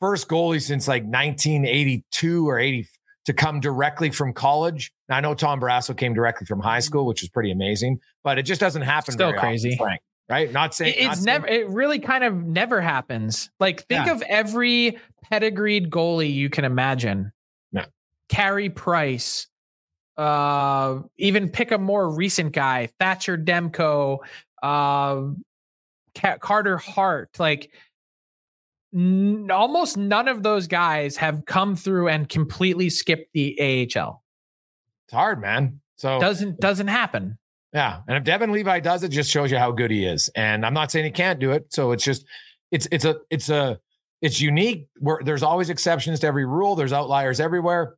first 0.00 0.28
goalie 0.28 0.62
since 0.62 0.88
like 0.88 1.04
1982 1.04 2.48
or 2.48 2.58
80 2.58 2.88
to 3.26 3.32
come 3.32 3.60
directly 3.60 4.10
from 4.10 4.32
college. 4.32 4.92
Now, 5.08 5.16
I 5.16 5.20
know 5.20 5.34
Tom 5.34 5.60
Barrasso 5.60 5.96
came 5.96 6.14
directly 6.14 6.46
from 6.46 6.60
high 6.60 6.80
school, 6.80 7.06
which 7.06 7.22
is 7.22 7.28
pretty 7.28 7.50
amazing, 7.50 8.00
but 8.24 8.38
it 8.38 8.42
just 8.42 8.60
doesn't 8.60 8.82
happen. 8.82 9.12
Still 9.12 9.32
crazy, 9.32 9.70
often, 9.70 9.78
Frank, 9.78 10.00
right? 10.28 10.52
Not 10.52 10.74
saying 10.74 10.94
it's 10.96 11.20
not 11.20 11.26
never. 11.26 11.46
Saying, 11.48 11.60
it 11.60 11.68
really 11.68 11.98
kind 11.98 12.24
of 12.24 12.34
never 12.34 12.80
happens. 12.80 13.50
Like 13.60 13.86
think 13.86 14.06
yeah. 14.06 14.12
of 14.12 14.22
every 14.22 14.98
pedigreed 15.24 15.90
goalie 15.90 16.32
you 16.32 16.48
can 16.50 16.64
imagine. 16.64 17.32
Yeah. 17.72 17.86
Carey 18.28 18.70
Price. 18.70 19.46
Uh, 20.16 21.00
even 21.16 21.48
pick 21.48 21.72
a 21.72 21.78
more 21.78 22.10
recent 22.10 22.52
guy, 22.52 22.90
Thatcher 22.98 23.38
Demko, 23.38 24.18
uh, 24.62 25.22
Carter 26.40 26.76
Hart. 26.76 27.30
Like 27.38 27.72
n- 28.94 29.50
almost 29.50 29.96
none 29.96 30.28
of 30.28 30.42
those 30.42 30.66
guys 30.66 31.16
have 31.16 31.44
come 31.44 31.76
through 31.76 32.08
and 32.08 32.28
completely 32.28 32.90
skipped 32.90 33.32
the 33.32 33.56
AHL. 33.60 34.22
It's 35.06 35.14
hard, 35.14 35.40
man. 35.40 35.80
So 35.96 36.18
doesn't 36.18 36.60
doesn't 36.60 36.88
happen. 36.88 37.38
Yeah, 37.72 38.00
and 38.08 38.16
if 38.16 38.24
Devon 38.24 38.52
Levi 38.52 38.80
does 38.80 39.02
it, 39.04 39.10
just 39.10 39.30
shows 39.30 39.50
you 39.50 39.58
how 39.58 39.70
good 39.70 39.90
he 39.90 40.04
is. 40.04 40.28
And 40.34 40.66
I'm 40.66 40.74
not 40.74 40.90
saying 40.90 41.04
he 41.04 41.10
can't 41.10 41.38
do 41.38 41.52
it. 41.52 41.66
So 41.72 41.92
it's 41.92 42.04
just 42.04 42.24
it's 42.70 42.88
it's 42.90 43.04
a 43.04 43.16
it's 43.30 43.48
a 43.48 43.78
it's 44.22 44.40
unique. 44.40 44.88
Where 44.98 45.20
there's 45.22 45.42
always 45.42 45.70
exceptions 45.70 46.20
to 46.20 46.26
every 46.26 46.46
rule. 46.46 46.74
There's 46.74 46.92
outliers 46.92 47.38
everywhere, 47.38 47.96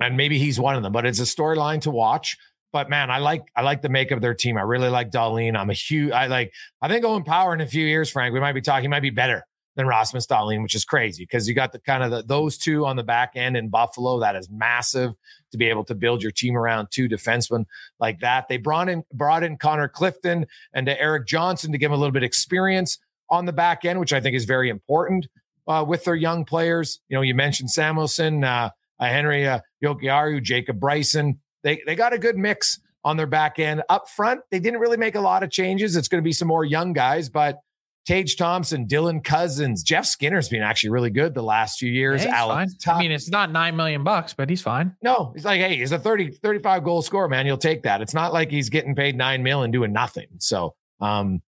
and 0.00 0.16
maybe 0.16 0.38
he's 0.38 0.60
one 0.60 0.76
of 0.76 0.82
them. 0.82 0.92
But 0.92 1.06
it's 1.06 1.20
a 1.20 1.24
storyline 1.24 1.80
to 1.82 1.90
watch. 1.90 2.36
But 2.72 2.90
man, 2.90 3.10
I 3.10 3.18
like 3.18 3.44
I 3.54 3.62
like 3.62 3.80
the 3.80 3.88
makeup 3.88 4.16
of 4.16 4.22
their 4.22 4.34
team. 4.34 4.58
I 4.58 4.62
really 4.62 4.88
like 4.88 5.10
Dahlin. 5.10 5.56
I'm 5.56 5.70
a 5.70 5.74
huge 5.74 6.12
I 6.12 6.26
like 6.26 6.52
I 6.82 6.88
think 6.88 7.04
Owen 7.04 7.24
Power 7.24 7.54
in 7.54 7.60
a 7.60 7.66
few 7.66 7.86
years, 7.86 8.10
Frank. 8.10 8.34
We 8.34 8.40
might 8.40 8.52
be 8.52 8.60
talking, 8.60 8.82
he 8.82 8.88
might 8.88 9.00
be 9.00 9.10
better 9.10 9.46
than 9.76 9.86
Rasmus 9.86 10.26
Dahlin, 10.26 10.62
which 10.62 10.74
is 10.74 10.84
crazy 10.84 11.22
because 11.22 11.48
you 11.48 11.54
got 11.54 11.72
the 11.72 11.78
kind 11.78 12.02
of 12.02 12.10
the, 12.10 12.22
those 12.22 12.58
two 12.58 12.84
on 12.84 12.96
the 12.96 13.02
back 13.02 13.32
end 13.34 13.56
in 13.56 13.68
Buffalo. 13.68 14.18
That 14.20 14.34
is 14.34 14.48
massive 14.50 15.14
to 15.52 15.58
be 15.58 15.66
able 15.66 15.84
to 15.84 15.94
build 15.94 16.22
your 16.22 16.32
team 16.32 16.56
around 16.56 16.88
two 16.90 17.08
defensemen 17.08 17.66
like 18.00 18.20
that. 18.20 18.48
They 18.48 18.56
brought 18.56 18.88
in 18.88 19.04
brought 19.12 19.42
in 19.42 19.56
Connor 19.56 19.88
Clifton 19.88 20.46
and 20.72 20.88
Erik 20.88 21.26
Johnson 21.26 21.72
to 21.72 21.78
give 21.78 21.90
him 21.90 21.96
a 21.96 21.98
little 21.98 22.12
bit 22.12 22.22
of 22.22 22.26
experience 22.26 22.98
on 23.30 23.44
the 23.44 23.52
back 23.52 23.84
end, 23.84 24.00
which 24.00 24.12
I 24.12 24.20
think 24.20 24.34
is 24.34 24.44
very 24.44 24.68
important 24.68 25.26
uh, 25.68 25.84
with 25.86 26.04
their 26.04 26.14
young 26.14 26.44
players. 26.44 27.00
You 27.08 27.16
know, 27.16 27.22
you 27.22 27.34
mentioned 27.34 27.70
Samuelsson, 27.70 28.44
uh, 28.44 28.70
uh, 28.98 29.04
Henri 29.04 29.46
uh, 29.46 29.60
Jokiharju, 29.82 30.42
Jacob 30.42 30.80
Bryson 30.80 31.38
they 31.66 31.82
they 31.84 31.96
got 31.96 32.12
a 32.12 32.18
good 32.18 32.38
mix 32.38 32.78
on 33.04 33.16
their 33.16 33.26
back 33.26 33.58
end. 33.58 33.82
Up 33.88 34.08
front, 34.08 34.40
they 34.50 34.60
didn't 34.60 34.78
really 34.78 34.96
make 34.96 35.16
a 35.16 35.20
lot 35.20 35.42
of 35.42 35.50
changes. 35.50 35.96
It's 35.96 36.06
going 36.06 36.22
to 36.22 36.24
be 36.24 36.32
some 36.32 36.48
more 36.48 36.64
young 36.64 36.92
guys, 36.92 37.28
but 37.28 37.58
Tage 38.06 38.36
Thompson, 38.36 38.86
Dylan 38.86 39.22
Cozens, 39.22 39.82
Jeff 39.82 40.06
Skinner's 40.06 40.48
been 40.48 40.62
actually 40.62 40.90
really 40.90 41.10
good 41.10 41.34
the 41.34 41.42
last 41.42 41.78
few 41.78 41.90
years. 41.90 42.24
Yeah, 42.24 42.36
Alex 42.36 42.74
I 42.86 43.00
mean, 43.00 43.10
it's 43.10 43.28
not 43.28 43.50
nine 43.50 43.74
million 43.74 44.04
bucks, 44.04 44.32
but 44.32 44.48
he's 44.48 44.62
fine. 44.62 44.94
No, 45.02 45.32
he's 45.34 45.44
like, 45.44 45.60
hey, 45.60 45.76
he's 45.76 45.90
a 45.90 45.98
30, 45.98 46.30
35 46.30 46.84
goal 46.84 47.02
scorer, 47.02 47.28
man. 47.28 47.46
You'll 47.46 47.58
take 47.58 47.82
that. 47.82 48.00
It's 48.00 48.14
not 48.14 48.32
like 48.32 48.50
he's 48.50 48.68
getting 48.70 48.94
paid 48.94 49.16
nine 49.16 49.42
mil 49.42 49.62
and 49.62 49.72
doing 49.72 49.92
nothing. 49.92 50.28
So 50.38 50.76
um, 51.00 51.42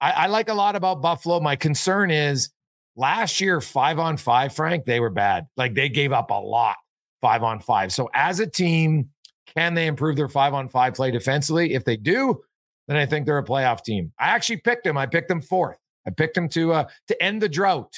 I, 0.00 0.10
I 0.10 0.26
like 0.26 0.48
a 0.48 0.54
lot 0.54 0.74
about 0.74 1.00
Buffalo. 1.00 1.38
My 1.38 1.54
concern 1.54 2.10
is 2.10 2.50
last 2.96 3.40
year, 3.40 3.60
five 3.60 4.00
on 4.00 4.16
five, 4.16 4.52
Frank, 4.52 4.86
they 4.86 4.98
were 4.98 5.10
bad. 5.10 5.46
Like 5.56 5.74
they 5.74 5.88
gave 5.88 6.12
up 6.12 6.30
a 6.30 6.34
lot 6.34 6.76
five 7.20 7.44
on 7.44 7.60
five. 7.60 7.92
So 7.92 8.10
as 8.14 8.40
a 8.40 8.48
team, 8.48 9.10
can 9.54 9.74
they 9.74 9.86
improve 9.86 10.16
their 10.16 10.28
five 10.28 10.54
on 10.54 10.68
five 10.68 10.94
play 10.94 11.12
defensively? 11.12 11.74
If 11.74 11.84
they 11.84 11.96
do, 11.96 12.40
then 12.88 12.96
I 12.96 13.06
think 13.06 13.26
they're 13.26 13.38
a 13.38 13.44
playoff 13.44 13.84
team. 13.84 14.12
I 14.18 14.28
actually 14.28 14.56
picked 14.56 14.82
them. 14.82 14.98
I 14.98 15.06
picked 15.06 15.28
them 15.28 15.40
fourth. 15.40 15.76
I 16.06 16.10
picked 16.10 16.36
him 16.36 16.48
to 16.50 16.72
uh, 16.72 16.88
to 17.08 17.22
end 17.22 17.42
the 17.42 17.48
drought 17.48 17.92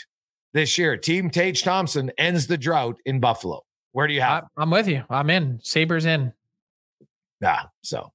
this 0.52 0.76
year. 0.78 0.96
Team 0.96 1.30
Tage 1.30 1.62
Thompson 1.62 2.10
ends 2.18 2.46
the 2.46 2.58
drought 2.58 2.98
in 3.04 3.20
Buffalo. 3.20 3.62
Where 3.92 4.06
do 4.06 4.14
you 4.14 4.20
have? 4.22 4.44
I, 4.56 4.62
am 4.62 4.70
with 4.70 4.88
you. 4.88 5.04
I'm 5.10 5.30
in. 5.30 5.60
Sabres 5.62 6.06
in. 6.06 6.32
Yeah. 7.40 7.64
So 7.82 8.12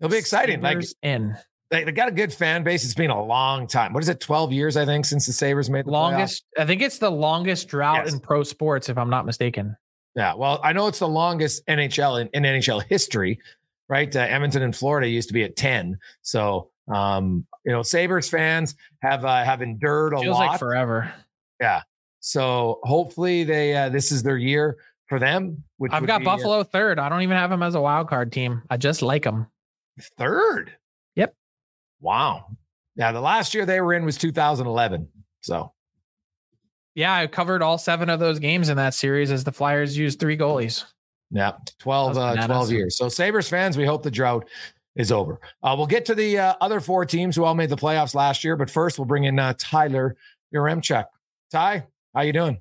it'll 0.00 0.10
be 0.10 0.16
exciting. 0.16 0.62
Sabres 0.62 0.94
like 1.02 1.10
in. 1.10 1.36
They, 1.70 1.84
they 1.84 1.92
got 1.92 2.08
a 2.08 2.12
good 2.12 2.32
fan 2.32 2.62
base. 2.62 2.84
It's 2.84 2.94
been 2.94 3.10
a 3.10 3.22
long 3.22 3.66
time. 3.66 3.92
What 3.92 4.02
is 4.02 4.08
it? 4.08 4.20
12 4.20 4.52
years, 4.52 4.76
I 4.76 4.84
think, 4.84 5.04
since 5.04 5.26
the 5.26 5.32
Sabres 5.32 5.68
made 5.68 5.84
the 5.84 5.90
longest. 5.90 6.44
Playoffs? 6.56 6.62
I 6.62 6.66
think 6.66 6.82
it's 6.82 6.98
the 6.98 7.10
longest 7.10 7.68
drought 7.68 8.04
yes. 8.04 8.14
in 8.14 8.20
pro 8.20 8.44
sports, 8.44 8.88
if 8.88 8.96
I'm 8.96 9.10
not 9.10 9.26
mistaken. 9.26 9.76
Yeah, 10.14 10.34
well, 10.34 10.60
I 10.62 10.72
know 10.72 10.86
it's 10.86 11.00
the 11.00 11.08
longest 11.08 11.66
NHL 11.66 12.20
in, 12.20 12.28
in 12.28 12.42
NHL 12.44 12.84
history, 12.84 13.38
right? 13.88 14.14
Uh, 14.14 14.20
Edmonton 14.20 14.62
and 14.62 14.74
Florida 14.74 15.08
used 15.08 15.28
to 15.28 15.34
be 15.34 15.44
at 15.44 15.56
ten, 15.56 15.98
so 16.22 16.70
um, 16.88 17.46
you 17.66 17.72
know, 17.72 17.82
Sabres 17.82 18.28
fans 18.28 18.76
have 19.02 19.24
uh, 19.24 19.44
have 19.44 19.60
endured 19.60 20.14
a 20.14 20.20
Feels 20.20 20.36
lot. 20.36 20.46
like 20.46 20.58
forever. 20.58 21.12
Yeah, 21.60 21.82
so 22.20 22.78
hopefully 22.84 23.44
they 23.44 23.76
uh, 23.76 23.88
this 23.88 24.12
is 24.12 24.22
their 24.22 24.38
year 24.38 24.78
for 25.08 25.18
them. 25.18 25.64
Which 25.76 25.92
I've 25.92 26.06
got 26.06 26.20
be, 26.20 26.26
uh, 26.26 26.36
Buffalo 26.36 26.62
third. 26.62 26.98
I 26.98 27.08
don't 27.08 27.22
even 27.22 27.36
have 27.36 27.50
them 27.50 27.62
as 27.62 27.74
a 27.74 27.80
wild 27.80 28.08
card 28.08 28.32
team. 28.32 28.62
I 28.70 28.76
just 28.76 29.02
like 29.02 29.24
them. 29.24 29.48
Third. 30.16 30.72
Yep. 31.16 31.34
Wow. 32.00 32.46
Yeah, 32.94 33.12
the 33.12 33.20
last 33.20 33.52
year 33.52 33.66
they 33.66 33.80
were 33.80 33.92
in 33.92 34.04
was 34.04 34.16
2011. 34.16 35.08
So 35.40 35.72
yeah, 36.94 37.14
I 37.14 37.26
covered 37.26 37.62
all 37.62 37.78
seven 37.78 38.08
of 38.08 38.20
those 38.20 38.38
games 38.38 38.68
in 38.68 38.76
that 38.78 38.94
series 38.94 39.30
as 39.30 39.44
the 39.44 39.52
Flyers 39.52 39.96
used 39.96 40.18
three 40.18 40.36
goalies. 40.36 40.84
Yeah, 41.30 41.52
12, 41.80 42.16
uh, 42.16 42.46
12 42.46 42.70
years. 42.70 42.96
So, 42.96 43.08
Sabres 43.08 43.48
fans, 43.48 43.76
we 43.76 43.84
hope 43.84 44.02
the 44.02 44.10
drought 44.10 44.48
is 44.96 45.12
over. 45.12 45.38
Uh, 45.62 45.74
we'll 45.76 45.86
get 45.86 46.04
to 46.06 46.14
the 46.14 46.38
uh, 46.38 46.54
other 46.60 46.80
four 46.80 47.04
teams 47.04 47.36
who 47.36 47.44
all 47.44 47.54
made 47.54 47.68
the 47.68 47.76
playoffs 47.76 48.14
last 48.14 48.42
year, 48.42 48.56
but 48.56 48.70
first 48.70 48.98
we'll 48.98 49.06
bring 49.06 49.24
in 49.24 49.38
uh, 49.38 49.54
Tyler 49.58 50.16
Yaremchuk. 50.54 51.04
Ty, 51.50 51.86
how 52.14 52.22
you 52.22 52.32
doing? 52.32 52.60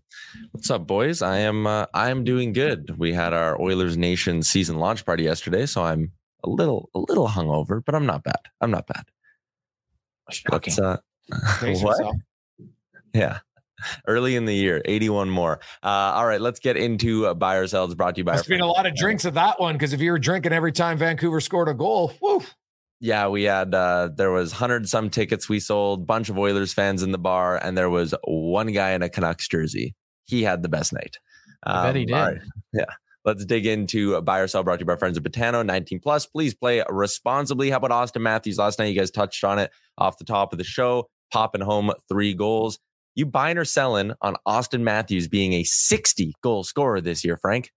What's 0.51 0.69
up, 0.69 0.85
boys? 0.85 1.21
I 1.21 1.39
am 1.39 1.65
uh, 1.65 1.85
I 1.93 2.11
am 2.11 2.23
doing 2.23 2.53
good. 2.53 2.97
We 2.97 3.13
had 3.13 3.33
our 3.33 3.59
Oilers 3.59 3.97
Nation 3.97 4.43
season 4.43 4.77
launch 4.77 5.05
party 5.05 5.23
yesterday, 5.23 5.65
so 5.65 5.83
I'm 5.83 6.11
a 6.43 6.49
little 6.49 6.89
a 6.93 6.99
little 6.99 7.27
hungover, 7.27 7.83
but 7.83 7.95
I'm 7.95 8.05
not 8.05 8.23
bad. 8.23 8.39
I'm 8.61 8.69
not 8.69 8.85
bad. 8.85 9.05
Shocking. 10.29 10.73
uh, 10.83 10.97
what? 11.61 12.15
Yeah, 13.13 13.39
early 14.07 14.35
in 14.35 14.45
the 14.45 14.55
year, 14.55 14.81
81 14.85 15.29
more. 15.29 15.59
Uh, 15.83 15.87
all 15.87 16.25
right, 16.25 16.41
let's 16.41 16.59
get 16.59 16.77
into 16.77 17.27
uh, 17.27 17.33
buy 17.33 17.55
or 17.55 17.67
sells 17.67 17.95
brought 17.95 18.15
to 18.15 18.21
you 18.21 18.25
by. 18.25 18.33
Must 18.33 18.47
been 18.47 18.61
a 18.61 18.67
lot 18.67 18.85
of 18.85 18.95
drinks 18.95 19.25
of 19.25 19.33
that 19.35 19.59
one 19.59 19.75
because 19.75 19.93
if 19.93 20.01
you 20.01 20.11
were 20.11 20.19
drinking 20.19 20.53
every 20.53 20.71
time 20.71 20.97
Vancouver 20.97 21.41
scored 21.41 21.69
a 21.69 21.73
goal. 21.73 22.13
Yeah, 23.01 23.27
we 23.27 23.43
had 23.43 23.75
uh 23.75 24.09
there 24.15 24.31
was 24.31 24.51
hundred 24.51 24.87
some 24.87 25.09
tickets 25.09 25.49
we 25.49 25.59
sold, 25.59 26.07
bunch 26.07 26.29
of 26.29 26.37
Oilers 26.37 26.73
fans 26.73 27.03
in 27.03 27.11
the 27.11 27.17
bar, 27.17 27.57
and 27.57 27.77
there 27.77 27.89
was 27.89 28.15
one 28.23 28.71
guy 28.71 28.91
in 28.91 29.01
a 29.01 29.09
Canucks 29.09 29.47
jersey. 29.47 29.95
He 30.25 30.43
had 30.43 30.63
the 30.63 30.69
best 30.69 30.93
night. 30.93 31.17
Um, 31.63 31.77
I 31.77 31.83
bet 31.85 31.95
he 31.95 32.13
um, 32.13 32.33
did. 32.33 32.41
Yeah. 32.73 32.85
Let's 33.25 33.43
dig 33.43 33.65
into 33.65 34.21
buy 34.21 34.39
or 34.39 34.47
sell 34.47 34.63
brought 34.63 34.75
to 34.75 34.81
you 34.81 34.85
by 34.85 34.97
friends 34.97 35.17
of 35.17 35.23
Betano 35.23 35.65
19 35.65 35.99
plus. 35.99 36.27
Please 36.27 36.53
play 36.53 36.83
responsibly. 36.87 37.71
How 37.71 37.77
about 37.77 37.89
Auston 37.89 38.21
Matthews? 38.21 38.59
Last 38.59 38.77
night 38.77 38.85
you 38.85 38.99
guys 38.99 39.09
touched 39.09 39.43
on 39.43 39.57
it 39.57 39.71
off 39.97 40.19
the 40.19 40.25
top 40.25 40.53
of 40.53 40.59
the 40.59 40.63
show, 40.63 41.09
popping 41.33 41.61
home 41.61 41.91
three 42.07 42.35
goals. 42.35 42.77
You 43.15 43.25
buying 43.25 43.57
or 43.57 43.65
selling 43.65 44.13
on 44.21 44.35
Auston 44.45 44.81
Matthews 44.81 45.27
being 45.27 45.53
a 45.53 45.63
60 45.63 46.33
goal 46.41 46.63
scorer 46.63 47.01
this 47.01 47.23
year, 47.23 47.37
Frank? 47.37 47.71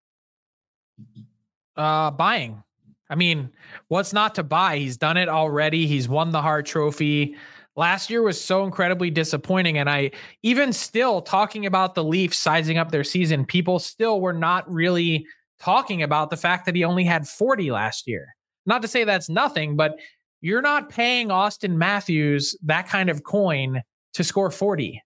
Uh, 1.77 2.11
buying. 2.11 2.63
I 3.09 3.15
mean, 3.15 3.51
what's 3.87 4.13
not 4.13 4.35
to 4.35 4.43
buy? 4.43 4.79
He's 4.79 4.97
done 4.97 5.17
it 5.17 5.29
already. 5.29 5.87
He's 5.87 6.09
won 6.09 6.33
the 6.33 6.43
Hart 6.43 6.67
Trophy. 6.67 7.37
Last 7.77 8.11
year 8.11 8.23
was 8.23 8.41
so 8.41 8.65
incredibly 8.65 9.11
disappointing. 9.11 9.79
And 9.79 9.89
I, 9.89 10.11
even 10.43 10.73
still 10.73 11.23
talking 11.23 11.65
about 11.65 11.95
the 11.95 12.05
Leafs 12.05 12.37
sizing 12.37 12.77
up 12.77 12.91
their 12.91 13.05
season, 13.05 13.47
people 13.47 13.79
still 13.79 14.21
were 14.21 14.33
not 14.33 14.71
really 14.71 15.25
talking 15.61 16.03
about 16.03 16.31
the 16.31 16.37
fact 16.37 16.67
that 16.67 16.75
he 16.75 16.85
only 16.85 17.05
had 17.05 17.29
40 17.29 17.71
last 17.71 18.07
year. 18.07 18.35
Not 18.67 18.83
to 18.83 18.89
say 18.89 19.05
that's 19.05 19.31
nothing, 19.31 19.77
but 19.77 19.99
you're 20.41 20.63
not 20.63 20.91
paying 20.91 21.31
Austin 21.31 21.79
Matthews 21.79 22.57
that 22.65 22.89
kind 22.89 23.09
of 23.09 23.23
coin 23.23 23.83
to 24.15 24.25
score 24.25 24.51
40. 24.51 25.01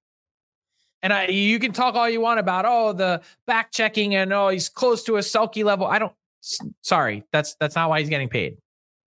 And 1.02 1.12
I, 1.12 1.26
you 1.26 1.58
can 1.58 1.72
talk 1.72 1.94
all 1.94 2.08
you 2.08 2.20
want 2.20 2.38
about 2.38 2.64
oh 2.64 2.92
the 2.92 3.22
back 3.46 3.72
checking 3.72 4.14
and 4.14 4.32
oh 4.32 4.48
he's 4.48 4.68
close 4.68 5.02
to 5.04 5.16
a 5.16 5.20
Selke 5.20 5.64
level. 5.64 5.86
I 5.86 5.98
don't. 5.98 6.12
Sorry, 6.82 7.24
that's 7.32 7.54
that's 7.60 7.76
not 7.76 7.88
why 7.88 8.00
he's 8.00 8.08
getting 8.08 8.28
paid. 8.28 8.56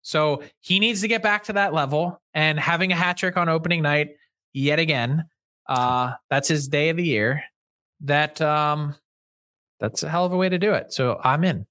So 0.02 0.42
he 0.60 0.80
needs 0.80 1.02
to 1.02 1.08
get 1.08 1.22
back 1.22 1.44
to 1.44 1.54
that 1.54 1.74
level. 1.74 2.20
And 2.32 2.58
having 2.58 2.92
a 2.92 2.96
hat 2.96 3.18
trick 3.18 3.36
on 3.36 3.48
opening 3.48 3.82
night 3.82 4.16
yet 4.54 4.78
again, 4.78 5.24
uh, 5.68 6.14
that's 6.30 6.48
his 6.48 6.68
day 6.68 6.88
of 6.88 6.96
the 6.96 7.04
year. 7.04 7.42
That 8.02 8.40
um, 8.40 8.94
that's 9.80 10.02
a 10.02 10.08
hell 10.08 10.24
of 10.24 10.32
a 10.32 10.36
way 10.36 10.48
to 10.48 10.58
do 10.58 10.72
it. 10.72 10.92
So 10.92 11.20
I'm 11.22 11.44
in. 11.44 11.66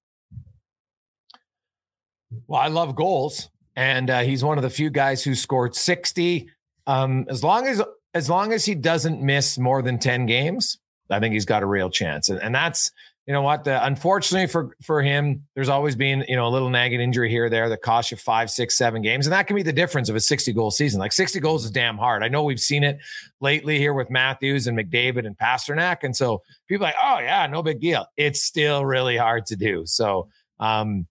Well, 2.45 2.59
I 2.59 2.67
love 2.67 2.95
goals, 2.95 3.49
and 3.75 4.09
uh, 4.09 4.19
he's 4.19 4.43
one 4.43 4.57
of 4.57 4.61
the 4.61 4.69
few 4.69 4.89
guys 4.89 5.23
who 5.23 5.33
scored 5.33 5.75
60. 5.75 6.49
Um, 6.85 7.25
as 7.29 7.43
long 7.43 7.65
as 7.67 7.81
as 8.13 8.29
long 8.29 8.53
as 8.53 8.65
he 8.65 8.75
doesn't 8.75 9.21
miss 9.21 9.57
more 9.57 9.81
than 9.81 9.99
10 9.99 10.25
games, 10.25 10.79
I 11.09 11.19
think 11.19 11.33
he's 11.33 11.45
got 11.45 11.63
a 11.63 11.65
real 11.65 11.89
chance. 11.89 12.29
And, 12.29 12.41
and 12.41 12.53
that's, 12.53 12.91
you 13.25 13.33
know 13.33 13.41
what, 13.41 13.65
the, 13.65 13.85
unfortunately 13.85 14.47
for, 14.47 14.75
for 14.81 15.01
him, 15.01 15.45
there's 15.53 15.67
always 15.67 15.97
been, 15.97 16.23
you 16.29 16.35
know, 16.37 16.47
a 16.47 16.49
little 16.49 16.69
nagging 16.69 17.01
injury 17.01 17.29
here 17.29 17.45
or 17.45 17.49
there 17.49 17.67
that 17.67 17.81
costs 17.81 18.09
you 18.09 18.17
five, 18.17 18.49
six, 18.49 18.77
seven 18.77 19.01
games. 19.01 19.27
And 19.27 19.33
that 19.33 19.47
can 19.47 19.55
be 19.55 19.63
the 19.63 19.73
difference 19.73 20.07
of 20.07 20.15
a 20.15 20.19
60 20.21 20.53
goal 20.53 20.71
season. 20.71 20.99
Like 20.99 21.11
60 21.11 21.39
goals 21.41 21.65
is 21.65 21.71
damn 21.71 21.97
hard. 21.97 22.23
I 22.23 22.29
know 22.29 22.43
we've 22.43 22.59
seen 22.59 22.85
it 22.85 22.99
lately 23.41 23.77
here 23.77 23.93
with 23.93 24.09
Matthews 24.09 24.67
and 24.67 24.77
McDavid 24.77 25.25
and 25.25 25.37
Pastrnak. 25.37 26.03
And 26.03 26.15
so 26.15 26.41
people 26.67 26.85
like, 26.85 26.95
oh 27.03 27.19
yeah, 27.19 27.45
no 27.47 27.61
big 27.61 27.81
deal. 27.81 28.05
It's 28.15 28.41
still 28.41 28.85
really 28.85 29.17
hard 29.17 29.45
to 29.47 29.57
do. 29.57 29.85
So, 29.85 30.29
um, 30.59 31.05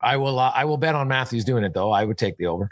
I 0.00 0.16
will, 0.16 0.38
uh, 0.38 0.50
I 0.54 0.64
will 0.64 0.78
bet 0.78 0.94
on 0.94 1.08
Matthews 1.08 1.44
doing 1.44 1.62
it 1.62 1.74
though. 1.74 1.90
I 1.90 2.04
would 2.04 2.16
take 2.16 2.38
the 2.38 2.46
over. 2.46 2.70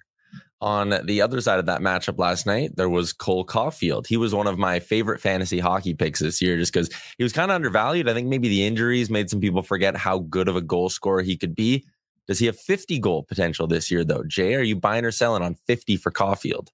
On 0.63 0.95
the 1.07 1.21
other 1.21 1.41
side 1.41 1.59
of 1.59 1.67
that 1.67 1.81
matchup 1.81 2.21
last 2.21 2.47
night, 2.47 2.77
there 2.77 2.89
was 2.89 3.13
Cole 3.13 3.45
Caufield. 3.45 4.07
He 4.07 4.17
was 4.17 4.33
one 4.33 4.47
of 4.47 4.59
my 4.59 4.79
favorite 4.79 5.21
fantasy 5.21 5.59
hockey 5.59 5.93
picks 5.93 6.21
this 6.21 6.41
year 6.41 6.57
just 6.57 6.73
because 6.73 6.89
he 7.19 7.25
was 7.25 7.33
kind 7.33 7.51
of 7.51 7.57
undervalued. 7.57 8.09
I 8.09 8.15
think 8.15 8.29
maybe 8.29 8.49
the 8.49 8.65
injuries 8.65 9.11
made 9.11 9.29
some 9.29 9.41
people 9.41 9.63
forget 9.63 9.97
how 9.97 10.21
good 10.21 10.47
of 10.47 10.55
a 10.55 10.61
goal 10.61 10.89
scorer 10.89 11.23
he 11.23 11.37
could 11.37 11.57
be. 11.57 11.85
Does 12.29 12.39
he 12.39 12.47
have 12.47 12.57
50 12.57 13.01
goal 13.01 13.25
potential 13.25 13.67
this 13.67 13.91
year, 13.91 14.05
though? 14.05 14.23
Jay, 14.23 14.55
are 14.55 14.63
you 14.63 14.77
buying 14.77 15.05
or 15.05 15.11
selling 15.11 15.43
on 15.43 15.57
50 15.67 15.97
for 15.97 16.13
Caufield? 16.13 16.69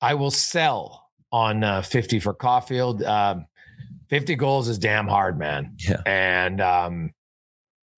I 0.00 0.14
will 0.14 0.30
sell 0.30 1.10
on 1.30 1.64
uh, 1.64 1.82
50 1.82 2.18
for 2.20 2.32
Caufield. 2.32 3.04
Uh, 3.04 3.40
50 4.08 4.36
goals 4.36 4.68
is 4.68 4.78
damn 4.78 5.06
hard, 5.06 5.38
man. 5.38 5.76
Yeah. 5.86 6.00
And, 6.06 6.62
um, 6.62 7.10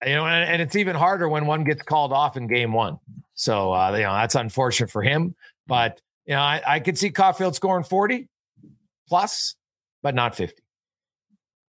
you 0.05 0.13
know, 0.13 0.25
and, 0.25 0.49
and, 0.49 0.61
it's 0.61 0.75
even 0.75 0.95
harder 0.95 1.27
when 1.27 1.45
one 1.45 1.63
gets 1.63 1.81
called 1.81 2.13
off 2.13 2.37
in 2.37 2.47
game 2.47 2.71
one. 2.73 2.99
So, 3.33 3.73
uh, 3.73 3.91
you 3.91 4.03
know, 4.03 4.13
that's 4.13 4.35
unfortunate 4.35 4.91
for 4.91 5.01
him. 5.01 5.35
But, 5.67 6.01
you 6.25 6.33
know, 6.33 6.41
I, 6.41 6.61
I 6.65 6.79
could 6.79 6.97
see 6.97 7.11
Caufield 7.11 7.55
scoring 7.55 7.83
40 7.83 8.27
plus, 9.07 9.55
but 10.01 10.15
not 10.15 10.35
50. 10.35 10.61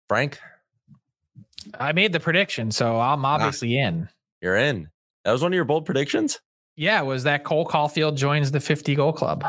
Frank? 0.08 0.40
I 1.80 1.92
made 1.92 2.14
the 2.14 2.20
prediction, 2.20 2.72
so 2.72 3.00
I'm 3.00 3.26
ah. 3.26 3.36
obviously 3.36 3.80
ah, 3.80 3.88
in. 3.88 4.10
You're 4.42 4.58
in. 4.58 4.90
That 5.24 5.32
was 5.32 5.42
one 5.42 5.52
of 5.52 5.56
your 5.56 5.66
bold 5.66 5.86
predictions? 5.86 6.40
Yeah, 6.76 7.02
was 7.02 7.24
that 7.24 7.44
Cole 7.44 7.66
Caufield 7.66 8.16
joins 8.16 8.52
the 8.52 8.60
50 8.60 8.96
goal 8.96 9.14
club. 9.14 9.44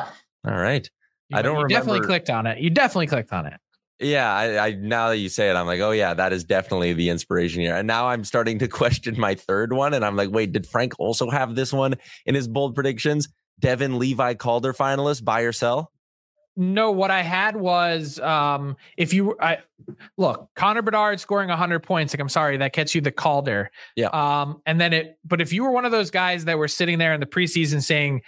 All 0.47 0.57
right. 0.57 0.89
You, 1.29 1.39
I 1.39 1.43
don't 1.43 1.57
you 1.57 1.63
remember. 1.63 1.69
definitely 1.69 2.07
clicked 2.07 2.31
on 2.31 2.47
it. 2.47 2.59
You 2.59 2.71
definitely 2.71 3.09
clicked 3.09 3.33
on 3.33 3.47
it. 3.47 3.55
Yeah, 3.99 4.31
I, 4.31 4.67
I, 4.67 4.73
now 4.73 5.09
that 5.09 5.17
you 5.17 5.31
say 5.31 5.49
it, 5.49 5.57
I'm 5.57 5.67
like, 5.67 5.81
oh 5.81 5.93
yeah, 5.93 6.13
that 6.13 6.33
is 6.33 6.45
definitely 6.45 6.93
the 6.93 7.09
inspiration 7.09 7.63
here. 7.63 7.75
And 7.77 7.87
now 7.87 8.09
I'm 8.09 8.25
starting 8.25 8.59
to 8.59 8.69
question 8.83 9.19
my 9.19 9.35
third 9.35 9.73
one, 9.73 9.95
and 9.95 10.05
I'm 10.05 10.17
like, 10.17 10.31
wait, 10.31 10.53
did 10.53 10.67
Frank 10.67 10.95
also 10.99 11.31
have 11.31 11.55
this 11.55 11.73
one 11.73 11.95
in 12.27 12.35
his 12.35 12.47
bold 12.47 12.75
predictions? 12.75 13.29
Devon 13.59 13.99
Levi 13.99 14.35
Calder 14.35 14.75
finalist, 14.75 15.25
buy 15.25 15.41
or 15.43 15.53
sell? 15.53 15.93
No, 16.59 16.91
what 16.91 17.11
I 17.11 17.21
had 17.21 17.55
was 17.55 18.19
um 18.21 18.77
if 18.97 19.13
you 19.13 19.37
I 19.41 19.59
look, 20.17 20.49
Connor 20.55 20.81
Bedard 20.81 21.21
scoring 21.21 21.51
100 21.51 21.81
points, 21.81 22.15
like 22.15 22.21
I'm 22.21 22.31
sorry, 22.31 22.57
that 22.57 22.73
gets 22.73 22.95
you 22.95 23.03
the 23.03 23.13
Calder. 23.13 23.71
Yeah. 23.95 24.09
Um 24.09 24.63
and 24.65 24.81
then 24.81 24.95
it 24.95 25.19
but 25.25 25.43
if 25.43 25.53
you 25.53 25.65
were 25.65 25.71
one 25.71 25.85
of 25.85 25.93
those 25.93 26.11
guys 26.11 26.47
that 26.47 26.57
were 26.57 26.69
sitting 26.69 26.99
there 26.99 27.13
in 27.13 27.21
the 27.21 27.27
preseason 27.27 27.83
saying 27.83 28.23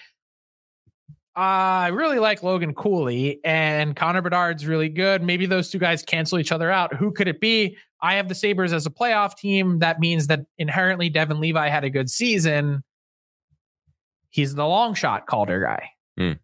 I 1.37 1.89
really 1.89 2.19
like 2.19 2.43
Logan 2.43 2.75
Cooley 2.75 3.41
and 3.45 3.95
Connor 3.95 4.23
Bedard's 4.23 4.67
really 4.67 4.89
good. 4.89 5.23
Maybe 5.23 5.47
those 5.47 5.71
two 5.71 5.79
guys 5.79 6.03
cancel 6.03 6.39
each 6.39 6.51
other 6.51 6.71
out. 6.71 6.95
Who 6.95 7.13
could 7.13 7.29
it 7.29 7.41
be? 7.41 7.77
I 8.01 8.15
have 8.15 8.29
the 8.29 8.35
Sabres 8.35 8.73
as 8.73 8.87
a 8.87 8.91
playoff 8.91 9.37
team. 9.37 9.79
That 9.79 10.01
means 10.01 10.27
that 10.29 10.41
inherently 10.59 11.09
Devon 11.11 11.41
Levi 11.41 11.69
had 11.69 11.85
a 11.85 11.91
good 11.91 12.11
season. 12.11 12.83
He's 14.31 14.55
the 14.55 14.67
long 14.67 14.95
shot 14.95 15.27
Calder 15.27 15.61
guy. 15.63 15.91
Mm, 16.19 16.39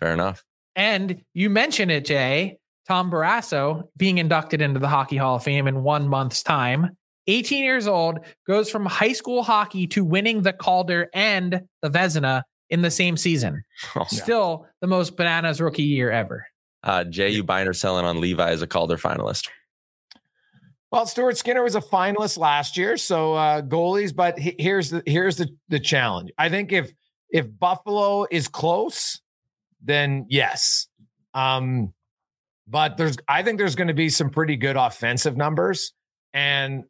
fair 0.00 0.12
enough. 0.12 0.44
And 0.74 1.22
you 1.34 1.50
mentioned 1.50 1.90
it, 1.90 2.04
Jay. 2.04 2.58
Tom 2.86 3.10
Barrasso 3.10 3.84
being 3.96 4.18
inducted 4.18 4.60
into 4.60 4.80
the 4.80 4.88
Hockey 4.88 5.16
Hall 5.16 5.36
of 5.36 5.42
Fame 5.44 5.66
in 5.66 5.82
one 5.82 6.08
month's 6.08 6.42
time. 6.42 6.96
18 7.26 7.64
years 7.64 7.86
old, 7.86 8.18
goes 8.46 8.70
from 8.70 8.84
high 8.84 9.12
school 9.12 9.42
hockey 9.42 9.86
to 9.86 10.04
winning 10.04 10.42
the 10.42 10.52
Calder 10.52 11.08
and 11.14 11.62
the 11.80 11.90
Vezina 11.90 12.42
in 12.74 12.82
the 12.82 12.90
same 12.90 13.16
season. 13.16 13.64
Oh, 13.96 14.04
Still 14.08 14.60
yeah. 14.64 14.70
the 14.80 14.86
most 14.88 15.16
bananas 15.16 15.60
rookie 15.60 15.84
year 15.84 16.10
ever. 16.10 16.44
Uh, 16.82 17.04
Jay, 17.04 17.30
you 17.30 17.44
buying 17.44 17.68
or 17.68 17.72
selling 17.72 18.04
on 18.04 18.20
Levi 18.20 18.50
as 18.50 18.60
a 18.60 18.66
Calder 18.66 18.96
finalist? 18.96 19.48
Well, 20.90 21.06
Stuart 21.06 21.36
Skinner 21.36 21.62
was 21.62 21.76
a 21.76 21.80
finalist 21.80 22.36
last 22.38 22.76
year, 22.76 22.96
so 22.96 23.34
uh, 23.34 23.62
goalies. 23.62 24.14
But 24.14 24.38
he, 24.38 24.54
here's 24.58 24.90
the 24.90 25.02
here's 25.06 25.36
the 25.36 25.48
the 25.68 25.80
challenge. 25.80 26.30
I 26.38 26.48
think 26.48 26.72
if 26.72 26.92
if 27.30 27.46
Buffalo 27.58 28.26
is 28.30 28.48
close, 28.48 29.20
then 29.82 30.26
yes. 30.28 30.88
Um, 31.32 31.92
but 32.68 32.96
there's 32.96 33.16
I 33.28 33.42
think 33.42 33.58
there's 33.58 33.74
going 33.74 33.88
to 33.88 33.94
be 33.94 34.08
some 34.08 34.30
pretty 34.30 34.56
good 34.56 34.76
offensive 34.76 35.36
numbers, 35.36 35.92
and 36.32 36.84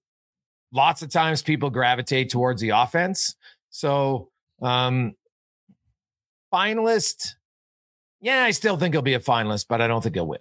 lots 0.72 1.02
of 1.02 1.10
times 1.10 1.42
people 1.42 1.70
gravitate 1.70 2.30
towards 2.30 2.60
the 2.60 2.70
offense. 2.70 3.36
So 3.70 4.28
um, 4.60 5.14
finalist. 6.54 7.34
Yeah, 8.20 8.44
I 8.44 8.52
still 8.52 8.76
think 8.76 8.94
he'll 8.94 9.02
be 9.02 9.14
a 9.14 9.20
finalist, 9.20 9.66
but 9.68 9.80
I 9.80 9.88
don't 9.88 10.02
think 10.02 10.14
he'll 10.14 10.26
win. 10.26 10.40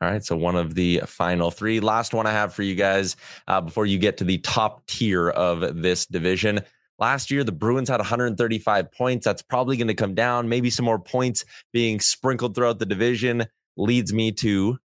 All 0.00 0.08
right. 0.08 0.24
So, 0.24 0.36
one 0.36 0.56
of 0.56 0.74
the 0.74 1.02
final 1.06 1.50
three. 1.50 1.80
Last 1.80 2.14
one 2.14 2.26
I 2.26 2.32
have 2.32 2.54
for 2.54 2.62
you 2.62 2.74
guys 2.74 3.16
uh, 3.46 3.60
before 3.60 3.86
you 3.86 3.98
get 3.98 4.16
to 4.18 4.24
the 4.24 4.38
top 4.38 4.86
tier 4.86 5.28
of 5.28 5.82
this 5.82 6.06
division. 6.06 6.60
Last 6.98 7.30
year, 7.30 7.44
the 7.44 7.52
Bruins 7.52 7.88
had 7.88 8.00
135 8.00 8.90
points. 8.90 9.24
That's 9.24 9.42
probably 9.42 9.76
going 9.76 9.88
to 9.88 9.94
come 9.94 10.14
down. 10.14 10.48
Maybe 10.48 10.68
some 10.68 10.84
more 10.84 10.98
points 10.98 11.44
being 11.72 12.00
sprinkled 12.00 12.56
throughout 12.56 12.80
the 12.80 12.86
division 12.86 13.46
leads 13.76 14.12
me 14.12 14.32
to 14.32 14.78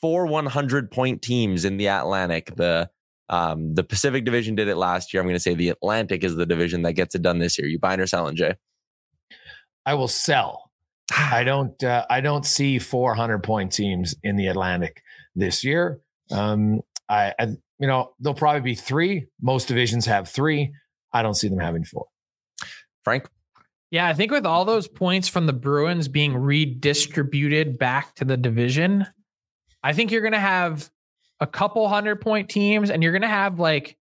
four 0.00 0.26
100 0.26 0.90
point 0.90 1.22
teams 1.22 1.64
in 1.64 1.78
the 1.78 1.88
Atlantic. 1.88 2.54
The 2.54 2.90
um, 3.30 3.74
the 3.74 3.84
Pacific 3.84 4.26
Division 4.26 4.54
did 4.54 4.68
it 4.68 4.76
last 4.76 5.12
year. 5.14 5.22
I'm 5.22 5.26
going 5.26 5.36
to 5.36 5.40
say 5.40 5.54
the 5.54 5.70
Atlantic 5.70 6.22
is 6.24 6.36
the 6.36 6.44
division 6.44 6.82
that 6.82 6.92
gets 6.92 7.14
it 7.14 7.22
done 7.22 7.38
this 7.38 7.58
year. 7.58 7.66
You 7.66 7.78
buying 7.78 8.00
or 8.00 8.06
selling, 8.06 8.36
Jay? 8.36 8.54
I 9.86 9.94
will 9.94 10.08
sell. 10.08 10.70
I 11.12 11.44
don't. 11.44 11.82
Uh, 11.82 12.06
I 12.08 12.20
don't 12.20 12.46
see 12.46 12.78
400 12.78 13.42
point 13.42 13.72
teams 13.72 14.14
in 14.22 14.36
the 14.36 14.46
Atlantic 14.48 15.02
this 15.34 15.64
year. 15.64 16.00
Um, 16.30 16.80
I, 17.08 17.34
I, 17.38 17.44
you 17.78 17.86
know, 17.86 18.14
there'll 18.20 18.34
probably 18.34 18.62
be 18.62 18.74
three. 18.74 19.26
Most 19.40 19.68
divisions 19.68 20.06
have 20.06 20.28
three. 20.28 20.72
I 21.12 21.22
don't 21.22 21.34
see 21.34 21.48
them 21.48 21.58
having 21.58 21.84
four. 21.84 22.06
Frank. 23.02 23.28
Yeah, 23.90 24.08
I 24.08 24.14
think 24.14 24.32
with 24.32 24.46
all 24.46 24.64
those 24.64 24.88
points 24.88 25.28
from 25.28 25.46
the 25.46 25.52
Bruins 25.52 26.08
being 26.08 26.36
redistributed 26.36 27.78
back 27.78 28.14
to 28.16 28.24
the 28.24 28.36
division, 28.36 29.06
I 29.84 29.92
think 29.92 30.10
you're 30.10 30.22
going 30.22 30.32
to 30.32 30.40
have 30.40 30.90
a 31.38 31.46
couple 31.46 31.86
hundred 31.88 32.20
point 32.20 32.48
teams, 32.48 32.90
and 32.90 33.02
you're 33.02 33.12
going 33.12 33.22
to 33.22 33.28
have 33.28 33.60
like 33.60 33.96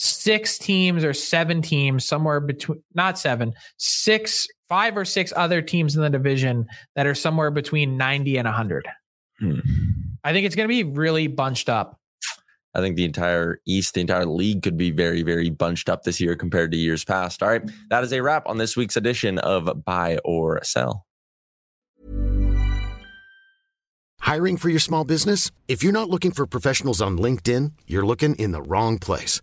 six 0.00 0.56
teams 0.56 1.04
or 1.04 1.12
seven 1.12 1.60
teams 1.60 2.06
somewhere 2.06 2.40
between 2.40 2.82
not 2.94 3.18
seven, 3.18 3.52
six, 3.76 4.46
five 4.66 4.96
or 4.96 5.04
six 5.04 5.30
other 5.36 5.60
teams 5.60 5.94
in 5.94 6.00
the 6.00 6.08
division 6.08 6.66
that 6.96 7.06
are 7.06 7.14
somewhere 7.14 7.50
between 7.50 7.98
90 7.98 8.38
and 8.38 8.46
100. 8.46 8.88
Hmm. 9.38 9.58
I 10.24 10.32
think 10.32 10.46
it's 10.46 10.56
going 10.56 10.68
to 10.68 10.72
be 10.72 10.84
really 10.84 11.26
bunched 11.26 11.68
up. 11.68 11.98
I 12.74 12.80
think 12.80 12.96
the 12.96 13.04
entire 13.04 13.60
East, 13.66 13.94
the 13.94 14.00
entire 14.00 14.24
league 14.24 14.62
could 14.62 14.78
be 14.78 14.90
very, 14.90 15.22
very 15.22 15.50
bunched 15.50 15.90
up 15.90 16.04
this 16.04 16.18
year 16.18 16.34
compared 16.34 16.70
to 16.72 16.78
years 16.78 17.04
past. 17.04 17.42
All 17.42 17.50
right. 17.50 17.62
That 17.90 18.02
is 18.02 18.12
a 18.12 18.22
wrap 18.22 18.48
on 18.48 18.56
this 18.56 18.76
week's 18.76 18.96
edition 18.96 19.38
of 19.38 19.84
Buy 19.84 20.18
or 20.24 20.60
Sell. 20.62 21.04
Hiring 24.20 24.56
for 24.56 24.68
your 24.70 24.80
small 24.80 25.04
business? 25.04 25.50
If 25.68 25.82
you're 25.82 25.92
not 25.92 26.08
looking 26.08 26.30
for 26.30 26.46
professionals 26.46 27.02
on 27.02 27.18
LinkedIn, 27.18 27.72
you're 27.86 28.06
looking 28.06 28.34
in 28.36 28.52
the 28.52 28.62
wrong 28.62 28.98
place. 28.98 29.42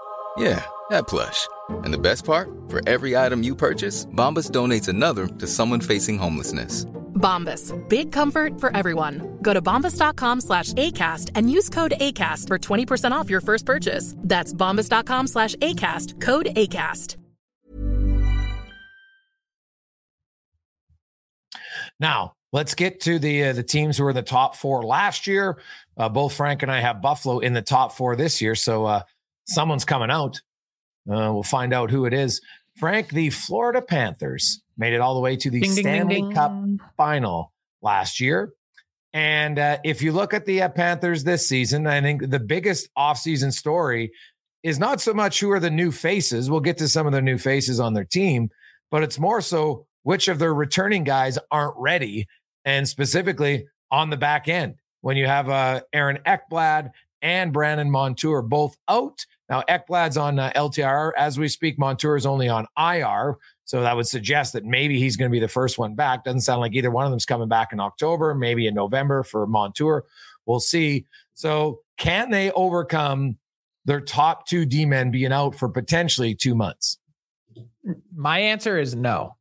Yeah, 0.37 0.65
that 0.89 1.07
plush. 1.07 1.47
And 1.69 1.93
the 1.93 1.97
best 1.97 2.25
part, 2.25 2.49
for 2.67 2.81
every 2.87 3.15
item 3.15 3.43
you 3.43 3.55
purchase, 3.55 4.05
Bombas 4.05 4.49
donates 4.49 4.87
another 4.87 5.27
to 5.27 5.47
someone 5.47 5.81
facing 5.81 6.17
homelessness. 6.17 6.85
Bombas, 7.15 7.71
big 7.87 8.11
comfort 8.11 8.59
for 8.59 8.75
everyone. 8.75 9.37
Go 9.41 9.53
to 9.53 9.61
bombas.com 9.61 10.41
slash 10.41 10.73
ACAST 10.73 11.31
and 11.35 11.51
use 11.51 11.69
code 11.69 11.93
ACAST 12.01 12.47
for 12.47 12.57
20% 12.57 13.11
off 13.11 13.29
your 13.29 13.41
first 13.41 13.65
purchase. 13.65 14.15
That's 14.17 14.53
bombas.com 14.53 15.27
slash 15.27 15.55
ACAST, 15.55 16.19
code 16.19 16.47
ACAST. 16.55 17.17
Now, 21.99 22.33
let's 22.51 22.73
get 22.73 23.01
to 23.01 23.19
the 23.19 23.43
uh, 23.45 23.53
the 23.53 23.63
teams 23.63 23.97
who 23.97 24.03
were 24.03 24.09
in 24.09 24.15
the 24.15 24.23
top 24.23 24.55
four 24.55 24.83
last 24.83 25.27
year. 25.27 25.59
Uh, 25.95 26.09
both 26.09 26.33
Frank 26.33 26.63
and 26.63 26.71
I 26.71 26.79
have 26.79 27.01
Buffalo 27.01 27.39
in 27.39 27.53
the 27.53 27.61
top 27.61 27.91
four 27.91 28.15
this 28.15 28.41
year, 28.41 28.55
so 28.55 28.85
uh, 28.85 29.01
someone's 29.53 29.85
coming 29.85 30.11
out. 30.11 30.41
Uh, 31.09 31.31
we'll 31.33 31.43
find 31.43 31.73
out 31.73 31.91
who 31.91 32.05
it 32.05 32.13
is. 32.13 32.41
Frank, 32.77 33.09
the 33.09 33.29
Florida 33.29 33.81
Panthers 33.81 34.61
made 34.77 34.93
it 34.93 35.01
all 35.01 35.13
the 35.13 35.19
way 35.19 35.35
to 35.35 35.49
the 35.49 35.61
Ding, 35.61 35.75
ding, 35.75 35.83
ding, 35.83 35.83
Stanley 35.83 36.15
ding. 36.15 36.31
Cup 36.31 36.53
final 36.97 37.51
last 37.81 38.19
year. 38.19 38.53
And 39.13 39.59
uh, 39.59 39.77
if 39.83 40.01
you 40.01 40.13
look 40.13 40.33
at 40.33 40.45
the 40.45 40.61
uh, 40.61 40.69
Panthers 40.69 41.23
this 41.23 41.47
season, 41.47 41.85
I 41.85 42.01
think 42.01 42.29
the 42.29 42.39
biggest 42.39 42.89
offseason 42.97 43.51
story 43.51 44.11
is 44.63 44.79
not 44.79 45.01
so 45.01 45.13
much 45.13 45.39
who 45.39 45.51
are 45.51 45.59
the 45.59 45.69
new 45.69 45.91
faces. 45.91 46.49
We'll 46.49 46.61
get 46.61 46.77
to 46.77 46.87
some 46.87 47.07
of 47.07 47.13
the 47.13 47.21
new 47.21 47.37
faces 47.37 47.79
on 47.79 47.93
their 47.93 48.05
team, 48.05 48.49
but 48.89 49.03
it's 49.03 49.19
more 49.19 49.41
so 49.41 49.85
which 50.03 50.27
of 50.27 50.39
their 50.39 50.53
returning 50.53 51.03
guys 51.03 51.37
aren't 51.51 51.75
ready, 51.77 52.27
and 52.63 52.87
specifically 52.87 53.67
on 53.91 54.09
the 54.09 54.17
back 54.17 54.47
end 54.47 54.75
when 55.01 55.17
you 55.17 55.27
have 55.27 55.49
uh, 55.49 55.81
Aaron 55.93 56.19
Ekblad 56.25 56.91
and 57.21 57.51
Brandon 57.51 57.91
Montour 57.91 58.41
both 58.41 58.77
out. 58.87 59.25
Now 59.51 59.63
Ekblad's 59.67 60.15
on 60.15 60.39
uh, 60.39 60.49
LTIR 60.55 61.11
as 61.17 61.37
we 61.37 61.49
speak. 61.49 61.77
Montour 61.77 62.15
is 62.15 62.25
only 62.25 62.47
on 62.47 62.65
IR, 62.77 63.37
so 63.65 63.81
that 63.81 63.97
would 63.97 64.07
suggest 64.07 64.53
that 64.53 64.63
maybe 64.63 64.97
he's 64.97 65.17
going 65.17 65.29
to 65.29 65.33
be 65.33 65.41
the 65.41 65.47
first 65.49 65.77
one 65.77 65.93
back. 65.93 66.23
Doesn't 66.23 66.39
sound 66.39 66.61
like 66.61 66.73
either 66.73 66.89
one 66.89 67.03
of 67.03 67.11
them's 67.11 67.25
coming 67.25 67.49
back 67.49 67.73
in 67.73 67.81
October, 67.81 68.33
maybe 68.33 68.65
in 68.65 68.73
November 68.73 69.23
for 69.23 69.45
Montour. 69.45 70.05
We'll 70.45 70.61
see. 70.61 71.05
So 71.33 71.81
can 71.97 72.31
they 72.31 72.49
overcome 72.51 73.37
their 73.83 73.99
top 73.99 74.47
two 74.47 74.65
D 74.65 74.85
men 74.85 75.11
being 75.11 75.33
out 75.33 75.53
for 75.53 75.67
potentially 75.67 76.33
two 76.33 76.55
months? 76.55 76.97
My 78.15 78.39
answer 78.39 78.79
is 78.79 78.95
no. 78.95 79.35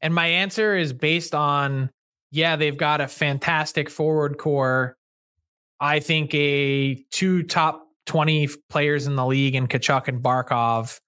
And 0.00 0.14
my 0.14 0.26
answer 0.26 0.74
is 0.74 0.94
based 0.94 1.34
on 1.34 1.90
yeah, 2.30 2.56
they've 2.56 2.78
got 2.78 3.02
a 3.02 3.08
fantastic 3.08 3.90
forward 3.90 4.38
core. 4.38 4.96
I 5.80 6.00
think 6.00 6.34
a 6.34 6.94
two 7.10 7.42
top 7.42 7.83
20 8.06 8.48
players 8.68 9.06
in 9.06 9.16
the 9.16 9.26
league 9.26 9.54
in 9.54 9.66
Tkachuk 9.66 10.08
and 10.08 10.22
Barkov. 10.22 11.00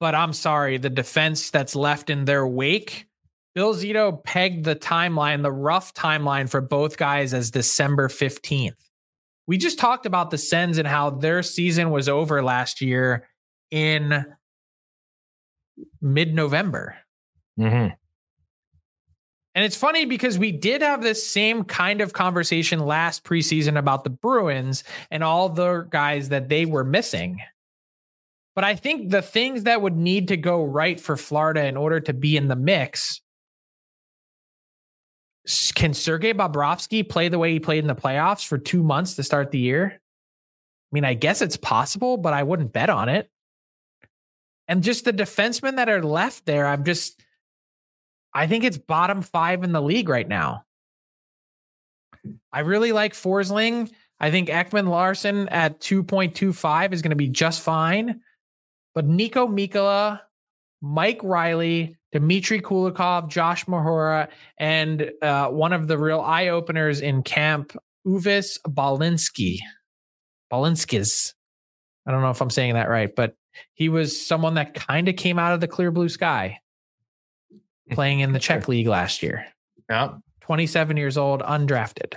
But 0.00 0.14
I'm 0.14 0.32
sorry, 0.32 0.78
the 0.78 0.90
defense 0.90 1.50
that's 1.50 1.76
left 1.76 2.08
in 2.10 2.24
their 2.24 2.46
wake, 2.46 3.06
Bill 3.54 3.74
Zito 3.74 4.22
pegged 4.24 4.64
the 4.64 4.76
timeline, 4.76 5.42
the 5.42 5.52
rough 5.52 5.92
timeline 5.92 6.48
for 6.48 6.60
both 6.60 6.96
guys 6.96 7.34
as 7.34 7.50
December 7.50 8.08
15th. 8.08 8.88
We 9.46 9.58
just 9.58 9.78
talked 9.78 10.06
about 10.06 10.30
the 10.30 10.38
Sens 10.38 10.78
and 10.78 10.86
how 10.86 11.10
their 11.10 11.42
season 11.42 11.90
was 11.90 12.08
over 12.08 12.42
last 12.42 12.80
year 12.80 13.28
in 13.70 14.24
mid 16.00 16.34
November. 16.34 16.96
Mm-hmm. 17.58 17.94
And 19.54 19.64
it's 19.64 19.76
funny 19.76 20.04
because 20.04 20.38
we 20.38 20.52
did 20.52 20.80
have 20.82 21.02
this 21.02 21.26
same 21.26 21.64
kind 21.64 22.00
of 22.00 22.12
conversation 22.12 22.78
last 22.80 23.24
preseason 23.24 23.76
about 23.76 24.04
the 24.04 24.10
Bruins 24.10 24.84
and 25.10 25.24
all 25.24 25.48
the 25.48 25.88
guys 25.90 26.28
that 26.28 26.48
they 26.48 26.66
were 26.66 26.84
missing. 26.84 27.40
But 28.54 28.64
I 28.64 28.76
think 28.76 29.10
the 29.10 29.22
things 29.22 29.64
that 29.64 29.82
would 29.82 29.96
need 29.96 30.28
to 30.28 30.36
go 30.36 30.62
right 30.62 31.00
for 31.00 31.16
Florida 31.16 31.64
in 31.66 31.76
order 31.76 31.98
to 32.00 32.12
be 32.12 32.36
in 32.36 32.48
the 32.48 32.56
mix 32.56 33.20
can 35.74 35.94
Sergei 35.94 36.34
Bobrovsky 36.34 37.08
play 37.08 37.28
the 37.28 37.38
way 37.38 37.52
he 37.52 37.60
played 37.60 37.78
in 37.78 37.88
the 37.88 37.94
playoffs 37.94 38.46
for 38.46 38.58
two 38.58 38.82
months 38.82 39.16
to 39.16 39.22
start 39.22 39.50
the 39.50 39.58
year? 39.58 39.92
I 39.94 40.92
mean, 40.92 41.04
I 41.04 41.14
guess 41.14 41.40
it's 41.40 41.56
possible, 41.56 42.16
but 42.16 42.32
I 42.32 42.42
wouldn't 42.42 42.72
bet 42.72 42.90
on 42.90 43.08
it. 43.08 43.30
And 44.68 44.82
just 44.82 45.04
the 45.04 45.12
defensemen 45.12 45.76
that 45.76 45.88
are 45.88 46.02
left 46.02 46.46
there, 46.46 46.66
I'm 46.66 46.84
just, 46.84 47.20
I 48.32 48.46
think 48.46 48.64
it's 48.64 48.78
bottom 48.78 49.22
five 49.22 49.64
in 49.64 49.72
the 49.72 49.82
league 49.82 50.08
right 50.08 50.28
now. 50.28 50.64
I 52.52 52.60
really 52.60 52.92
like 52.92 53.14
Forsling. 53.14 53.90
I 54.18 54.30
think 54.30 54.48
Ekman-Larsson 54.48 55.48
at 55.48 55.80
2.25 55.80 56.92
is 56.92 57.02
going 57.02 57.10
to 57.10 57.16
be 57.16 57.28
just 57.28 57.62
fine. 57.62 58.20
But 58.94 59.08
Niko 59.08 59.48
Mikkola, 59.48 60.20
Mike 60.82 61.20
Reilly, 61.22 61.96
Dmitry 62.12 62.60
Kulikov, 62.60 63.28
Josh 63.28 63.64
Mahura, 63.66 64.28
and 64.58 65.10
uh, 65.22 65.48
one 65.48 65.72
of 65.72 65.88
the 65.88 65.96
real 65.96 66.20
eye 66.20 66.48
openers 66.48 67.00
in 67.00 67.22
camp, 67.22 67.76
Uvis 68.06 68.58
Balinski. 68.68 69.58
Balinskis. 70.52 71.32
I 72.06 72.10
don't 72.10 72.22
know 72.22 72.30
if 72.30 72.42
I'm 72.42 72.50
saying 72.50 72.74
that 72.74 72.88
right, 72.88 73.14
but 73.14 73.36
he 73.74 73.88
was 73.88 74.26
someone 74.26 74.54
that 74.54 74.74
kind 74.74 75.08
of 75.08 75.16
came 75.16 75.38
out 75.38 75.54
of 75.54 75.60
the 75.60 75.68
clear 75.68 75.90
blue 75.90 76.08
sky 76.08 76.58
playing 77.90 78.20
in 78.20 78.32
the 78.32 78.38
Czech 78.38 78.68
league 78.68 78.86
last 78.86 79.22
year. 79.22 79.46
Yeah. 79.88 80.14
27 80.42 80.96
years 80.96 81.16
old, 81.16 81.42
undrafted. 81.42 82.14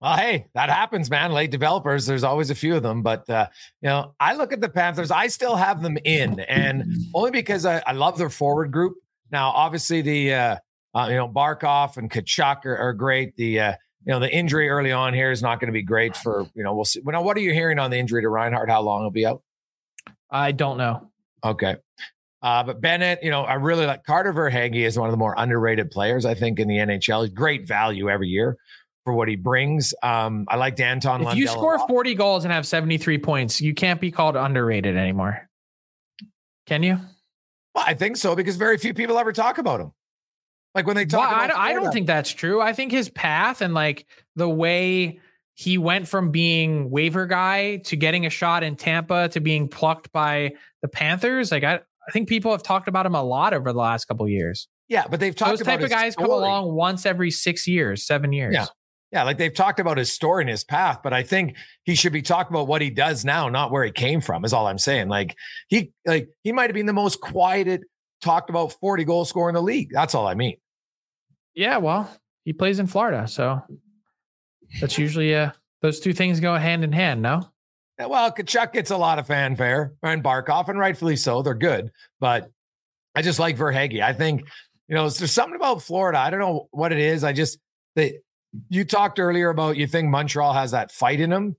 Well, 0.00 0.16
hey, 0.16 0.46
that 0.54 0.68
happens, 0.68 1.10
man. 1.10 1.32
Late 1.32 1.50
developers, 1.50 2.04
there's 2.04 2.24
always 2.24 2.50
a 2.50 2.54
few 2.54 2.76
of 2.76 2.82
them. 2.82 3.02
But, 3.02 3.28
uh, 3.30 3.48
you 3.80 3.88
know, 3.88 4.14
I 4.20 4.34
look 4.34 4.52
at 4.52 4.60
the 4.60 4.68
Panthers, 4.68 5.10
I 5.10 5.28
still 5.28 5.56
have 5.56 5.82
them 5.82 5.96
in, 6.04 6.40
and 6.40 6.84
only 7.14 7.30
because 7.30 7.64
I, 7.64 7.82
I 7.86 7.92
love 7.92 8.18
their 8.18 8.28
forward 8.28 8.70
group. 8.70 8.96
Now, 9.32 9.48
obviously, 9.50 10.02
the, 10.02 10.34
uh, 10.34 10.56
uh, 10.94 11.06
you 11.08 11.16
know, 11.16 11.28
Barkov 11.28 11.96
and 11.96 12.10
Tkachuk 12.10 12.66
are, 12.66 12.76
are 12.76 12.92
great. 12.92 13.36
The, 13.36 13.60
uh, 13.60 13.72
you 14.04 14.12
know, 14.12 14.20
the 14.20 14.32
injury 14.32 14.68
early 14.68 14.92
on 14.92 15.14
here 15.14 15.32
is 15.32 15.42
not 15.42 15.60
going 15.60 15.68
to 15.68 15.72
be 15.72 15.82
great 15.82 16.16
for, 16.16 16.46
you 16.54 16.62
know, 16.62 16.74
we'll 16.74 16.84
see. 16.84 17.00
Now, 17.04 17.22
what 17.22 17.36
are 17.36 17.40
you 17.40 17.52
hearing 17.52 17.78
on 17.78 17.90
the 17.90 17.96
injury 17.96 18.22
to 18.22 18.28
Reinhart? 18.28 18.70
How 18.70 18.82
long 18.82 19.02
he'll 19.02 19.10
be 19.10 19.26
out? 19.26 19.42
I 20.30 20.52
don't 20.52 20.78
know. 20.78 21.10
Okay. 21.42 21.76
Uh, 22.46 22.62
but 22.62 22.80
Bennett, 22.80 23.24
you 23.24 23.30
know, 23.32 23.42
I 23.42 23.54
really 23.54 23.86
like 23.86 24.04
Carter 24.04 24.32
Verhaeghe 24.32 24.86
is 24.86 24.96
one 24.96 25.08
of 25.08 25.12
the 25.12 25.16
more 25.16 25.34
underrated 25.36 25.90
players, 25.90 26.24
I 26.24 26.34
think, 26.34 26.60
in 26.60 26.68
the 26.68 26.76
NHL. 26.76 27.22
He's 27.22 27.34
great 27.34 27.66
value 27.66 28.08
every 28.08 28.28
year 28.28 28.56
for 29.04 29.12
what 29.12 29.26
he 29.26 29.34
brings. 29.34 29.92
Um, 30.00 30.44
I 30.46 30.54
liked 30.54 30.78
Anton. 30.78 31.22
If 31.22 31.34
you 31.34 31.46
Lundell 31.46 31.54
a 31.54 31.78
score 31.78 31.88
40 31.88 32.14
goals 32.14 32.44
and 32.44 32.52
have 32.52 32.64
73 32.64 33.18
points, 33.18 33.60
you 33.60 33.74
can't 33.74 34.00
be 34.00 34.12
called 34.12 34.36
underrated 34.36 34.96
anymore. 34.96 35.48
Can 36.68 36.84
you? 36.84 37.00
Well, 37.74 37.82
I 37.84 37.94
think 37.94 38.16
so 38.16 38.36
because 38.36 38.54
very 38.54 38.78
few 38.78 38.94
people 38.94 39.18
ever 39.18 39.32
talk 39.32 39.58
about 39.58 39.80
him. 39.80 39.90
Like 40.72 40.86
when 40.86 40.94
they 40.94 41.04
talk 41.04 41.28
Well, 41.28 41.40
I, 41.40 41.46
don't- 41.48 41.58
I 41.58 41.72
don't 41.72 41.92
think 41.92 42.06
that's 42.06 42.30
true. 42.30 42.60
I 42.60 42.74
think 42.74 42.92
his 42.92 43.08
path 43.08 43.60
and 43.60 43.74
like 43.74 44.06
the 44.36 44.48
way 44.48 45.18
he 45.54 45.78
went 45.78 46.06
from 46.06 46.30
being 46.30 46.90
waiver 46.90 47.26
guy 47.26 47.78
to 47.78 47.96
getting 47.96 48.24
a 48.24 48.30
shot 48.30 48.62
in 48.62 48.76
Tampa 48.76 49.30
to 49.30 49.40
being 49.40 49.66
plucked 49.66 50.12
by 50.12 50.52
the 50.82 50.86
Panthers, 50.88 51.50
like 51.50 51.64
I, 51.64 51.80
I 52.08 52.12
think 52.12 52.28
people 52.28 52.52
have 52.52 52.62
talked 52.62 52.88
about 52.88 53.06
him 53.06 53.14
a 53.14 53.22
lot 53.22 53.52
over 53.52 53.72
the 53.72 53.78
last 53.78 54.06
couple 54.06 54.24
of 54.24 54.30
years. 54.30 54.68
Yeah, 54.88 55.06
but 55.08 55.18
they've 55.18 55.34
talked 55.34 55.50
Those 55.52 55.60
about 55.62 55.76
type 55.76 55.84
of 55.84 55.90
guys 55.90 56.14
come 56.14 56.26
story. 56.26 56.38
along 56.38 56.72
once 56.74 57.04
every 57.06 57.30
six 57.30 57.66
years, 57.66 58.06
seven 58.06 58.32
years. 58.32 58.54
Yeah. 58.54 58.66
Yeah, 59.12 59.22
like 59.22 59.38
they've 59.38 59.54
talked 59.54 59.78
about 59.78 59.98
his 59.98 60.12
story 60.12 60.42
and 60.42 60.50
his 60.50 60.64
path, 60.64 60.98
but 61.02 61.12
I 61.12 61.22
think 61.22 61.56
he 61.84 61.94
should 61.94 62.12
be 62.12 62.22
talking 62.22 62.54
about 62.54 62.66
what 62.66 62.82
he 62.82 62.90
does 62.90 63.24
now, 63.24 63.48
not 63.48 63.70
where 63.70 63.84
he 63.84 63.92
came 63.92 64.20
from. 64.20 64.44
Is 64.44 64.52
all 64.52 64.66
I'm 64.66 64.78
saying. 64.78 65.08
Like 65.08 65.36
he, 65.68 65.92
like 66.04 66.28
he 66.42 66.50
might 66.52 66.68
have 66.68 66.74
been 66.74 66.86
the 66.86 66.92
most 66.92 67.20
quieted, 67.20 67.84
talked 68.20 68.50
about 68.50 68.72
40 68.80 69.04
goal 69.04 69.24
scorer 69.24 69.48
in 69.48 69.54
the 69.54 69.62
league. 69.62 69.90
That's 69.92 70.14
all 70.14 70.26
I 70.26 70.34
mean. 70.34 70.56
Yeah, 71.54 71.78
well, 71.78 72.10
he 72.44 72.52
plays 72.52 72.80
in 72.80 72.88
Florida, 72.88 73.28
so 73.28 73.62
that's 74.80 74.98
usually 74.98 75.34
uh 75.34 75.52
those 75.82 76.00
two 76.00 76.12
things 76.12 76.40
go 76.40 76.56
hand 76.56 76.82
in 76.82 76.92
hand, 76.92 77.22
no? 77.22 77.48
Well, 77.98 78.30
Tkachuk 78.30 78.72
gets 78.72 78.90
a 78.90 78.96
lot 78.96 79.18
of 79.18 79.26
fanfare 79.26 79.94
and 80.02 80.22
Barkov, 80.22 80.68
and 80.68 80.78
rightfully 80.78 81.16
so. 81.16 81.42
They're 81.42 81.54
good, 81.54 81.90
but 82.20 82.50
I 83.14 83.22
just 83.22 83.38
like 83.38 83.56
Verhaeghe. 83.56 84.02
I 84.02 84.12
think 84.12 84.42
you 84.88 84.94
know 84.94 85.08
there's 85.08 85.32
something 85.32 85.56
about 85.56 85.82
Florida. 85.82 86.18
I 86.18 86.30
don't 86.30 86.40
know 86.40 86.68
what 86.72 86.92
it 86.92 86.98
is. 86.98 87.24
I 87.24 87.32
just 87.32 87.58
they. 87.94 88.18
You 88.68 88.84
talked 88.84 89.18
earlier 89.18 89.50
about 89.50 89.76
you 89.76 89.86
think 89.86 90.08
Montreal 90.08 90.52
has 90.52 90.70
that 90.70 90.90
fight 90.90 91.20
in 91.20 91.30
them. 91.30 91.56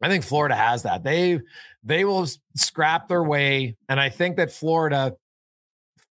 I 0.00 0.08
think 0.08 0.24
Florida 0.24 0.54
has 0.54 0.82
that. 0.82 1.02
They 1.04 1.40
they 1.82 2.04
will 2.04 2.26
scrap 2.56 3.08
their 3.08 3.22
way, 3.22 3.76
and 3.88 3.98
I 3.98 4.10
think 4.10 4.36
that 4.36 4.52
Florida 4.52 5.14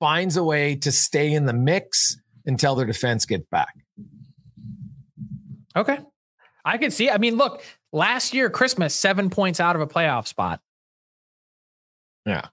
finds 0.00 0.36
a 0.36 0.44
way 0.44 0.74
to 0.76 0.90
stay 0.90 1.32
in 1.32 1.46
the 1.46 1.52
mix 1.52 2.16
until 2.46 2.74
their 2.74 2.86
defense 2.86 3.24
gets 3.26 3.46
back. 3.46 3.74
Okay. 5.76 5.98
I 6.64 6.78
can 6.78 6.90
see. 6.90 7.10
I 7.10 7.18
mean, 7.18 7.36
look, 7.36 7.62
last 7.92 8.34
year, 8.34 8.50
Christmas, 8.50 8.94
seven 8.94 9.30
points 9.30 9.60
out 9.60 9.76
of 9.76 9.82
a 9.82 9.86
playoff 9.86 10.26
spot. 10.26 10.60
Yeah. 12.26 12.46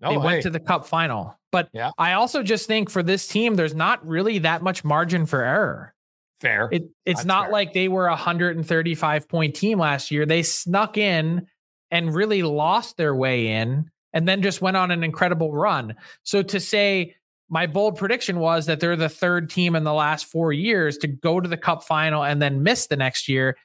they 0.00 0.16
went 0.16 0.42
to 0.42 0.50
the 0.50 0.60
cup 0.60 0.86
final. 0.86 1.38
But 1.50 1.68
Yeah. 1.72 1.90
I 1.98 2.12
also 2.12 2.42
just 2.42 2.66
think 2.66 2.90
for 2.90 3.02
this 3.02 3.26
team, 3.26 3.54
there's 3.54 3.74
not 3.74 4.06
really 4.06 4.38
that 4.40 4.62
much 4.62 4.84
margin 4.84 5.26
for 5.26 5.42
error. 5.42 5.94
fair. 6.40 6.68
It, 6.70 6.84
it's 7.04 7.20
That's 7.20 7.24
not 7.26 7.44
fair. 7.44 7.52
like 7.52 7.72
they 7.72 7.88
were 7.88 8.06
a 8.06 8.10
135 8.12 9.28
point 9.28 9.56
team 9.56 9.78
last 9.78 10.10
year. 10.10 10.24
They 10.24 10.42
snuck 10.42 10.96
in 10.96 11.46
and 11.90 12.14
really 12.14 12.42
lost 12.42 12.96
their 12.96 13.14
way 13.14 13.48
in 13.48 13.90
and 14.12 14.28
then 14.28 14.42
just 14.42 14.60
went 14.62 14.76
on 14.76 14.90
an 14.90 15.02
incredible 15.02 15.52
run. 15.52 15.94
So 16.22 16.42
to 16.42 16.60
say 16.60 17.16
my 17.48 17.66
bold 17.66 17.96
prediction 17.96 18.38
was 18.40 18.66
that 18.66 18.78
they're 18.78 18.94
the 18.94 19.08
third 19.08 19.48
team 19.50 19.74
in 19.74 19.84
the 19.84 19.92
last 19.92 20.26
four 20.26 20.52
years 20.52 20.98
to 20.98 21.08
go 21.08 21.40
to 21.40 21.48
the 21.48 21.56
cup 21.56 21.82
final 21.82 22.22
and 22.22 22.40
then 22.40 22.62
miss 22.62 22.86
the 22.86 22.96
next 22.96 23.28
year. 23.28 23.56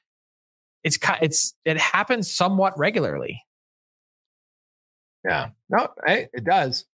It's 0.83 0.97
it's 1.21 1.53
it 1.65 1.77
happens 1.77 2.31
somewhat 2.31 2.77
regularly. 2.77 3.41
Yeah. 5.25 5.49
No, 5.69 5.87
hey, 6.05 6.27
it 6.33 6.43
does. 6.43 6.85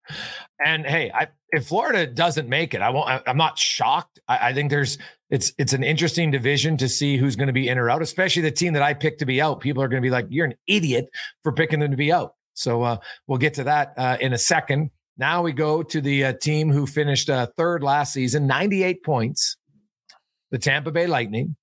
And 0.64 0.84
hey, 0.84 1.11
I, 1.11 1.28
if 1.51 1.66
Florida 1.68 2.07
doesn't 2.07 2.49
make 2.49 2.74
it, 2.74 2.82
I 2.82 2.91
won't. 2.91 3.09
I, 3.09 3.22
am 3.26 3.39
not 3.39 3.59
shocked. 3.59 4.20
I, 4.28 4.49
I, 4.49 4.53
think 4.53 4.70
there's 4.70 4.99
it's 5.30 5.53
it's 5.57 5.72
an 5.72 5.82
interesting 5.82 6.30
division 6.30 6.76
to 6.76 6.89
see 6.89 7.16
who's 7.16 7.36
going 7.36 7.47
to 7.47 7.55
be 7.55 7.68
in 7.68 7.78
or 7.78 7.89
out, 7.89 8.03
especially 8.03 8.43
the 8.43 8.51
team 8.51 8.74
that 8.74 8.82
I 8.82 8.93
picked 8.93 9.20
to 9.20 9.26
be 9.26 9.41
out. 9.41 9.61
People 9.61 9.82
are 9.82 9.89
going 9.89 10.03
to 10.03 10.07
be 10.07 10.11
like, 10.11 10.26
"You're 10.28 10.47
an 10.47 10.55
idiot 10.66 11.09
for 11.43 11.53
picking 11.53 11.80
them 11.80 11.91
to 11.91 11.97
be 11.97 12.12
out." 12.12 12.34
So 12.53 12.82
uh, 12.82 12.99
we'll 13.26 13.39
get 13.39 13.55
to 13.55 13.64
that 13.64 13.95
uh, 13.97 14.18
in 14.20 14.34
a 14.34 14.39
second. 14.39 14.91
Now 15.16 15.43
we 15.43 15.53
go 15.53 15.82
to 15.82 16.01
the 16.01 16.26
uh, 16.26 16.32
team 16.34 16.70
who 16.70 16.86
finished 16.86 17.30
uh, 17.30 17.47
third 17.57 17.82
last 17.82 18.12
season, 18.12 18.47
98 18.47 19.03
points, 19.03 19.57
the 20.51 20.59
Tampa 20.59 20.93
Bay 20.93 21.07
Lightning. 21.07 21.57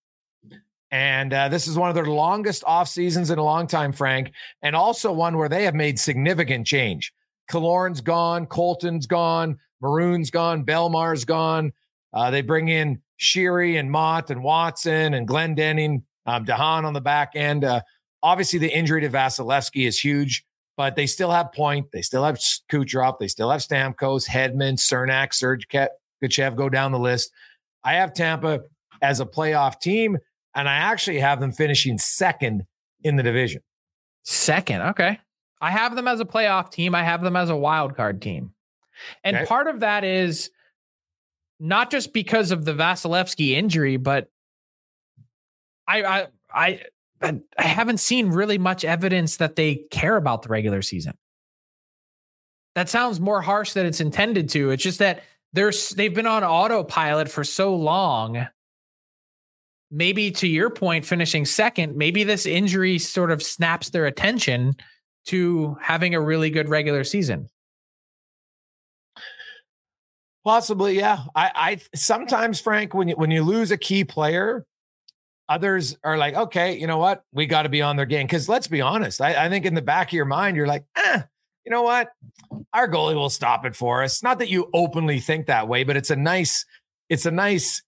And 0.96 1.34
uh, 1.34 1.50
this 1.50 1.68
is 1.68 1.78
one 1.78 1.90
of 1.90 1.96
their 1.96 2.06
longest 2.06 2.64
off 2.66 2.88
seasons 2.88 3.30
in 3.30 3.38
a 3.38 3.44
long 3.44 3.68
time, 3.68 3.92
Frank, 3.92 4.32
and 4.62 4.78
also 4.78 5.12
one 5.12 5.38
where 5.38 5.50
they 5.50 5.66
have 5.66 5.76
made 5.76 6.00
significant 6.00 6.66
change. 6.66 7.12
Killorn's 7.52 8.00
gone, 8.00 8.46
Colton's 8.46 9.06
gone, 9.06 9.60
Maroon's 9.82 10.32
gone, 10.32 10.64
Bellemare's 10.64 11.26
gone. 11.26 11.74
Uh, 12.14 12.32
they 12.32 12.42
bring 12.42 12.70
in 12.70 13.02
Sheary 13.20 13.78
and 13.78 13.92
Motte 13.92 14.30
and 14.30 14.42
Watson 14.42 15.16
and 15.16 15.28
Glendening, 15.28 16.04
um, 16.28 16.46
DeHaan 16.46 16.86
on 16.86 16.94
the 16.94 17.02
back 17.02 17.34
end. 17.36 17.66
Uh, 17.66 17.82
obviously, 18.24 18.58
the 18.58 18.74
injury 18.74 19.02
to 19.02 19.10
Vasilevskiy 19.10 19.86
is 19.86 20.00
huge, 20.00 20.46
but 20.78 20.96
they 20.96 21.08
still 21.08 21.30
have 21.30 21.52
Point. 21.52 21.92
They 21.92 22.04
still 22.04 22.24
have 22.24 22.38
Kucherov. 22.72 23.20
They 23.20 23.28
still 23.28 23.52
have 23.52 23.60
Stamkos, 23.60 24.30
Hedman, 24.30 24.78
Cernak, 24.78 25.34
Sergachev. 26.22 26.56
Go 26.56 26.70
down 26.70 26.94
the 26.94 27.00
list. 27.00 27.34
I 27.84 27.96
have 27.96 28.14
Tampa 28.14 28.62
as 29.02 29.20
a 29.20 29.26
playoff 29.26 29.82
team, 29.82 30.18
and 30.56 30.70
I 30.70 30.76
actually 30.76 31.20
have 31.20 31.40
them 31.40 31.52
finishing 31.52 31.98
second 31.98 32.66
in 33.04 33.18
the 33.18 33.24
division. 33.24 33.62
Second, 34.24 34.82
okay. 34.82 35.20
I 35.62 35.72
have 35.72 35.96
them 35.96 36.08
as 36.08 36.20
a 36.20 36.26
playoff 36.26 36.72
team. 36.72 36.96
I 36.96 37.04
have 37.04 37.22
them 37.22 37.36
as 37.36 37.50
a 37.50 37.56
wild 37.56 37.96
card 37.96 38.22
team. 38.22 38.54
And 39.24 39.36
okay. 39.36 39.46
part 39.46 39.68
of 39.68 39.82
that 39.82 40.04
is 40.04 40.50
not 41.60 41.92
just 41.92 42.14
because 42.14 42.52
of 42.52 42.66
the 42.66 42.74
Vasilevskiy 42.74 43.52
injury, 43.52 43.98
but 43.98 44.30
I, 45.88 46.04
I 46.04 46.28
I 46.52 46.82
I 47.58 47.64
haven't 47.64 48.00
seen 48.00 48.30
really 48.30 48.58
much 48.58 48.84
evidence 48.84 49.38
that 49.38 49.56
they 49.56 49.76
care 49.92 50.18
about 50.18 50.42
the 50.42 50.50
regular 50.50 50.82
season. 50.82 51.18
That 52.76 52.90
sounds 52.90 53.20
more 53.20 53.42
harsh 53.42 53.74
than 53.74 53.86
it's 53.86 54.02
intended 54.02 54.50
to. 54.50 54.72
It's 54.72 54.84
just 54.84 55.00
that 55.00 55.24
there's 55.54 55.92
they've 55.92 56.14
been 56.14 56.28
on 56.28 56.44
autopilot 56.44 57.30
for 57.30 57.44
so 57.44 57.76
long. 57.76 58.48
Maybe 59.92 60.32
to 60.32 60.48
your 60.48 60.70
point, 60.70 61.06
finishing 61.06 61.46
second, 61.46 61.96
maybe 61.96 62.24
this 62.24 62.46
injury 62.46 62.98
sort 62.98 63.32
of 63.32 63.42
snaps 63.44 63.92
their 63.92 64.06
attention 64.06 64.76
to 65.28 65.78
having 65.82 66.16
a 66.16 66.22
really 66.22 66.50
good 66.50 66.70
regular 66.70 67.04
season. 67.04 67.50
Possibly, 70.44 70.98
yeah. 70.98 71.24
I, 71.36 71.52
I 71.56 71.80
sometimes, 71.96 72.60
Frank, 72.60 72.94
when 72.94 73.08
you 73.08 73.16
when 73.16 73.32
you 73.32 73.44
lose 73.44 73.72
a 73.72 73.78
key 73.78 74.04
player, 74.04 74.66
others 75.50 75.98
are 76.04 76.18
like, 76.18 76.36
okay, 76.36 76.78
you 76.78 76.88
know 76.88 76.98
what, 76.98 77.24
we 77.32 77.46
got 77.46 77.64
to 77.64 77.70
be 77.70 77.82
on 77.82 77.96
their 77.96 78.06
game. 78.06 78.28
Because 78.28 78.50
let's 78.50 78.68
be 78.68 78.82
honest, 78.82 79.22
I, 79.22 79.46
I, 79.46 79.50
think 79.50 79.66
in 79.66 79.74
the 79.74 79.82
back 79.82 80.10
of 80.10 80.14
your 80.14 80.26
mind, 80.26 80.58
you're 80.58 80.68
like, 80.68 80.86
eh, 80.96 81.22
you 81.66 81.72
know 81.72 81.84
what, 81.84 82.10
our 82.74 82.88
goalie 82.88 83.16
will 83.16 83.30
stop 83.30 83.66
it 83.66 83.76
for 83.76 84.04
us. 84.04 84.24
Not 84.24 84.40
that 84.40 84.50
you 84.50 84.70
openly 84.74 85.20
think 85.20 85.48
that 85.48 85.68
way, 85.68 85.84
but 85.84 85.98
it's 85.98 86.10
a 86.10 86.16
nice, 86.16 86.66
it's 87.10 87.26
a 87.26 87.32
nice 87.32 87.84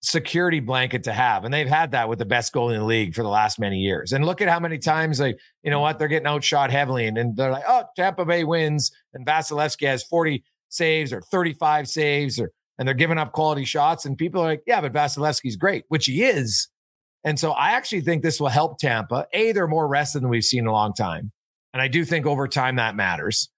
security 0.00 0.60
blanket 0.60 1.04
to 1.04 1.12
have. 1.12 1.44
And 1.44 1.52
they've 1.52 1.68
had 1.68 1.90
that 1.92 2.08
with 2.08 2.18
the 2.18 2.24
best 2.24 2.52
goalie 2.52 2.74
in 2.74 2.80
the 2.80 2.86
league 2.86 3.14
for 3.14 3.22
the 3.22 3.28
last 3.28 3.58
many 3.58 3.78
years. 3.78 4.12
And 4.12 4.24
look 4.24 4.40
at 4.40 4.48
how 4.48 4.60
many 4.60 4.78
times 4.78 5.18
they, 5.18 5.34
you 5.62 5.70
know 5.70 5.80
what, 5.80 5.98
they're 5.98 6.08
getting 6.08 6.28
outshot 6.28 6.70
heavily, 6.70 7.06
and, 7.06 7.18
and 7.18 7.36
they're 7.36 7.50
like, 7.50 7.64
oh, 7.66 7.84
Tampa 7.96 8.24
Bay 8.24 8.44
wins, 8.44 8.92
and 9.14 9.26
Vasilevskiy 9.26 9.86
has 9.86 10.04
40 10.04 10.44
saves 10.68 11.12
or 11.12 11.20
35 11.22 11.88
saves 11.88 12.38
or 12.38 12.52
and 12.78 12.86
they're 12.86 12.94
giving 12.94 13.18
up 13.18 13.32
quality 13.32 13.64
shots. 13.64 14.06
And 14.06 14.16
people 14.16 14.40
are 14.40 14.46
like, 14.46 14.62
yeah, 14.66 14.80
but 14.80 14.92
Vasilevskiy's 14.92 15.56
great, 15.56 15.84
which 15.88 16.06
he 16.06 16.22
is. 16.22 16.68
And 17.24 17.38
so 17.38 17.50
I 17.50 17.72
actually 17.72 18.02
think 18.02 18.22
this 18.22 18.40
will 18.40 18.48
help 18.48 18.78
Tampa. 18.78 19.26
A, 19.32 19.52
they're 19.52 19.66
more 19.66 19.88
rested 19.88 20.22
than 20.22 20.30
we've 20.30 20.44
seen 20.44 20.60
in 20.60 20.66
a 20.68 20.72
long 20.72 20.94
time. 20.94 21.32
And 21.72 21.82
I 21.82 21.88
do 21.88 22.04
think 22.04 22.24
over 22.24 22.46
time 22.46 22.76
that 22.76 22.94
matters. 22.94 23.48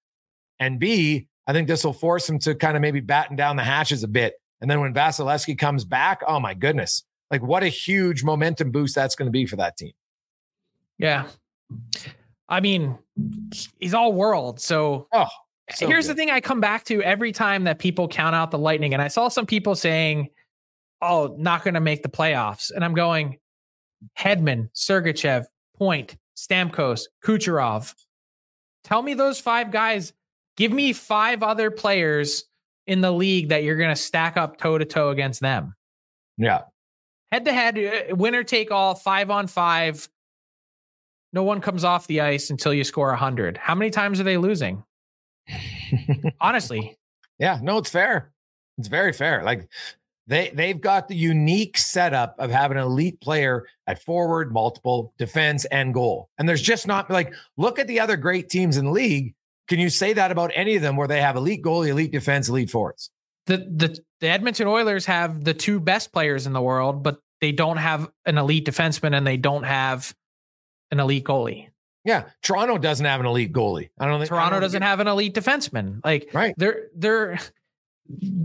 And 0.59 0.79
B, 0.79 1.27
I 1.47 1.53
think 1.53 1.67
this 1.67 1.83
will 1.83 1.93
force 1.93 2.27
them 2.27 2.39
to 2.39 2.55
kind 2.55 2.75
of 2.75 2.81
maybe 2.81 2.99
batten 2.99 3.35
down 3.35 3.55
the 3.55 3.63
hatches 3.63 4.03
a 4.03 4.07
bit. 4.07 4.33
And 4.61 4.69
then 4.69 4.79
when 4.79 4.93
Vasilevskiy 4.93 5.57
comes 5.57 5.83
back, 5.83 6.21
oh 6.27 6.39
my 6.39 6.53
goodness, 6.53 7.03
like 7.31 7.41
what 7.41 7.63
a 7.63 7.67
huge 7.67 8.23
momentum 8.23 8.71
boost 8.71 8.95
that's 8.95 9.15
going 9.15 9.25
to 9.25 9.31
be 9.31 9.45
for 9.45 9.55
that 9.55 9.75
team. 9.77 9.93
Yeah. 10.97 11.27
I 12.47 12.59
mean, 12.59 12.97
he's 13.79 13.93
all 13.93 14.13
world. 14.13 14.59
So, 14.59 15.07
oh, 15.13 15.27
so 15.73 15.87
Here's 15.87 16.05
good. 16.05 16.15
the 16.15 16.19
thing 16.19 16.29
I 16.29 16.41
come 16.41 16.59
back 16.59 16.83
to 16.85 17.01
every 17.01 17.31
time 17.31 17.63
that 17.63 17.79
people 17.79 18.07
count 18.07 18.35
out 18.35 18.51
the 18.51 18.59
Lightning. 18.59 18.93
And 18.93 19.01
I 19.01 19.07
saw 19.07 19.29
some 19.29 19.45
people 19.45 19.73
saying, 19.73 20.29
oh, 21.01 21.35
not 21.39 21.63
going 21.63 21.73
to 21.73 21.81
make 21.81 22.03
the 22.03 22.09
playoffs. 22.09 22.71
And 22.71 22.85
I'm 22.85 22.93
going, 22.93 23.39
Hedman, 24.19 24.69
Sergachev, 24.75 25.45
Point, 25.77 26.17
Stamkos, 26.35 27.03
Kucherov. 27.23 27.95
Tell 28.83 29.01
me 29.01 29.13
those 29.13 29.39
five 29.39 29.71
guys. 29.71 30.13
Give 30.57 30.71
me 30.71 30.93
five 30.93 31.43
other 31.43 31.71
players 31.71 32.45
in 32.91 32.99
the 32.99 33.11
league 33.11 33.47
that 33.47 33.63
you're 33.63 33.77
going 33.77 33.89
to 33.89 33.95
stack 33.95 34.35
up 34.35 34.57
toe 34.57 34.77
to 34.77 34.83
toe 34.83 35.11
against 35.11 35.39
them. 35.39 35.73
Yeah. 36.37 36.63
Head 37.31 37.45
to 37.45 37.53
head, 37.53 37.77
uh, 37.79 38.15
winner 38.17 38.43
take 38.43 38.69
all, 38.69 38.95
five 38.95 39.29
on 39.29 39.47
five. 39.47 40.09
No 41.31 41.43
one 41.43 41.61
comes 41.61 41.85
off 41.85 42.05
the 42.07 42.19
ice 42.19 42.49
until 42.49 42.73
you 42.73 42.83
score 42.83 43.07
100. 43.07 43.55
How 43.55 43.75
many 43.75 43.91
times 43.91 44.19
are 44.19 44.23
they 44.23 44.35
losing? 44.35 44.83
Honestly. 46.41 46.97
Yeah, 47.39 47.59
no, 47.63 47.77
it's 47.77 47.89
fair. 47.89 48.33
It's 48.77 48.89
very 48.89 49.13
fair. 49.13 49.41
Like 49.41 49.69
they 50.27 50.49
they've 50.53 50.79
got 50.79 51.07
the 51.07 51.15
unique 51.15 51.77
setup 51.77 52.35
of 52.39 52.51
having 52.51 52.77
an 52.77 52.83
elite 52.83 53.21
player 53.21 53.67
at 53.87 54.03
forward, 54.03 54.51
multiple 54.51 55.13
defense, 55.17 55.63
and 55.65 55.93
goal. 55.93 56.29
And 56.37 56.49
there's 56.49 56.61
just 56.61 56.87
not 56.87 57.09
like 57.09 57.33
look 57.55 57.79
at 57.79 57.87
the 57.87 58.01
other 58.01 58.17
great 58.17 58.49
teams 58.49 58.75
in 58.75 58.83
the 58.83 58.91
league. 58.91 59.33
Can 59.67 59.79
you 59.79 59.89
say 59.89 60.13
that 60.13 60.31
about 60.31 60.51
any 60.55 60.75
of 60.75 60.81
them 60.81 60.95
where 60.95 61.07
they 61.07 61.21
have 61.21 61.35
elite 61.35 61.63
goalie, 61.63 61.89
elite 61.89 62.11
defense, 62.11 62.49
elite 62.49 62.69
forwards? 62.69 63.09
The 63.45 63.57
the 63.57 63.99
the 64.19 64.27
Edmonton 64.27 64.67
Oilers 64.67 65.05
have 65.05 65.43
the 65.43 65.53
two 65.53 65.79
best 65.79 66.11
players 66.11 66.45
in 66.45 66.53
the 66.53 66.61
world, 66.61 67.03
but 67.03 67.19
they 67.39 67.51
don't 67.51 67.77
have 67.77 68.09
an 68.25 68.37
elite 68.37 68.65
defenseman 68.65 69.15
and 69.15 69.25
they 69.25 69.37
don't 69.37 69.63
have 69.63 70.13
an 70.91 70.99
elite 70.99 71.23
goalie. 71.23 71.67
Yeah, 72.03 72.25
Toronto 72.41 72.77
doesn't 72.77 73.05
have 73.05 73.19
an 73.19 73.25
elite 73.25 73.53
goalie. 73.53 73.89
I 73.99 74.07
don't 74.07 74.19
think 74.19 74.29
Toronto 74.29 74.55
don't 74.55 74.61
doesn't 74.61 74.81
have 74.81 74.99
an 74.99 75.07
elite 75.07 75.35
defenseman. 75.35 76.01
Like 76.03 76.29
right, 76.33 76.53
they're 76.57 76.87
they're 76.95 77.39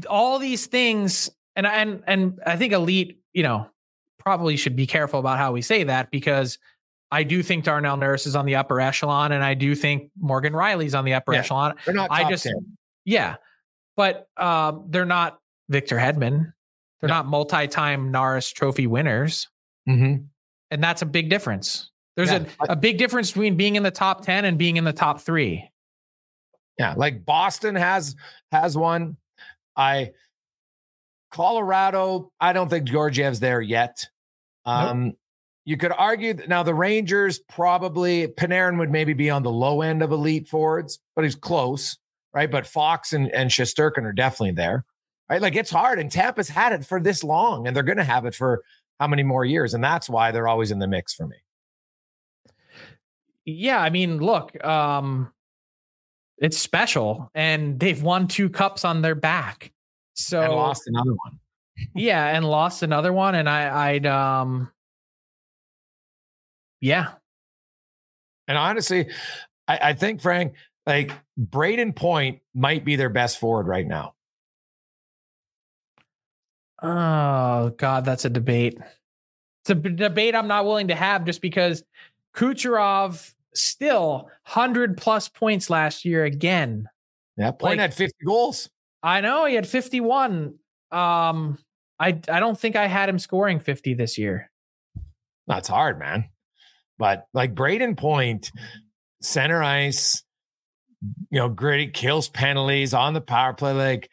all 0.08 0.38
these 0.38 0.66
things, 0.66 1.30
and 1.54 1.66
and 1.66 2.02
and 2.06 2.40
I 2.46 2.56
think 2.56 2.72
elite, 2.72 3.20
you 3.32 3.42
know, 3.42 3.68
probably 4.18 4.56
should 4.56 4.76
be 4.76 4.86
careful 4.86 5.20
about 5.20 5.38
how 5.38 5.52
we 5.52 5.62
say 5.62 5.84
that 5.84 6.10
because 6.10 6.58
I 7.10 7.22
do 7.22 7.42
think 7.42 7.64
Darnell 7.64 7.96
Nurse 7.96 8.26
is 8.26 8.34
on 8.34 8.46
the 8.46 8.56
upper 8.56 8.80
echelon, 8.80 9.32
and 9.32 9.44
I 9.44 9.54
do 9.54 9.74
think 9.74 10.10
Morgan 10.18 10.52
Rielly's 10.52 10.94
on 10.94 11.04
the 11.04 11.14
upper 11.14 11.32
yeah, 11.32 11.40
echelon. 11.40 11.74
They're 11.84 11.94
not. 11.94 12.10
I 12.10 12.28
just 12.28 12.44
10. 12.44 12.54
yeah, 13.04 13.36
but 13.96 14.28
um, 14.36 14.86
they're 14.88 15.04
not 15.04 15.38
Victor 15.68 15.96
Hedman. 15.96 16.52
They're 17.00 17.08
no. 17.08 17.14
not 17.14 17.26
multi-time 17.26 18.10
Norris 18.10 18.50
Trophy 18.50 18.86
winners, 18.86 19.48
mm-hmm. 19.88 20.24
and 20.70 20.84
that's 20.84 21.02
a 21.02 21.06
big 21.06 21.30
difference. 21.30 21.90
There's 22.16 22.30
yeah. 22.30 22.44
a, 22.60 22.72
a 22.72 22.76
big 22.76 22.98
difference 22.98 23.30
between 23.30 23.56
being 23.56 23.76
in 23.76 23.82
the 23.82 23.90
top 23.90 24.24
10 24.24 24.46
and 24.46 24.56
being 24.56 24.78
in 24.78 24.84
the 24.84 24.92
top 24.92 25.20
three. 25.20 25.70
Yeah, 26.78 26.94
like 26.96 27.24
Boston 27.24 27.74
has 27.74 28.16
has 28.50 28.76
one. 28.76 29.16
I 29.76 30.12
Colorado, 31.32 32.32
I 32.40 32.52
don't 32.52 32.68
think 32.68 32.88
Georgiev's 32.88 33.40
there 33.40 33.60
yet. 33.60 34.06
Um, 34.64 35.04
nope. 35.04 35.16
You 35.66 35.76
could 35.76 35.92
argue 35.92 36.32
that 36.32 36.48
now 36.48 36.62
the 36.62 36.74
Rangers 36.74 37.38
probably 37.38 38.28
Panarin 38.28 38.78
would 38.78 38.90
maybe 38.90 39.12
be 39.12 39.28
on 39.28 39.42
the 39.42 39.50
low 39.50 39.82
end 39.82 40.00
of 40.00 40.12
elite 40.12 40.48
forwards, 40.48 40.98
but 41.14 41.24
he's 41.24 41.34
close, 41.34 41.98
right? 42.32 42.50
But 42.50 42.66
Fox 42.66 43.12
and, 43.12 43.30
and 43.32 43.50
Shesterkin 43.50 44.04
are 44.04 44.12
definitely 44.12 44.52
there, 44.52 44.84
right? 45.28 45.42
Like 45.42 45.56
it's 45.56 45.70
hard, 45.70 45.98
and 45.98 46.10
Tampa's 46.10 46.48
had 46.48 46.72
it 46.72 46.86
for 46.86 47.00
this 47.00 47.22
long, 47.22 47.66
and 47.66 47.76
they're 47.76 47.82
going 47.82 47.98
to 47.98 48.04
have 48.04 48.24
it 48.24 48.34
for 48.34 48.62
how 48.98 49.08
many 49.08 49.24
more 49.24 49.44
years, 49.44 49.74
and 49.74 49.84
that's 49.84 50.08
why 50.08 50.30
they're 50.30 50.48
always 50.48 50.70
in 50.70 50.78
the 50.78 50.88
mix 50.88 51.12
for 51.12 51.26
me 51.26 51.36
yeah, 53.46 53.80
I 53.80 53.90
mean, 53.90 54.18
look, 54.18 54.62
um, 54.64 55.32
it's 56.38 56.58
special, 56.58 57.30
and 57.34 57.78
they've 57.78 58.02
won 58.02 58.26
two 58.26 58.50
cups 58.50 58.84
on 58.84 59.00
their 59.00 59.14
back. 59.14 59.72
So 60.14 60.42
and 60.42 60.52
lost 60.52 60.82
another 60.86 61.12
one. 61.12 61.38
yeah, 61.94 62.36
and 62.36 62.44
lost 62.44 62.82
another 62.82 63.12
one, 63.12 63.36
and 63.36 63.48
I, 63.48 63.92
I'd, 63.92 64.06
um, 64.06 64.70
yeah. 66.80 67.12
And 68.48 68.56
honestly, 68.56 69.10
I, 69.66 69.78
I 69.82 69.92
think 69.94 70.20
Frank, 70.20 70.54
like 70.86 71.12
Brayden 71.38 71.94
Point, 71.94 72.40
might 72.54 72.84
be 72.84 72.96
their 72.96 73.08
best 73.08 73.38
forward 73.38 73.66
right 73.66 73.86
now. 73.86 74.14
Oh 76.82 77.70
God, 77.76 78.04
that's 78.04 78.24
a 78.24 78.30
debate. 78.30 78.78
It's 79.62 79.70
a 79.70 79.74
debate 79.74 80.34
I'm 80.34 80.46
not 80.46 80.64
willing 80.64 80.88
to 80.88 80.94
have 80.94 81.24
just 81.24 81.40
because 81.40 81.82
Kucherov 82.36 83.34
still 83.54 84.28
100 84.44 84.96
plus 84.96 85.28
points 85.28 85.70
last 85.70 86.04
year 86.04 86.24
again. 86.24 86.88
Yeah, 87.36 87.50
Point 87.50 87.78
like, 87.78 87.80
had 87.80 87.94
50 87.94 88.24
goals. 88.24 88.70
I 89.02 89.20
know 89.20 89.46
he 89.46 89.54
had 89.54 89.66
51. 89.66 90.54
Um, 90.92 91.58
I 91.98 92.08
I 92.28 92.40
don't 92.40 92.58
think 92.58 92.76
I 92.76 92.86
had 92.86 93.08
him 93.08 93.18
scoring 93.18 93.58
50 93.58 93.94
this 93.94 94.18
year. 94.18 94.50
That's 95.46 95.68
hard, 95.68 95.98
man. 95.98 96.28
But 96.98 97.26
like 97.34 97.54
Brayden 97.54 97.96
Point, 97.96 98.50
center 99.20 99.62
ice, 99.62 100.22
you 101.30 101.38
know, 101.38 101.48
gritty 101.48 101.88
kills 101.88 102.28
penalties 102.28 102.94
on 102.94 103.14
the 103.14 103.20
power 103.20 103.52
play. 103.52 103.72
Like 103.72 104.10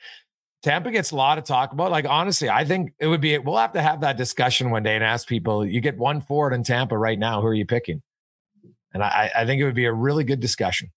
Tampa 0.64 0.92
gets 0.92 1.12
a 1.12 1.16
lot 1.16 1.38
of 1.38 1.44
talk 1.44 1.72
about. 1.72 1.92
Like 1.92 2.06
honestly, 2.08 2.50
I 2.50 2.66
think 2.66 2.94
it 3.00 3.08
would 3.08 3.22
be. 3.22 3.38
We'll 3.38 3.58
have 3.58 3.74
to 3.74 3.82
have 3.82 4.02
that 4.02 4.18
discussion 4.18 4.70
one 4.70 4.84
day 4.84 4.96
and 4.96 5.04
ask 5.04 5.28
people. 5.28 5.66
You 5.66 5.82
get 5.82 5.98
one 5.98 6.22
forward 6.22 6.54
in 6.54 6.64
Tampa 6.64 6.98
right 6.98 7.20
now. 7.20 7.42
Who 7.42 7.48
are 7.48 7.54
you 7.54 7.66
picking? 7.66 8.02
And 8.94 9.02
I, 9.02 9.32
I 9.36 9.46
think 9.46 9.60
it 9.60 9.66
would 9.66 9.76
be 9.76 9.86
a 9.86 9.94
really 9.94 10.24
good 10.24 10.40
discussion. 10.40 10.92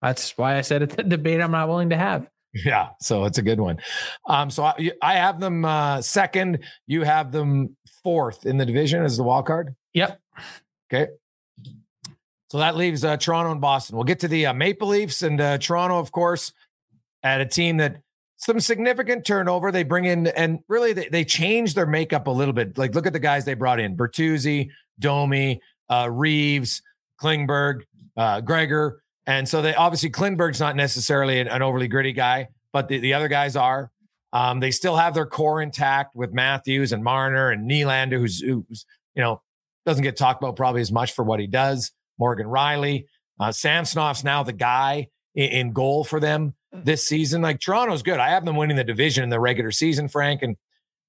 That's 0.00 0.36
why 0.36 0.56
I 0.56 0.60
said 0.60 0.82
it's 0.82 0.96
a 0.98 1.02
debate 1.02 1.40
I'm 1.40 1.50
not 1.50 1.68
willing 1.68 1.90
to 1.90 1.96
have. 1.96 2.28
Yeah, 2.54 2.90
so 3.00 3.24
it's 3.24 3.38
a 3.38 3.42
good 3.42 3.58
one. 3.58 3.78
Um, 4.28 4.50
so 4.50 4.62
I, 4.62 4.92
I 5.02 5.14
have 5.14 5.40
them 5.40 5.64
uh, 5.64 6.02
second. 6.02 6.60
You 6.86 7.02
have 7.02 7.32
them 7.32 7.76
fourth 8.02 8.46
in 8.46 8.58
the 8.58 8.66
division 8.66 9.02
as 9.02 9.16
the 9.16 9.24
wild 9.24 9.46
card. 9.46 9.74
Yep. 9.92 10.20
Okay. 10.92 11.10
So 12.48 12.58
that 12.58 12.76
leaves 12.76 13.04
uh, 13.04 13.16
Toronto 13.16 13.50
and 13.50 13.60
Boston. 13.60 13.96
We'll 13.96 14.04
get 14.04 14.20
to 14.20 14.28
the 14.28 14.46
uh, 14.46 14.54
Maple 14.54 14.88
Leafs 14.88 15.22
and 15.22 15.40
uh, 15.40 15.58
Toronto, 15.58 15.98
of 15.98 16.12
course, 16.12 16.52
at 17.22 17.40
a 17.40 17.46
team 17.46 17.78
that 17.78 17.96
some 18.36 18.60
significant 18.60 19.24
turnover. 19.26 19.72
They 19.72 19.82
bring 19.82 20.04
in 20.04 20.28
and 20.28 20.60
really 20.68 20.92
they, 20.92 21.08
they 21.08 21.24
change 21.24 21.74
their 21.74 21.86
makeup 21.86 22.26
a 22.26 22.30
little 22.30 22.54
bit. 22.54 22.78
Like 22.78 22.94
look 22.94 23.06
at 23.06 23.12
the 23.12 23.18
guys 23.18 23.44
they 23.44 23.54
brought 23.54 23.80
in: 23.80 23.96
Bertuzzi, 23.96 24.68
Domi, 25.00 25.60
uh, 25.88 26.08
Reaves, 26.10 26.82
Klingberg, 27.20 27.80
uh, 28.16 28.40
Gregor. 28.40 29.02
And 29.26 29.48
so 29.48 29.62
they 29.62 29.74
obviously 29.74 30.10
Klingberg's 30.10 30.60
not 30.60 30.76
necessarily 30.76 31.40
an, 31.40 31.48
an 31.48 31.62
overly 31.62 31.88
gritty 31.88 32.12
guy, 32.12 32.48
but 32.72 32.88
the, 32.88 32.98
the 32.98 33.14
other 33.14 33.28
guys 33.28 33.56
are. 33.56 33.90
Um, 34.32 34.60
they 34.60 34.70
still 34.70 34.96
have 34.96 35.14
their 35.14 35.26
core 35.26 35.62
intact 35.62 36.14
with 36.14 36.32
Matthews 36.32 36.92
and 36.92 37.02
Marner 37.02 37.50
and 37.50 37.70
Nylander, 37.70 38.18
who's, 38.18 38.40
who's 38.40 38.84
you 39.14 39.22
know 39.22 39.40
doesn't 39.86 40.02
get 40.02 40.16
talked 40.16 40.42
about 40.42 40.56
probably 40.56 40.80
as 40.80 40.92
much 40.92 41.12
for 41.12 41.24
what 41.24 41.40
he 41.40 41.46
does. 41.46 41.92
Morgan 42.18 42.46
Rielly, 42.46 43.06
uh, 43.40 43.48
Samsonov's 43.48 44.24
now 44.24 44.42
the 44.42 44.52
guy 44.52 45.08
in, 45.34 45.50
in 45.50 45.72
goal 45.72 46.04
for 46.04 46.20
them 46.20 46.54
this 46.72 47.06
season. 47.06 47.42
Like 47.42 47.60
Toronto's 47.60 48.02
good. 48.02 48.18
I 48.18 48.30
have 48.30 48.44
them 48.44 48.56
winning 48.56 48.76
the 48.76 48.84
division 48.84 49.24
in 49.24 49.30
the 49.30 49.40
regular 49.40 49.70
season, 49.70 50.08
Frank. 50.08 50.42
And 50.42 50.56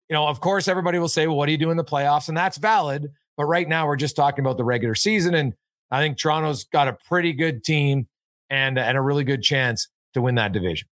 you 0.09 0.13
know, 0.13 0.27
of 0.27 0.39
course, 0.39 0.67
everybody 0.67 0.99
will 0.99 1.07
say, 1.07 1.27
"Well, 1.27 1.37
what 1.37 1.47
do 1.47 1.51
you 1.51 1.57
do 1.57 1.71
in 1.71 1.77
the 1.77 1.83
playoffs?" 1.83 2.27
And 2.27 2.37
that's 2.37 2.57
valid. 2.57 3.11
But 3.37 3.45
right 3.45 3.67
now, 3.67 3.87
we're 3.87 3.95
just 3.95 4.15
talking 4.15 4.45
about 4.45 4.57
the 4.57 4.63
regular 4.63 4.95
season, 4.95 5.33
and 5.33 5.53
I 5.91 6.01
think 6.01 6.17
Toronto's 6.17 6.63
got 6.65 6.87
a 6.87 6.93
pretty 7.07 7.33
good 7.33 7.63
team 7.63 8.07
and 8.49 8.77
and 8.77 8.97
a 8.97 9.01
really 9.01 9.23
good 9.23 9.41
chance 9.41 9.87
to 10.13 10.21
win 10.21 10.35
that 10.35 10.51
division. 10.51 10.87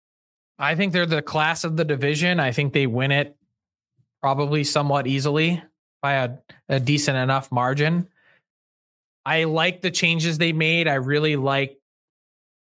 I 0.57 0.75
think 0.75 0.93
they're 0.93 1.05
the 1.05 1.21
class 1.21 1.63
of 1.63 1.75
the 1.75 1.83
division. 1.83 2.39
I 2.39 2.51
think 2.51 2.73
they 2.73 2.87
win 2.87 3.11
it 3.11 3.35
probably 4.21 4.63
somewhat 4.63 5.07
easily 5.07 5.61
by 6.01 6.13
a, 6.13 6.29
a 6.69 6.79
decent 6.79 7.17
enough 7.17 7.51
margin. 7.51 8.07
I 9.25 9.43
like 9.43 9.81
the 9.81 9.91
changes 9.91 10.37
they 10.37 10.51
made. 10.51 10.87
I 10.87 10.95
really 10.95 11.35
like 11.35 11.77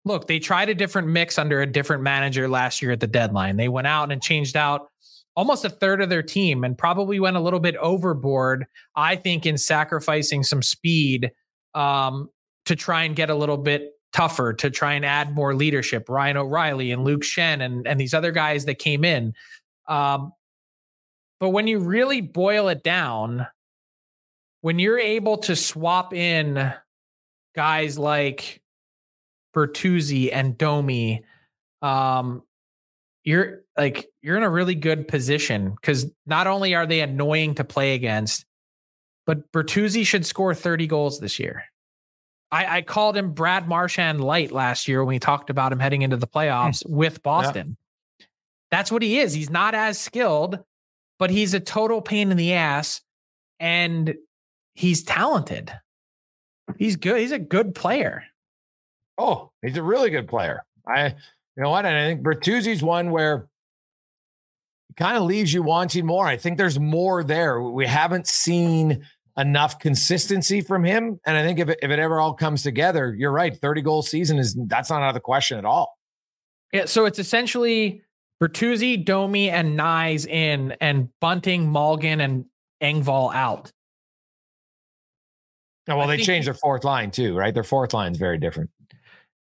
look, 0.05 0.27
they 0.27 0.39
tried 0.39 0.69
a 0.69 0.73
different 0.73 1.07
mix 1.09 1.37
under 1.37 1.61
a 1.61 1.67
different 1.67 2.03
manager 2.03 2.47
last 2.47 2.81
year 2.81 2.91
at 2.91 2.99
the 2.99 3.07
deadline. 3.07 3.57
They 3.57 3.67
went 3.67 3.87
out 3.87 4.11
and 4.11 4.21
changed 4.21 4.55
out 4.55 4.89
almost 5.35 5.63
a 5.63 5.69
third 5.69 6.01
of 6.01 6.09
their 6.09 6.23
team 6.23 6.63
and 6.63 6.77
probably 6.77 7.19
went 7.19 7.37
a 7.37 7.39
little 7.39 7.59
bit 7.59 7.75
overboard, 7.77 8.65
I 8.95 9.15
think, 9.15 9.45
in 9.45 9.57
sacrificing 9.57 10.43
some 10.43 10.61
speed 10.61 11.31
um, 11.75 12.29
to 12.65 12.75
try 12.75 13.03
and 13.03 13.15
get 13.15 13.29
a 13.29 13.35
little 13.35 13.57
bit 13.57 13.91
tougher, 14.11 14.53
to 14.53 14.69
try 14.69 14.93
and 14.93 15.05
add 15.05 15.33
more 15.33 15.53
leadership. 15.53 16.09
Ryan 16.09 16.37
O'Reilly 16.37 16.91
and 16.91 17.03
Luke 17.03 17.21
Schenn 17.21 17.61
and, 17.63 17.87
and 17.87 17.99
these 17.99 18.13
other 18.13 18.31
guys 18.31 18.65
that 18.65 18.79
came 18.79 19.05
in. 19.05 19.33
Um, 19.87 20.33
but 21.39 21.49
when 21.49 21.67
you 21.67 21.79
really 21.79 22.21
boil 22.21 22.67
it 22.67 22.83
down, 22.83 23.47
when 24.61 24.79
you're 24.79 24.99
able 24.99 25.37
to 25.37 25.55
swap 25.55 26.13
in 26.13 26.73
guys 27.55 27.97
like 27.97 28.61
Bertuzzi 29.55 30.29
and 30.33 30.57
Domi, 30.57 31.23
um, 31.81 32.43
you're 33.23 33.61
like 33.77 34.09
you're 34.21 34.37
in 34.37 34.43
a 34.43 34.49
really 34.49 34.75
good 34.75 35.07
position 35.07 35.71
because 35.71 36.11
not 36.25 36.47
only 36.47 36.75
are 36.75 36.85
they 36.85 37.01
annoying 37.01 37.55
to 37.55 37.63
play 37.63 37.93
against, 37.93 38.45
but 39.25 39.51
Bertuzzi 39.51 40.05
should 40.05 40.25
score 40.25 40.53
30 40.53 40.87
goals 40.87 41.19
this 41.19 41.39
year. 41.39 41.63
I, 42.51 42.77
I 42.77 42.81
called 42.81 43.15
him 43.15 43.33
Brad 43.33 43.67
Marchand 43.67 44.21
light 44.21 44.51
last 44.51 44.87
year 44.87 45.03
when 45.03 45.13
we 45.13 45.19
talked 45.19 45.49
about 45.49 45.71
him 45.71 45.79
heading 45.79 46.01
into 46.01 46.17
the 46.17 46.27
playoffs 46.27 46.83
with 46.89 47.21
Boston. 47.21 47.77
Yeah. 48.19 48.25
That's 48.71 48.91
what 48.91 49.01
he 49.01 49.19
is. 49.19 49.33
He's 49.33 49.49
not 49.49 49.75
as 49.75 49.99
skilled, 49.99 50.59
but 51.19 51.29
he's 51.29 51.53
a 51.53 51.59
total 51.59 52.01
pain 52.01 52.31
in 52.31 52.37
the 52.37 52.53
ass 52.53 53.01
and 53.59 54.15
he's 54.73 55.03
talented. 55.03 55.71
He's 56.77 56.95
good. 56.95 57.19
He's 57.19 57.33
a 57.33 57.39
good 57.39 57.75
player. 57.75 58.23
Oh, 59.17 59.51
he's 59.61 59.77
a 59.77 59.83
really 59.83 60.09
good 60.09 60.27
player. 60.27 60.63
I, 60.87 61.07
you 61.07 61.63
know 61.63 61.69
what? 61.69 61.85
And 61.85 61.95
I 61.95 62.07
think 62.07 62.21
Bertuzzi's 62.21 62.81
one 62.81 63.11
where 63.11 63.49
it 64.89 64.95
kind 64.95 65.17
of 65.17 65.23
leaves 65.23 65.53
you 65.53 65.61
wanting 65.61 66.05
more. 66.05 66.25
I 66.25 66.37
think 66.37 66.57
there's 66.57 66.79
more 66.79 67.23
there. 67.23 67.61
We 67.61 67.85
haven't 67.85 68.27
seen 68.27 69.05
enough 69.37 69.79
consistency 69.79 70.61
from 70.61 70.83
him. 70.83 71.19
And 71.25 71.37
I 71.37 71.43
think 71.43 71.59
if 71.59 71.69
it, 71.69 71.79
if 71.81 71.91
it 71.91 71.99
ever 71.99 72.19
all 72.19 72.33
comes 72.33 72.63
together, 72.63 73.13
you're 73.13 73.31
right. 73.31 73.55
30 73.55 73.81
goal 73.81 74.01
season 74.01 74.37
is 74.37 74.55
that's 74.67 74.89
not 74.89 75.01
out 75.01 75.09
of 75.09 75.13
the 75.15 75.19
question 75.19 75.57
at 75.57 75.65
all. 75.65 75.97
Yeah. 76.71 76.85
So 76.85 77.05
it's 77.05 77.19
essentially 77.19 78.01
Bertuzzi, 78.41 79.03
Domi, 79.03 79.49
and 79.49 79.77
Knies 79.77 80.25
in, 80.25 80.71
and 80.79 81.09
Bunting, 81.19 81.67
Malgin, 81.67 82.23
and 82.23 82.45
Engvall 82.81 83.33
out. 83.33 83.71
Oh, 85.89 85.97
well, 85.97 86.09
I 86.09 86.17
they 86.17 86.23
changed 86.23 86.47
their 86.47 86.53
fourth 86.53 86.83
line 86.83 87.11
too, 87.11 87.35
right? 87.35 87.53
Their 87.53 87.63
fourth 87.63 87.93
line 87.93 88.11
is 88.11 88.17
very 88.17 88.37
different. 88.37 88.69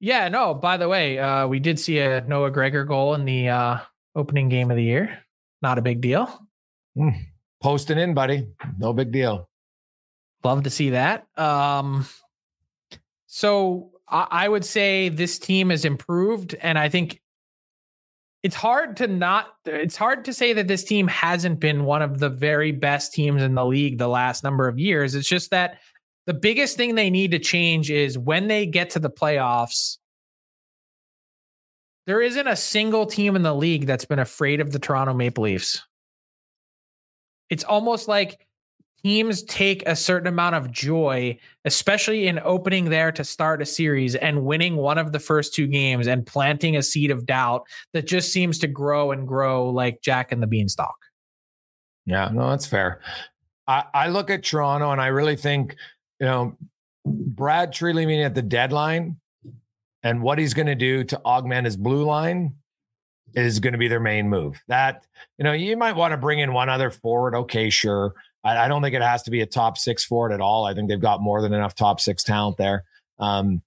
Yeah, 0.01 0.29
no, 0.29 0.55
by 0.55 0.77
the 0.77 0.89
way, 0.89 1.19
uh, 1.19 1.47
we 1.47 1.59
did 1.59 1.79
see 1.79 1.99
a 1.99 2.23
Noah 2.23 2.51
Gregor 2.51 2.85
goal 2.85 3.15
in 3.15 3.25
the 3.25 3.49
uh, 3.49 3.79
opening 4.15 4.49
game 4.49 4.71
of 4.71 4.77
the 4.77 4.83
year. 4.83 5.19
Not 5.61 5.79
a 5.79 5.83
big 5.83 6.01
deal. 6.01 6.47
Mm, 6.97 7.19
posting 7.63 7.99
in, 7.99 8.15
buddy. 8.15 8.49
No 8.79 8.93
big 8.93 9.13
deal. 9.13 9.49
Love 10.45 10.63
to 10.63 10.71
see 10.71 10.91
that. 10.91 11.27
Um, 11.37 12.07
so 13.27 13.91
I, 14.09 14.27
I 14.31 14.49
would 14.49 14.65
say 14.65 15.09
this 15.09 15.39
team 15.39 15.71
has 15.71 15.85
improved, 15.85 16.55
and 16.55 16.79
I 16.79 16.89
think 16.89 17.21
it's 18.49 18.57
hard 18.57 18.97
to 18.97 19.07
not 19.07 19.49
it's 19.67 19.95
hard 19.95 20.25
to 20.25 20.33
say 20.33 20.55
that 20.55 20.69
this 20.69 20.83
team 20.83 21.07
hasn't 21.07 21.61
been 21.61 21.85
one 21.85 22.01
of 22.01 22.19
the 22.19 22.31
very 22.31 22.73
best 22.73 23.13
teams 23.13 23.43
in 23.43 23.55
the 23.55 23.67
league 23.67 23.99
the 23.99 24.09
last 24.09 24.43
number 24.43 24.67
of 24.69 24.79
years. 24.79 25.15
It's 25.15 25.29
just 25.29 25.51
that 25.51 25.81
the 26.25 26.33
biggest 26.33 26.79
thing 26.79 26.95
they 26.95 27.11
need 27.11 27.33
to 27.33 27.39
change 27.39 27.91
is 27.91 28.17
when 28.17 28.49
they 28.49 28.65
get 28.65 28.89
to 28.91 29.01
the 29.01 29.11
playoffs, 29.11 29.99
there 32.07 32.23
isn't 32.23 32.47
a 32.47 32.57
single 32.57 33.05
team 33.05 33.37
in 33.37 33.43
the 33.43 33.55
league 33.55 33.85
that's 33.85 34.07
been 34.07 34.19
afraid 34.19 34.63
of 34.63 34.73
the 34.73 34.79
Toronto 34.79 35.13
Maple 35.13 35.45
Leafs. 35.45 35.83
It's 37.51 37.65
almost 37.65 38.09
like 38.09 38.47
teams 39.03 39.43
take 39.45 39.83
a 39.87 39.97
certain 39.97 40.27
amount 40.27 40.55
of 40.55 40.71
joy, 40.71 41.39
especially 41.65 42.27
in 42.27 42.41
opening 42.41 42.87
there 42.91 43.13
to 43.13 43.25
start 43.25 43.63
a 43.63 43.67
series 43.67 44.15
and 44.15 44.45
winning 44.45 44.77
one 44.77 44.99
of 44.99 45.13
the 45.13 45.19
first 45.19 45.55
two 45.55 45.67
games 45.67 46.07
and 46.07 46.27
planting 46.27 46.77
a 46.77 46.83
seed 46.83 47.11
of 47.11 47.27
doubt 47.27 47.67
that 47.93 48.07
just 48.07 48.33
seems 48.33 48.59
to 48.59 48.67
grow 48.67 49.13
and 49.13 49.29
grow 49.29 49.69
like 49.71 50.01
Jack 50.03 50.33
and 50.33 50.43
the 50.43 50.47
Beanstalk. 50.47 50.97
Yeah, 52.07 52.31
no, 52.33 52.51
that's 52.51 52.67
fair. 52.67 53.01
I, 53.67 53.85
I 53.93 54.09
look 54.09 54.31
at 54.31 54.43
Toronto 54.43 54.91
and 54.91 55.01
I 55.01 55.09
really 55.09 55.37
think, 55.37 55.77
you 56.21 56.27
know, 56.27 56.57
Brad 57.05 57.73
Treliving 57.73 58.25
at 58.25 58.35
the 58.35 58.43
deadline 58.43 59.19
and 60.03 60.23
what 60.23 60.39
he's 60.39 60.55
going 60.55 60.67
to 60.67 60.75
do 60.75 61.05
to 61.05 61.21
augment 61.25 61.67
his 61.67 61.77
blue 61.77 62.05
line 62.05 62.55
is 63.35 63.61
going 63.61 63.73
to 63.73 63.79
be 63.79 63.89
their 63.89 64.01
main 64.01 64.29
move. 64.29 64.61
That, 64.69 65.05
you 65.37 65.45
know, 65.45 65.53
you 65.53 65.77
might 65.77 65.97
want 65.97 66.13
to 66.13 66.17
bring 66.17 66.39
in 66.39 66.53
one 66.53 66.69
other 66.69 66.91
forward. 66.91 67.35
Okay, 67.35 67.71
sure. 67.71 68.15
I, 68.45 68.57
I, 68.57 68.69
don't 68.69 68.83
think 68.83 68.95
it 68.95 69.03
has 69.03 69.23
to 69.25 69.31
be 69.31 69.41
a 69.41 69.47
top 69.47 69.79
six 69.79 70.05
for 70.05 70.31
it 70.31 70.35
at 70.35 70.41
all. 70.41 70.65
I 70.65 70.75
think 70.75 70.89
they've 70.89 71.01
got 71.01 71.21
more 71.21 71.43
than 71.43 71.53
enough 71.53 71.75
top 71.75 72.01
six 72.01 72.23
talent 72.23 72.57
there. 72.57 72.85
Um, 73.19 73.63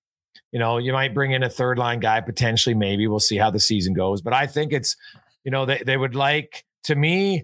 you 0.52 0.60
know, 0.60 0.78
you 0.78 0.94
might 0.94 1.14
bring 1.14 1.32
in 1.32 1.44
a 1.44 1.50
third 1.50 1.78
line 1.78 2.00
guy 2.00 2.22
potentially, 2.22 2.76
maybe. 2.76 3.08
We'll 3.08 3.20
see 3.20 3.38
how 3.38 3.52
the 3.52 3.60
season 3.60 3.94
goes. 3.94 4.22
But 4.22 4.34
I 4.34 4.48
think 4.48 4.74
it's, 4.74 4.96
you 5.44 5.52
know, 5.52 5.66
they, 5.66 5.82
they 5.86 5.98
would 5.98 6.16
like, 6.16 6.66
to 6.86 6.96
me, 6.96 7.44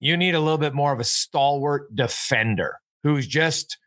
you 0.00 0.16
need 0.16 0.34
a 0.34 0.40
little 0.40 0.58
bit 0.58 0.74
more 0.74 0.92
of 0.92 1.00
a 1.00 1.04
stalwart 1.04 1.94
defender 1.94 2.78
who's 3.02 3.26
just, 3.26 3.78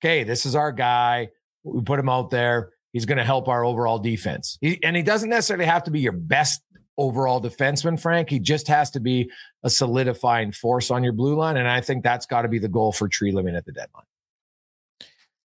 okay, 0.00 0.24
this 0.24 0.46
is 0.46 0.54
our 0.54 0.72
guy. 0.72 1.28
We 1.62 1.82
put 1.82 1.98
him 1.98 2.08
out 2.08 2.30
there 2.30 2.70
he's 2.94 3.04
going 3.04 3.18
to 3.18 3.24
help 3.24 3.48
our 3.48 3.64
overall 3.64 3.98
defense. 3.98 4.56
He, 4.62 4.82
and 4.82 4.96
he 4.96 5.02
doesn't 5.02 5.28
necessarily 5.28 5.66
have 5.66 5.84
to 5.84 5.90
be 5.90 6.00
your 6.00 6.12
best 6.12 6.62
overall 6.98 7.40
defenseman, 7.40 7.98
Frank. 8.00 8.30
He 8.30 8.38
just 8.38 8.68
has 8.68 8.90
to 8.92 9.00
be 9.00 9.30
a 9.62 9.70
solidifying 9.70 10.52
force 10.52 10.90
on 10.90 11.02
your 11.02 11.12
blue 11.12 11.34
line. 11.36 11.56
And 11.56 11.68
I 11.68 11.80
think 11.80 12.02
that's 12.04 12.26
got 12.26 12.42
to 12.42 12.48
be 12.48 12.58
the 12.58 12.68
goal 12.68 12.92
for 12.92 13.08
Treliving 13.08 13.56
at 13.56 13.64
the 13.64 13.72
deadline. 13.72 14.04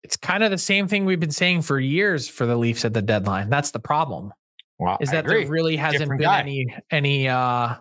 it's 0.03 0.17
kind 0.17 0.43
of 0.43 0.51
the 0.51 0.57
same 0.57 0.87
thing 0.87 1.05
we've 1.05 1.19
been 1.19 1.31
saying 1.31 1.61
for 1.63 1.79
years 1.79 2.27
for 2.27 2.45
the 2.45 2.55
Leafs 2.55 2.85
at 2.85 2.93
the 2.93 3.01
deadline. 3.01 3.49
That's 3.49 3.71
the 3.71 3.79
problem. 3.79 4.33
Well, 4.77 4.97
is 5.01 5.09
I 5.09 5.13
that 5.13 5.25
agree. 5.25 5.43
there 5.43 5.51
really 5.51 5.75
hasn't 5.77 6.01
Different 6.01 6.19
been 6.19 6.27
guy. 6.27 6.39
any 6.41 6.75
any 6.91 7.27
uh 7.29 7.75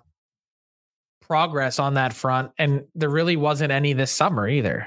progress 1.20 1.78
on 1.78 1.94
that 1.94 2.12
front 2.12 2.52
and 2.58 2.84
there 2.94 3.08
really 3.08 3.36
wasn't 3.36 3.72
any 3.72 3.92
this 3.94 4.10
summer 4.10 4.46
either. 4.48 4.86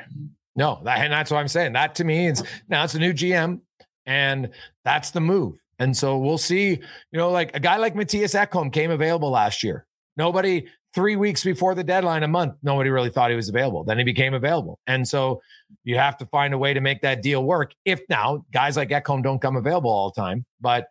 No, 0.56 0.80
that, 0.86 1.00
and 1.00 1.12
that's 1.14 1.30
what 1.32 1.38
I'm 1.38 1.48
saying. 1.48 1.74
That 1.74 1.96
to 1.96 2.04
me 2.04 2.28
is 2.28 2.44
now 2.70 2.84
it's 2.84 2.96
a 2.96 3.00
new 3.00 3.14
GM, 3.14 3.60
and 4.06 4.50
that's 4.84 5.12
the 5.12 5.20
move. 5.20 5.60
And 5.80 5.96
so 5.96 6.18
we'll 6.18 6.38
see. 6.38 6.70
You 6.70 7.18
know, 7.18 7.30
like 7.30 7.56
a 7.56 7.60
guy 7.60 7.78
like 7.78 7.96
Matthias 7.96 8.34
Ekholm 8.34 8.72
came 8.72 8.92
available 8.92 9.30
last 9.30 9.64
year. 9.64 9.86
Nobody 10.16 10.68
three 10.94 11.16
weeks 11.16 11.44
before 11.44 11.76
the 11.76 11.84
deadline, 11.84 12.24
a 12.24 12.28
month, 12.28 12.56
nobody 12.64 12.90
really 12.90 13.10
thought 13.10 13.30
he 13.30 13.36
was 13.36 13.50
available. 13.50 13.84
Then 13.84 14.00
he 14.00 14.04
became 14.04 14.34
available, 14.34 14.80
and 14.88 15.08
so 15.08 15.42
you 15.84 15.98
have 15.98 16.18
to 16.18 16.26
find 16.28 16.54
a 16.54 16.58
way 16.58 16.74
to 16.74 16.82
make 16.82 17.02
that 17.02 17.22
deal 17.22 17.44
work. 17.44 17.74
If 17.86 18.02
now 18.10 18.46
guys 18.52 18.78
like 18.78 18.90
Ekholm 18.90 19.22
don't 19.22 19.40
come 19.40 19.56
available 19.56 19.92
all 19.92 20.12
the 20.12 20.20
time, 20.20 20.46
but 20.60 20.88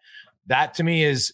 that 0.47 0.74
to 0.74 0.84
me 0.84 1.03
is 1.03 1.32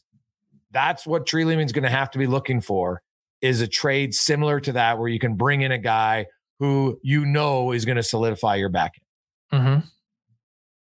that's 0.70 1.07
what 1.07 1.26
Treliving's 1.26 1.72
going 1.72 1.84
to 1.84 1.90
have 1.90 2.11
to 2.12 2.18
be 2.18 2.26
looking 2.26 2.61
for 2.61 3.03
is 3.42 3.61
a 3.61 3.66
trade 3.66 4.14
similar 4.14 4.61
to 4.61 4.72
that 4.72 4.98
where 4.98 5.09
you 5.09 5.18
can 5.18 5.34
bring 5.34 5.62
in 5.62 5.72
a 5.72 5.78
guy 5.78 6.26
who 6.59 6.98
you 7.03 7.26
know 7.26 7.72
is 7.72 7.84
going 7.84 7.96
to 7.96 8.03
solidify 8.03 8.55
your 8.55 8.68
back 8.68 8.92
end. 9.53 9.62
Mm-hmm. 9.62 9.86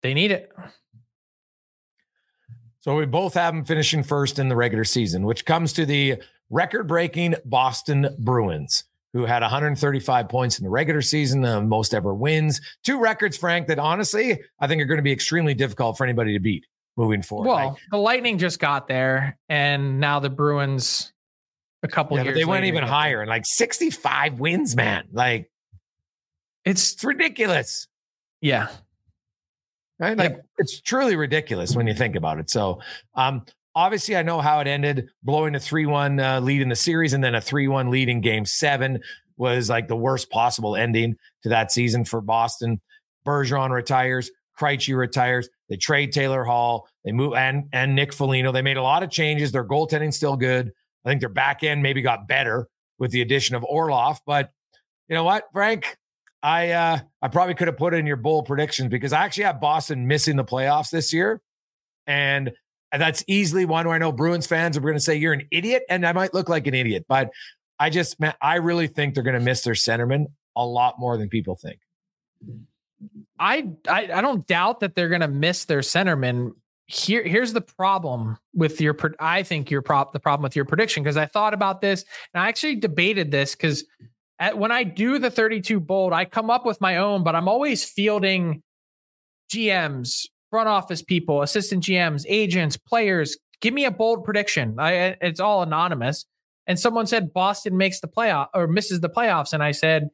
They 0.03 0.13
need 0.13 0.31
it. 0.31 0.51
So 2.83 2.97
we 2.97 3.05
both 3.05 3.33
have 3.35 3.53
them 3.53 3.63
finishing 3.63 4.03
first 4.03 4.39
in 4.39 4.49
the 4.49 4.57
regular 4.57 4.83
season, 4.83 5.25
which 5.25 5.45
comes 5.45 5.71
to 5.73 5.85
the 5.85 6.21
record 6.49 6.85
breaking 6.85 7.35
Boston 7.45 8.09
Bruins, 8.19 8.83
who 9.13 9.23
had 9.25 9.41
135 9.41 10.27
points 10.27 10.59
in 10.59 10.65
the 10.65 10.69
regular 10.69 11.01
season, 11.01 11.39
the 11.41 11.61
most 11.61 11.93
ever 11.93 12.13
wins. 12.13 12.59
Two 12.83 12.99
records, 12.99 13.37
Frank, 13.37 13.67
that 13.67 13.79
honestly 13.79 14.41
I 14.59 14.67
think 14.67 14.81
are 14.81 14.85
going 14.85 14.97
to 14.97 15.03
be 15.03 15.13
extremely 15.13 15.53
difficult 15.53 15.97
for 15.97 16.03
anybody 16.03 16.33
to 16.33 16.39
beat 16.39 16.65
moving 16.97 17.21
forward. 17.21 17.47
Well, 17.47 17.69
Like, 17.69 17.77
the 17.89 17.97
Lightning 17.97 18.37
just 18.37 18.59
got 18.59 18.89
there, 18.89 19.37
and 19.47 20.01
now 20.01 20.19
the 20.19 20.29
Bruins 20.29 21.13
a 21.83 21.87
couple 21.87 22.17
yeah, 22.17 22.23
years. 22.23 22.35
they 22.35 22.45
went 22.45 22.65
even 22.65 22.83
higher 22.83 23.21
and 23.21 23.29
like 23.29 23.45
65 23.45 24.39
wins, 24.41 24.75
man. 24.75 25.05
Like 25.13 25.49
It's 26.65 26.93
it's 26.93 27.03
ridiculous. 27.03 27.87
yeah. 28.41 28.67
Right? 30.03 30.17
Like 30.17 30.41
it's 30.57 30.81
truly 30.81 31.15
ridiculous 31.15 31.77
when 31.77 31.87
you 31.87 31.93
think 31.93 32.17
about 32.17 32.37
it. 32.37 32.49
So, 32.49 32.81
um, 33.15 33.45
obviously, 33.73 34.17
I 34.17 34.21
know 34.21 34.41
how 34.41 34.59
it 34.59 34.67
ended. 34.67 35.07
Blowing 35.23 35.55
a 35.55 35.61
three-one 35.61 36.19
uh, 36.19 36.41
lead 36.41 36.61
in 36.61 36.67
the 36.67 36.75
series 36.75 37.13
and 37.13 37.23
then 37.23 37.35
a 37.35 37.41
three-one 37.41 37.89
lead 37.89 38.09
in 38.09 38.19
Game 38.19 38.45
Seven 38.45 38.99
was 39.37 39.69
like 39.69 39.87
the 39.87 39.95
worst 39.95 40.29
possible 40.29 40.75
ending 40.75 41.15
to 41.43 41.49
that 41.49 41.71
season 41.71 42.03
for 42.03 42.19
Boston. 42.19 42.81
Bergeron 43.25 43.69
retires, 43.69 44.29
Krejci 44.59 44.93
retires. 44.93 45.47
They 45.69 45.77
trade 45.77 46.11
Taylor 46.11 46.43
Hall. 46.43 46.85
They 47.05 47.13
move 47.13 47.33
and 47.35 47.69
and 47.71 47.95
Nick 47.95 48.13
Foligno. 48.13 48.51
They 48.51 48.61
made 48.61 48.75
a 48.75 48.83
lot 48.83 49.03
of 49.03 49.09
changes. 49.09 49.53
Their 49.53 49.65
goaltending 49.65 50.13
still 50.13 50.35
good. 50.35 50.73
I 51.05 51.09
think 51.09 51.21
their 51.21 51.29
back 51.29 51.63
end 51.63 51.81
maybe 51.81 52.01
got 52.01 52.27
better 52.27 52.67
with 52.99 53.11
the 53.11 53.21
addition 53.21 53.55
of 53.55 53.63
Orlov. 53.63 54.19
But 54.25 54.51
you 55.07 55.15
know 55.15 55.23
what, 55.23 55.45
Frank? 55.53 55.97
I 56.43 56.71
uh 56.71 56.99
I 57.21 57.27
probably 57.29 57.55
could 57.55 57.67
have 57.67 57.77
put 57.77 57.93
in 57.93 58.05
your 58.05 58.17
bold 58.17 58.45
predictions 58.45 58.89
because 58.89 59.13
I 59.13 59.23
actually 59.23 59.45
have 59.45 59.61
Boston 59.61 60.07
missing 60.07 60.35
the 60.35 60.43
playoffs 60.43 60.89
this 60.89 61.13
year. 61.13 61.41
And 62.05 62.51
that's 62.91 63.23
easily 63.27 63.65
one 63.65 63.87
where 63.87 63.95
I 63.95 63.97
know 63.97 64.11
Bruins 64.11 64.45
fans 64.45 64.77
are 64.77 64.81
going 64.81 64.93
to 64.93 64.99
say 64.99 65.15
you're 65.15 65.33
an 65.33 65.47
idiot, 65.49 65.83
and 65.89 66.05
I 66.05 66.11
might 66.11 66.33
look 66.33 66.49
like 66.49 66.67
an 66.67 66.75
idiot, 66.75 67.05
but 67.07 67.31
I 67.79 67.89
just 67.89 68.19
man, 68.19 68.35
I 68.41 68.55
really 68.55 68.87
think 68.87 69.13
they're 69.13 69.23
going 69.23 69.39
to 69.39 69.39
miss 69.39 69.63
their 69.63 69.73
centerman 69.73 70.25
a 70.55 70.65
lot 70.65 70.99
more 70.99 71.17
than 71.17 71.29
people 71.29 71.55
think. 71.55 71.79
I, 73.39 73.69
I 73.87 74.09
I 74.13 74.21
don't 74.21 74.45
doubt 74.45 74.81
that 74.81 74.95
they're 74.95 75.09
going 75.09 75.21
to 75.21 75.27
miss 75.27 75.65
their 75.65 75.79
centerman. 75.79 76.51
Here 76.87 77.23
here's 77.23 77.53
the 77.53 77.61
problem 77.61 78.37
with 78.53 78.81
your 78.81 78.95
I 79.19 79.43
think 79.43 79.71
your 79.71 79.81
prop 79.81 80.11
the 80.11 80.19
problem 80.19 80.43
with 80.43 80.55
your 80.55 80.65
prediction 80.65 81.01
because 81.01 81.17
I 81.17 81.25
thought 81.25 81.53
about 81.53 81.79
this 81.79 82.03
and 82.33 82.43
I 82.43 82.49
actually 82.49 82.75
debated 82.75 83.31
this 83.31 83.55
because 83.55 83.85
when 84.51 84.71
I 84.71 84.83
do 84.83 85.19
the 85.19 85.31
32 85.31 85.79
bold 85.79 86.13
I 86.13 86.25
come 86.25 86.49
up 86.49 86.65
with 86.65 86.81
my 86.81 86.97
own 86.97 87.23
but 87.23 87.35
I'm 87.35 87.47
always 87.47 87.83
fielding 87.83 88.61
GMs, 89.51 90.27
front 90.49 90.67
office 90.67 91.01
people, 91.01 91.41
assistant 91.41 91.83
GMs, 91.83 92.25
agents, 92.27 92.77
players. 92.77 93.37
Give 93.61 93.73
me 93.73 93.85
a 93.85 93.91
bold 93.91 94.23
prediction. 94.23 94.75
I 94.79 95.17
it's 95.21 95.39
all 95.39 95.63
anonymous. 95.63 96.25
And 96.65 96.79
someone 96.79 97.07
said 97.07 97.33
Boston 97.33 97.77
makes 97.77 97.99
the 97.99 98.07
playoff 98.07 98.47
or 98.53 98.67
misses 98.67 99.01
the 99.01 99.09
playoffs 99.09 99.53
and 99.53 99.63
I 99.63 99.71
said 99.71 100.09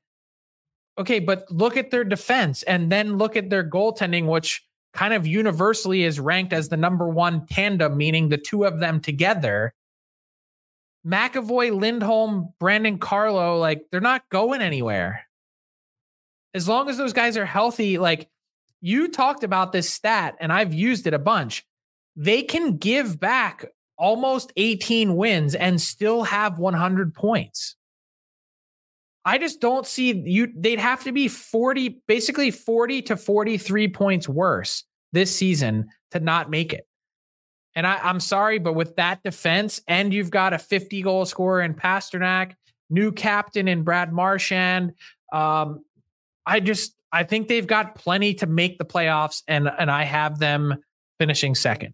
okay, 1.00 1.20
but 1.20 1.50
look 1.50 1.78
at 1.78 1.92
their 1.92 2.04
defense 2.04 2.62
and 2.64 2.92
then 2.92 3.18
look 3.18 3.38
at 3.38 3.50
their 3.50 3.64
goaltending, 3.64 4.28
which 4.28 4.62
kind 4.94 5.14
of 5.14 5.26
universally 5.26 6.04
is 6.04 6.20
ranked 6.20 6.52
as 6.52 6.70
the 6.70 6.78
number 6.78 7.08
one 7.08 7.46
tandem, 7.48 7.96
meaning 7.96 8.30
the 8.30 8.38
two 8.38 8.66
of 8.66 8.80
them 8.80 9.00
together. 9.00 9.74
McAvoy, 11.06 11.78
Lindholm, 11.80 12.54
Brandon 12.60 12.98
Carlo, 12.98 13.58
like 13.58 13.84
they're 13.92 14.02
not 14.02 14.28
going 14.30 14.62
anywhere. 14.62 15.26
As 16.54 16.68
long 16.68 16.90
as 16.90 16.98
those 16.98 17.14
guys 17.14 17.38
are 17.38 17.46
healthy, 17.46 17.98
like 17.98 18.30
you 18.82 19.08
talked 19.08 19.44
about 19.44 19.72
this 19.72 19.90
stat 19.90 20.36
and 20.40 20.52
I've 20.52 20.74
used 20.74 21.08
it 21.08 21.14
a 21.14 21.20
bunch. 21.20 21.66
They 22.16 22.42
can 22.42 22.78
give 22.78 23.20
back 23.20 23.66
almost 23.98 24.52
18 24.58 25.16
wins 25.16 25.56
and 25.56 25.80
still 25.80 26.24
have 26.24 26.60
100 26.60 27.14
points. 27.14 27.76
I 29.26 29.38
just 29.38 29.62
don't 29.62 29.86
see 29.86 30.14
you. 30.26 30.52
They'd 30.56 30.80
have 30.80 31.04
to 31.04 31.12
be 31.12 31.28
40, 31.28 32.02
basically 32.08 32.52
40 32.52 33.04
to 33.04 33.18
43 33.18 33.88
points 33.90 34.28
worse 34.28 34.84
this 35.12 35.36
season 35.36 35.90
to 36.12 36.20
not 36.20 36.50
make 36.50 36.74
it. 36.74 36.88
And 37.76 37.86
I, 37.86 37.98
I'm 37.98 38.20
sorry, 38.20 38.60
but 38.60 38.74
with 38.74 38.96
that 38.96 39.24
defense, 39.24 39.82
and 39.88 40.14
you've 40.14 40.32
got 40.32 40.54
a 40.54 40.58
50 40.58 41.02
goal 41.02 41.26
scorer 41.26 41.62
in 41.62 41.74
Pastrnak, 41.74 42.54
new 42.90 43.12
captain 43.12 43.68
in 43.68 43.84
Brad 43.84 44.12
Marchand, 44.12 44.94
um, 45.32 45.84
I 46.46 46.60
just 46.60 46.96
I 47.12 47.24
think 47.24 47.48
they've 47.48 47.68
got 47.68 47.96
plenty 47.96 48.34
to 48.36 48.48
make 48.48 48.78
the 48.78 48.86
playoffs, 48.86 49.44
and 49.48 49.70
and 49.80 49.92
I 49.92 50.04
have 50.04 50.40
them 50.40 50.76
finishing 51.20 51.54
second. 51.54 51.94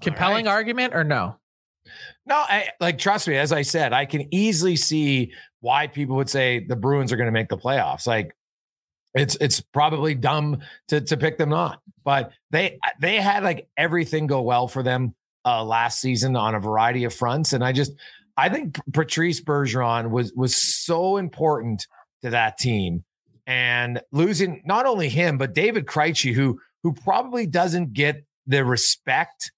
Compelling 0.00 0.46
right. 0.46 0.52
argument 0.52 0.94
or 0.94 1.04
no? 1.04 1.36
No, 2.26 2.36
I, 2.36 2.70
like 2.80 2.98
trust 2.98 3.28
me, 3.28 3.36
as 3.36 3.52
I 3.52 3.62
said, 3.62 3.92
I 3.92 4.06
can 4.06 4.32
easily 4.34 4.76
see 4.76 5.32
why 5.60 5.86
people 5.86 6.16
would 6.16 6.30
say 6.30 6.64
the 6.66 6.76
Bruins 6.76 7.12
are 7.12 7.16
going 7.16 7.26
to 7.26 7.32
make 7.32 7.48
the 7.48 7.58
playoffs. 7.58 8.06
Like 8.06 8.34
it's 9.14 9.36
it's 9.40 9.60
probably 9.60 10.14
dumb 10.14 10.58
to 10.88 11.00
to 11.00 11.16
pick 11.16 11.38
them 11.38 11.48
not, 11.50 11.80
but 12.04 12.32
they 12.50 12.78
they 13.00 13.16
had 13.16 13.42
like 13.42 13.68
everything 13.76 14.26
go 14.26 14.42
well 14.42 14.68
for 14.68 14.82
them 14.82 15.14
uh 15.44 15.64
last 15.64 16.00
season 16.00 16.36
on 16.36 16.54
a 16.54 16.60
variety 16.60 17.04
of 17.04 17.14
fronts, 17.14 17.52
and 17.52 17.64
I 17.64 17.72
just 17.72 17.92
I 18.36 18.48
think 18.48 18.78
Patrice 18.92 19.40
Bergeron 19.40 20.10
was 20.10 20.32
was 20.34 20.54
so 20.84 21.16
important 21.16 21.86
to 22.22 22.30
that 22.30 22.58
team, 22.58 23.04
and 23.46 24.00
losing 24.12 24.62
not 24.64 24.86
only 24.86 25.08
him 25.08 25.38
but 25.38 25.54
David 25.54 25.86
Krejci, 25.86 26.32
who 26.34 26.60
who 26.82 26.92
probably 26.92 27.46
doesn't 27.46 27.92
get 27.92 28.24
the 28.46 28.64
respect 28.64 29.50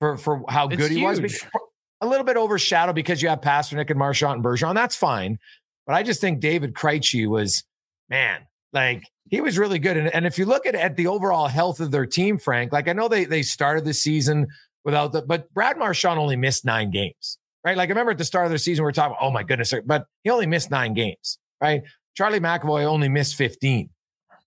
for 0.00 0.16
for 0.16 0.44
how 0.48 0.68
It's 0.68 0.76
good 0.76 0.90
he 0.90 1.02
was. 1.04 1.18
huge. 1.18 1.32
because- 1.32 1.60
A 2.02 2.06
little 2.06 2.24
bit 2.26 2.36
overshadowed 2.36 2.94
because 2.94 3.22
you 3.22 3.28
have 3.30 3.40
Pastrnak 3.40 3.88
and 3.88 3.98
Marchand 3.98 4.34
and 4.34 4.44
Bergeron. 4.44 4.74
That's 4.74 4.94
fine, 4.94 5.38
but 5.86 5.94
I 5.94 6.02
just 6.02 6.20
think 6.20 6.40
David 6.40 6.74
Krejci 6.74 7.26
was 7.26 7.64
man, 8.10 8.42
like 8.76 9.02
he 9.28 9.40
was 9.40 9.58
really 9.58 9.80
good. 9.80 9.96
And, 9.96 10.14
and 10.14 10.24
if 10.24 10.38
you 10.38 10.46
look 10.46 10.66
at, 10.66 10.76
at 10.76 10.96
the 10.96 11.08
overall 11.08 11.48
health 11.48 11.80
of 11.80 11.90
their 11.90 12.06
team, 12.06 12.38
Frank, 12.38 12.72
like 12.72 12.86
I 12.86 12.92
know 12.92 13.08
they 13.08 13.24
they 13.24 13.42
started 13.42 13.84
the 13.84 13.94
season 13.94 14.46
without 14.84 15.12
the, 15.12 15.22
but 15.22 15.52
Brad 15.52 15.78
Marchand 15.78 16.20
only 16.20 16.36
missed 16.36 16.64
nine 16.64 16.92
games, 16.92 17.38
right? 17.64 17.76
Like 17.76 17.88
I 17.88 17.90
remember 17.90 18.12
at 18.12 18.18
the 18.18 18.24
start 18.24 18.46
of 18.46 18.52
the 18.52 18.58
season 18.58 18.84
we 18.84 18.88
are 18.88 18.92
talking, 18.92 19.16
oh 19.20 19.32
my 19.32 19.42
goodness, 19.42 19.74
but 19.84 20.06
he 20.22 20.30
only 20.30 20.46
missed 20.46 20.70
nine 20.70 20.94
games, 20.94 21.38
right? 21.60 21.82
Charlie 22.14 22.38
McAvoy 22.38 22.84
only 22.84 23.08
missed 23.08 23.34
fifteen. 23.34 23.90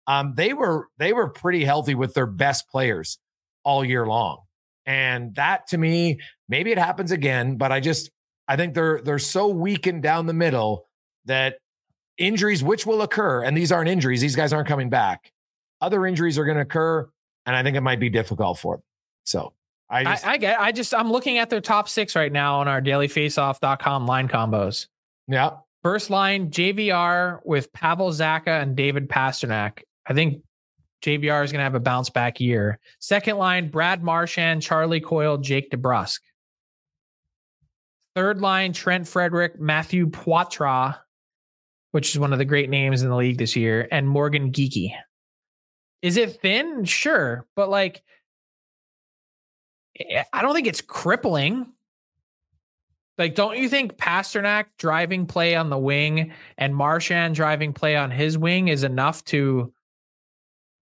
Um, 0.07 0.33
they 0.35 0.53
were 0.53 0.87
they 0.97 1.11
were 1.11 1.27
pretty 1.27 1.65
healthy 1.65 1.95
with 1.95 2.13
their 2.13 2.25
best 2.25 2.69
players 2.69 3.19
all 3.65 3.83
year 3.83 4.07
long. 4.07 4.43
And 4.85 5.35
that 5.35 5.67
to 5.67 5.77
me, 5.77 6.19
maybe 6.47 6.71
it 6.71 6.77
happens 6.77 7.11
again, 7.11 7.57
but 7.57 7.71
I 7.71 7.79
just 7.79 8.09
I 8.47 8.55
think 8.55 8.73
they're 8.73 9.01
they're 9.01 9.19
so 9.19 9.47
weakened 9.47 10.03
down 10.03 10.25
the 10.25 10.33
middle 10.33 10.85
that 11.25 11.57
injuries, 12.19 12.63
which 12.63 12.85
will 12.85 13.01
occur, 13.01 13.43
and 13.43 13.55
these 13.57 13.71
aren't 13.71 13.89
injuries, 13.89 14.21
these 14.21 14.35
guys 14.35 14.53
aren't 14.53 14.67
coming 14.67 14.89
back. 14.89 15.31
Other 15.81 16.05
injuries 16.05 16.37
are 16.37 16.45
going 16.45 16.57
to 16.57 16.63
occur, 16.63 17.09
and 17.45 17.55
I 17.55 17.63
think 17.63 17.75
it 17.77 17.81
might 17.81 17.99
be 17.99 18.09
difficult 18.09 18.59
for 18.59 18.75
them. 18.75 18.83
So 19.23 19.53
I 19.89 19.99
I, 19.99 20.03
just 20.03 20.27
I 20.27 20.37
get. 20.37 20.59
I 20.59 20.71
just 20.71 20.93
I'm 20.93 21.11
looking 21.11 21.37
at 21.37 21.49
their 21.49 21.61
top 21.61 21.89
six 21.89 22.15
right 22.15 22.31
now 22.31 22.59
on 22.59 22.67
our 22.67 22.81
dailyfaceoff.com 22.81 24.05
line 24.05 24.27
combos. 24.27 24.87
yeah. 25.27 25.51
First 25.81 26.09
line 26.09 26.51
JVR 26.51 27.39
with 27.45 27.71
Pavel 27.71 28.09
Zacha 28.09 28.61
and 28.61 28.75
David 28.75 29.07
Pastrnak. 29.07 29.83
I 30.05 30.13
think 30.13 30.43
JVR 31.01 31.45
is 31.45 31.53
going 31.53 31.59
to 31.59 31.63
have 31.63 31.75
a 31.75 31.79
bounce 31.79 32.09
back 32.09 32.41
year. 32.41 32.79
Second 32.99 33.37
line 33.37 33.69
Brad 33.69 34.03
Marchand, 34.03 34.61
Charlie 34.61 34.99
Coyle, 34.99 35.37
Jake 35.37 35.71
DeBrusk. 35.71 36.19
Third 38.13 38.41
line 38.41 38.73
Trent 38.73 39.07
Frederic, 39.07 39.59
Matthew 39.59 40.07
Poitras, 40.07 40.97
which 41.91 42.11
is 42.11 42.19
one 42.19 42.33
of 42.33 42.39
the 42.39 42.45
great 42.45 42.69
names 42.69 43.01
in 43.01 43.09
the 43.09 43.15
league 43.15 43.37
this 43.37 43.55
year, 43.55 43.87
and 43.91 44.07
Morgan 44.07 44.51
Geekie. 44.51 44.93
Is 46.01 46.17
it 46.17 46.41
thin? 46.41 46.85
Sure. 46.85 47.45
But 47.55 47.69
like, 47.69 48.03
eh, 49.99 50.23
I 50.31 50.41
don't 50.41 50.53
think 50.53 50.67
it's 50.67 50.81
crippling. 50.81 51.73
Like, 53.17 53.35
don't 53.35 53.57
you 53.57 53.67
think 53.67 53.97
Pastrnak 53.97 54.65
driving 54.77 55.25
play 55.25 55.55
on 55.55 55.69
the 55.69 55.77
wing 55.77 56.31
and 56.57 56.73
Marchand 56.73 57.35
driving 57.35 57.73
play 57.73 57.97
on 57.97 58.11
his 58.11 58.37
wing 58.37 58.69
is 58.69 58.85
enough 58.85 59.25
to, 59.25 59.73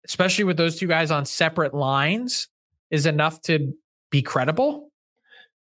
especially 0.05 0.45
with 0.45 0.59
those 0.59 0.79
two 0.79 0.87
guys 0.87 1.11
on 1.11 1.25
separate 1.25 1.73
lines, 1.73 2.49
is 2.91 3.07
enough 3.07 3.41
to 3.43 3.73
be 4.11 4.21
credible? 4.21 4.91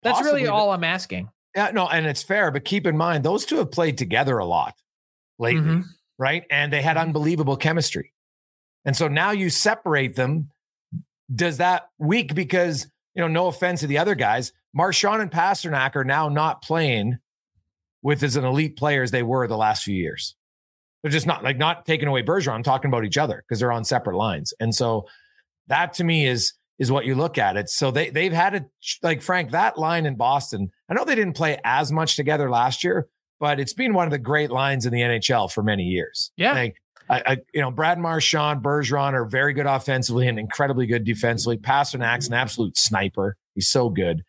That's 0.03 0.19
Possibly, 0.19 0.43
really 0.43 0.49
all 0.49 0.73
I'm 0.73 0.83
asking. 0.83 1.31
Yeah, 1.55 1.71
no, 1.73 1.89
and 1.89 2.07
it's 2.07 2.25
fair, 2.25 2.51
but 2.51 2.65
keep 2.65 2.89
in 2.89 2.97
mind 2.97 3.25
those 3.25 3.45
two 3.45 3.59
have 3.59 3.71
played 3.71 3.97
together 3.97 4.39
a 4.39 4.45
lot 4.45 4.75
lately, 5.39 5.61
mm-hmm. 5.61 5.91
right? 6.19 6.45
And 6.51 6.73
they 6.73 6.83
had 6.83 6.97
unbelievable 6.97 7.57
chemistry. 7.57 8.13
And 8.85 8.97
so 8.97 9.09
now 9.09 9.31
you 9.31 9.51
separate 9.51 10.17
them. 10.17 10.51
Does 11.35 11.59
that 11.59 11.91
weak 11.99 12.35
because, 12.35 12.87
you 13.15 13.21
know, 13.21 13.29
no 13.29 13.47
offense 13.49 13.81
to 13.81 13.87
the 13.87 13.99
other 13.99 14.15
guys, 14.15 14.53
Marchand 14.73 15.23
and 15.23 15.31
Pastrnak 15.31 15.97
are 15.97 16.05
now 16.05 16.29
not 16.29 16.63
playing 16.63 17.19
with 18.03 18.23
as 18.23 18.37
an 18.37 18.45
elite 18.45 18.77
player 18.77 19.03
as 19.03 19.11
they 19.11 19.23
were 19.23 19.47
the 19.47 19.57
last 19.57 19.83
few 19.83 19.95
years. 19.95 20.35
They're 21.03 21.11
just 21.11 21.27
not 21.27 21.45
like 21.45 21.59
not 21.59 21.87
taking 21.87 22.09
away 22.09 22.23
Bergeron. 22.23 22.55
I'm 22.55 22.63
talking 22.63 22.89
about 22.89 23.05
each 23.05 23.19
other 23.19 23.45
because 23.47 23.61
they're 23.61 23.73
on 23.73 23.85
separate 23.85 24.17
lines. 24.17 24.53
And 24.61 24.75
so 24.75 25.07
that 25.69 25.93
to 25.95 26.05
me 26.05 26.27
is 26.27 26.55
is 26.79 26.93
what 26.93 27.07
you 27.07 27.15
look 27.15 27.39
at. 27.39 27.57
It 27.57 27.69
so 27.69 27.91
they 27.91 28.11
they've 28.11 28.33
had 28.33 28.55
it 28.55 28.65
like 29.03 29.23
Frank 29.23 29.51
that 29.51 29.79
line 29.79 30.07
in 30.07 30.17
Boston. 30.17 30.71
I 30.89 30.95
know 30.95 31.05
they 31.05 31.15
didn't 31.15 31.37
play 31.37 31.59
as 31.65 31.93
much 31.93 32.17
together 32.17 32.51
last 32.51 32.83
year, 32.83 33.09
but 33.41 33.61
it's 33.61 33.73
been 33.73 33.95
one 33.95 34.07
of 34.07 34.11
the 34.11 34.19
great 34.19 34.51
lines 34.51 34.87
in 34.87 34.93
the 34.93 35.01
NHL 35.01 35.51
for 35.51 35.63
many 35.63 35.85
years. 35.85 36.31
Yeah, 36.37 36.53
like 36.53 36.77
I, 37.11 37.23
I, 37.27 37.37
you 37.55 37.61
know, 37.61 37.71
Brad 37.71 37.99
Marchand, 37.99 38.63
Bergeron 38.63 39.15
are 39.15 39.25
very 39.25 39.53
good 39.53 39.67
offensively 39.67 40.29
and 40.29 40.39
incredibly 40.39 40.87
good 40.87 41.05
defensively. 41.05 41.57
Pastrnak's 41.57 42.27
an 42.27 42.35
absolute 42.35 42.77
sniper. 42.77 43.37
He's 43.55 43.69
so 43.69 43.89
good. 43.89 44.25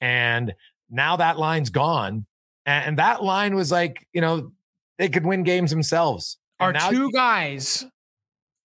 And 0.00 0.54
now 0.90 1.16
that 1.16 1.38
line's 1.38 1.70
gone. 1.70 2.26
And 2.66 2.98
that 2.98 3.22
line 3.24 3.54
was 3.54 3.72
like, 3.72 4.06
you 4.12 4.20
know, 4.20 4.52
they 4.98 5.08
could 5.08 5.24
win 5.24 5.42
games 5.42 5.70
themselves. 5.70 6.36
Are 6.60 6.72
two 6.72 7.04
you- 7.04 7.12
guys 7.12 7.86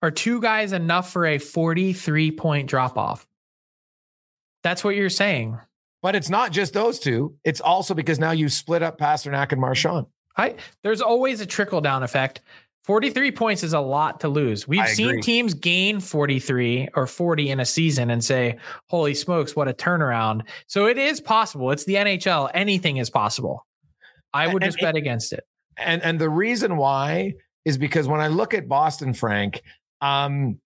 are 0.02 0.12
two 0.12 0.42
guys 0.42 0.74
enough 0.74 1.12
for 1.14 1.26
a 1.26 1.38
43 1.38 2.32
point 2.32 2.70
drop 2.70 2.98
off? 2.98 3.26
That's 4.62 4.84
what 4.84 4.96
you're 4.96 5.10
saying. 5.10 5.58
But 6.04 6.16
it's 6.16 6.30
not 6.30 6.52
just 6.52 6.74
those 6.74 7.00
two. 7.00 7.36
It's 7.46 7.62
also 7.62 7.96
because 7.96 8.20
now 8.20 8.32
you 8.32 8.50
split 8.50 8.84
up 8.84 9.00
Pastrnak 9.00 9.54
and 9.54 9.60
Marchand. 9.60 10.06
I 10.38 10.56
there's 10.84 11.02
always 11.02 11.42
a 11.42 11.46
trickle 11.46 11.82
down 11.82 12.04
effect. 12.04 12.42
43 12.84 13.32
points 13.32 13.64
is 13.64 13.72
a 13.72 13.80
lot 13.80 14.20
to 14.20 14.28
lose. 14.28 14.68
We've 14.68 14.86
seen 14.90 15.22
teams 15.22 15.54
gain 15.54 16.02
43 16.02 16.90
or 16.96 17.08
40 17.08 17.50
in 17.50 17.62
a 17.62 17.66
season 17.66 18.10
and 18.10 18.22
say, 18.22 18.58
holy 18.90 19.14
smokes, 19.14 19.56
what 19.56 19.70
a 19.70 19.74
turnaround. 19.74 20.42
So 20.68 20.88
it 20.88 20.98
is 20.98 21.22
possible. 21.22 21.72
It's 21.72 21.86
the 21.86 21.96
NHL. 21.96 22.52
Anything 22.54 22.98
is 22.98 23.10
possible. 23.10 23.66
I 24.34 24.48
would 24.48 24.62
and, 24.62 24.70
just 24.70 24.80
and, 24.80 24.88
bet 24.88 24.96
against 24.98 25.32
it. 25.32 25.46
And 25.78 26.04
and 26.04 26.20
the 26.20 26.30
reason 26.30 26.76
why 26.76 27.36
is 27.64 27.78
because 27.78 28.10
when 28.10 28.20
I 28.20 28.28
look 28.28 28.54
at 28.54 28.68
Boston, 28.68 29.14
Frank, 29.14 29.62
um, 30.02 30.60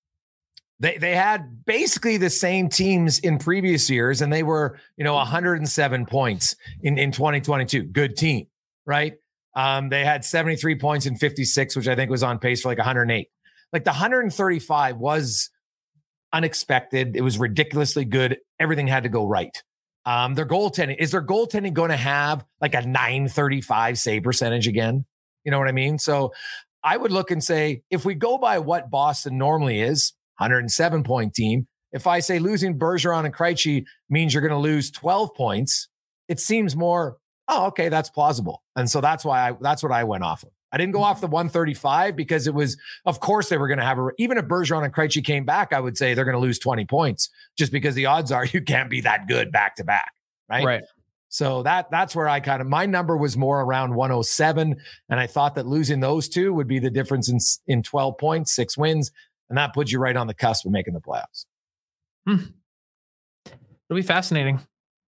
they 0.80 0.98
they 0.98 1.16
had 1.16 1.66
basically 1.66 2.18
the 2.18 2.30
same 2.30 2.70
teams 2.70 3.20
in 3.20 3.40
previous 3.40 3.90
years, 3.90 4.22
and 4.22 4.32
they 4.32 4.44
were, 4.44 4.80
you 4.96 5.04
know, 5.04 5.16
107 5.16 6.06
points 6.06 6.56
in, 6.82 6.98
in 6.98 7.12
2022. 7.12 7.84
Good 7.84 8.16
team, 8.16 8.48
right? 8.86 9.16
Um, 9.56 9.90
they 9.90 10.06
had 10.06 10.24
73 10.24 10.78
points 10.78 11.08
in 11.08 11.16
56, 11.16 11.76
which 11.76 11.88
I 11.88 11.96
think 11.96 12.12
was 12.12 12.22
on 12.22 12.38
pace 12.38 12.62
for 12.62 12.70
like 12.70 12.78
108. 12.78 13.28
Like 13.74 13.84
the 13.84 13.92
135 13.92 14.98
was 14.98 15.50
unexpected. 16.32 17.16
It 17.16 17.22
was 17.22 17.40
ridiculously 17.40 18.06
good. 18.06 18.38
Everything 18.60 18.88
had 18.88 19.04
to 19.04 19.10
go 19.10 19.26
right. 19.26 19.64
Um, 20.06 20.36
their 20.36 20.46
goaltending 20.46 20.98
is 21.00 21.12
their 21.12 21.26
goaltending 21.26 21.74
going 21.74 21.90
to 21.90 21.98
have 21.98 22.46
like 22.62 22.76
a 22.76 22.82
935 22.82 23.98
save 23.98 24.24
percentage 24.24 24.68
again? 24.68 25.06
You 25.44 25.52
know 25.52 25.60
what 25.60 25.68
I 25.68 25.74
mean? 25.74 25.98
So 25.98 26.34
I 26.84 26.96
would 26.96 27.12
look 27.12 27.32
and 27.32 27.44
say, 27.44 27.82
if 27.90 28.06
we 28.06 28.14
go 28.14 28.38
by 28.38 28.60
what 28.60 28.90
Boston 28.90 29.38
normally 29.38 29.82
is, 29.82 30.14
107 30.38 31.04
point 31.04 31.34
team, 31.34 31.68
if 31.92 32.08
I 32.08 32.20
say 32.20 32.40
losing 32.40 32.78
Bergeron 32.78 33.26
and 33.26 33.34
Krejci 33.34 33.86
means 34.10 34.34
you're 34.34 34.42
going 34.42 34.52
to 34.52 34.58
lose 34.58 34.92
12 34.92 35.34
points, 35.36 35.88
it 36.28 36.40
seems 36.40 36.76
more 36.76 37.18
oh, 37.48 37.68
okay, 37.68 37.90
that's 37.90 38.10
plausible. 38.10 38.64
And 38.76 38.90
so 38.90 39.02
that's 39.02 39.24
why 39.24 39.50
I, 39.50 39.58
that's 39.62 39.82
what 39.82 39.92
I 39.92 40.04
went 40.04 40.24
off 40.24 40.44
of. 40.44 40.50
I 40.72 40.78
didn't 40.78 40.92
go 40.94 41.02
off 41.02 41.22
the 41.22 41.28
135 41.28 42.16
because 42.16 42.46
it 42.46 42.54
was, 42.54 42.78
of 43.06 43.22
course, 43.22 43.48
they 43.48 43.58
were 43.58 43.70
going 43.70 43.80
to 43.80 43.86
have 43.86 43.98
a, 43.98 44.10
even 44.18 44.38
if 44.38 44.46
Bergeron 44.46 44.84
and 44.84 44.94
Krejci 44.94 45.24
came 45.24 45.46
back, 45.46 45.72
I 45.72 45.80
would 45.80 45.98
say 45.98 46.14
they're 46.14 46.26
going 46.26 46.36
to 46.36 46.42
lose 46.42 46.60
20 46.60 46.86
points 46.86 47.30
just 47.58 47.72
because 47.72 47.96
the 47.96 48.06
odds 48.06 48.32
are 48.32 48.46
you 48.54 48.62
can't 48.62 48.90
be 48.90 49.02
that 49.02 49.28
good 49.28 49.52
back 49.52 49.76
to 49.78 49.84
back. 49.84 50.12
Right. 50.50 50.66
Right. 50.66 50.84
So 51.30 51.62
that 51.64 51.92
that's 51.92 52.16
where 52.16 52.30
I 52.30 52.40
kind 52.40 52.62
of 52.62 52.68
my 52.70 52.86
number 52.86 53.18
was 53.18 53.36
more 53.36 53.60
around 53.60 53.94
107, 53.94 54.78
and 55.10 55.20
I 55.20 55.28
thought 55.28 55.56
that 55.56 55.68
losing 55.68 56.00
those 56.00 56.30
two 56.30 56.54
would 56.54 56.70
be 56.70 56.80
the 56.80 56.90
difference 56.90 57.28
in 57.28 57.40
in 57.68 57.84
12 57.84 58.18
points, 58.18 58.56
six 58.56 58.78
wins, 58.78 59.12
and 59.50 59.58
that 59.58 59.74
puts 59.74 59.92
you 59.92 60.00
right 60.00 60.16
on 60.16 60.28
the 60.28 60.34
cusp 60.34 60.66
of 60.66 60.72
making 60.72 60.94
the 60.94 61.02
playoffs. 61.02 61.46
Hmm. 62.26 62.44
It'll 63.46 63.96
be 63.96 64.02
fascinating. 64.02 64.60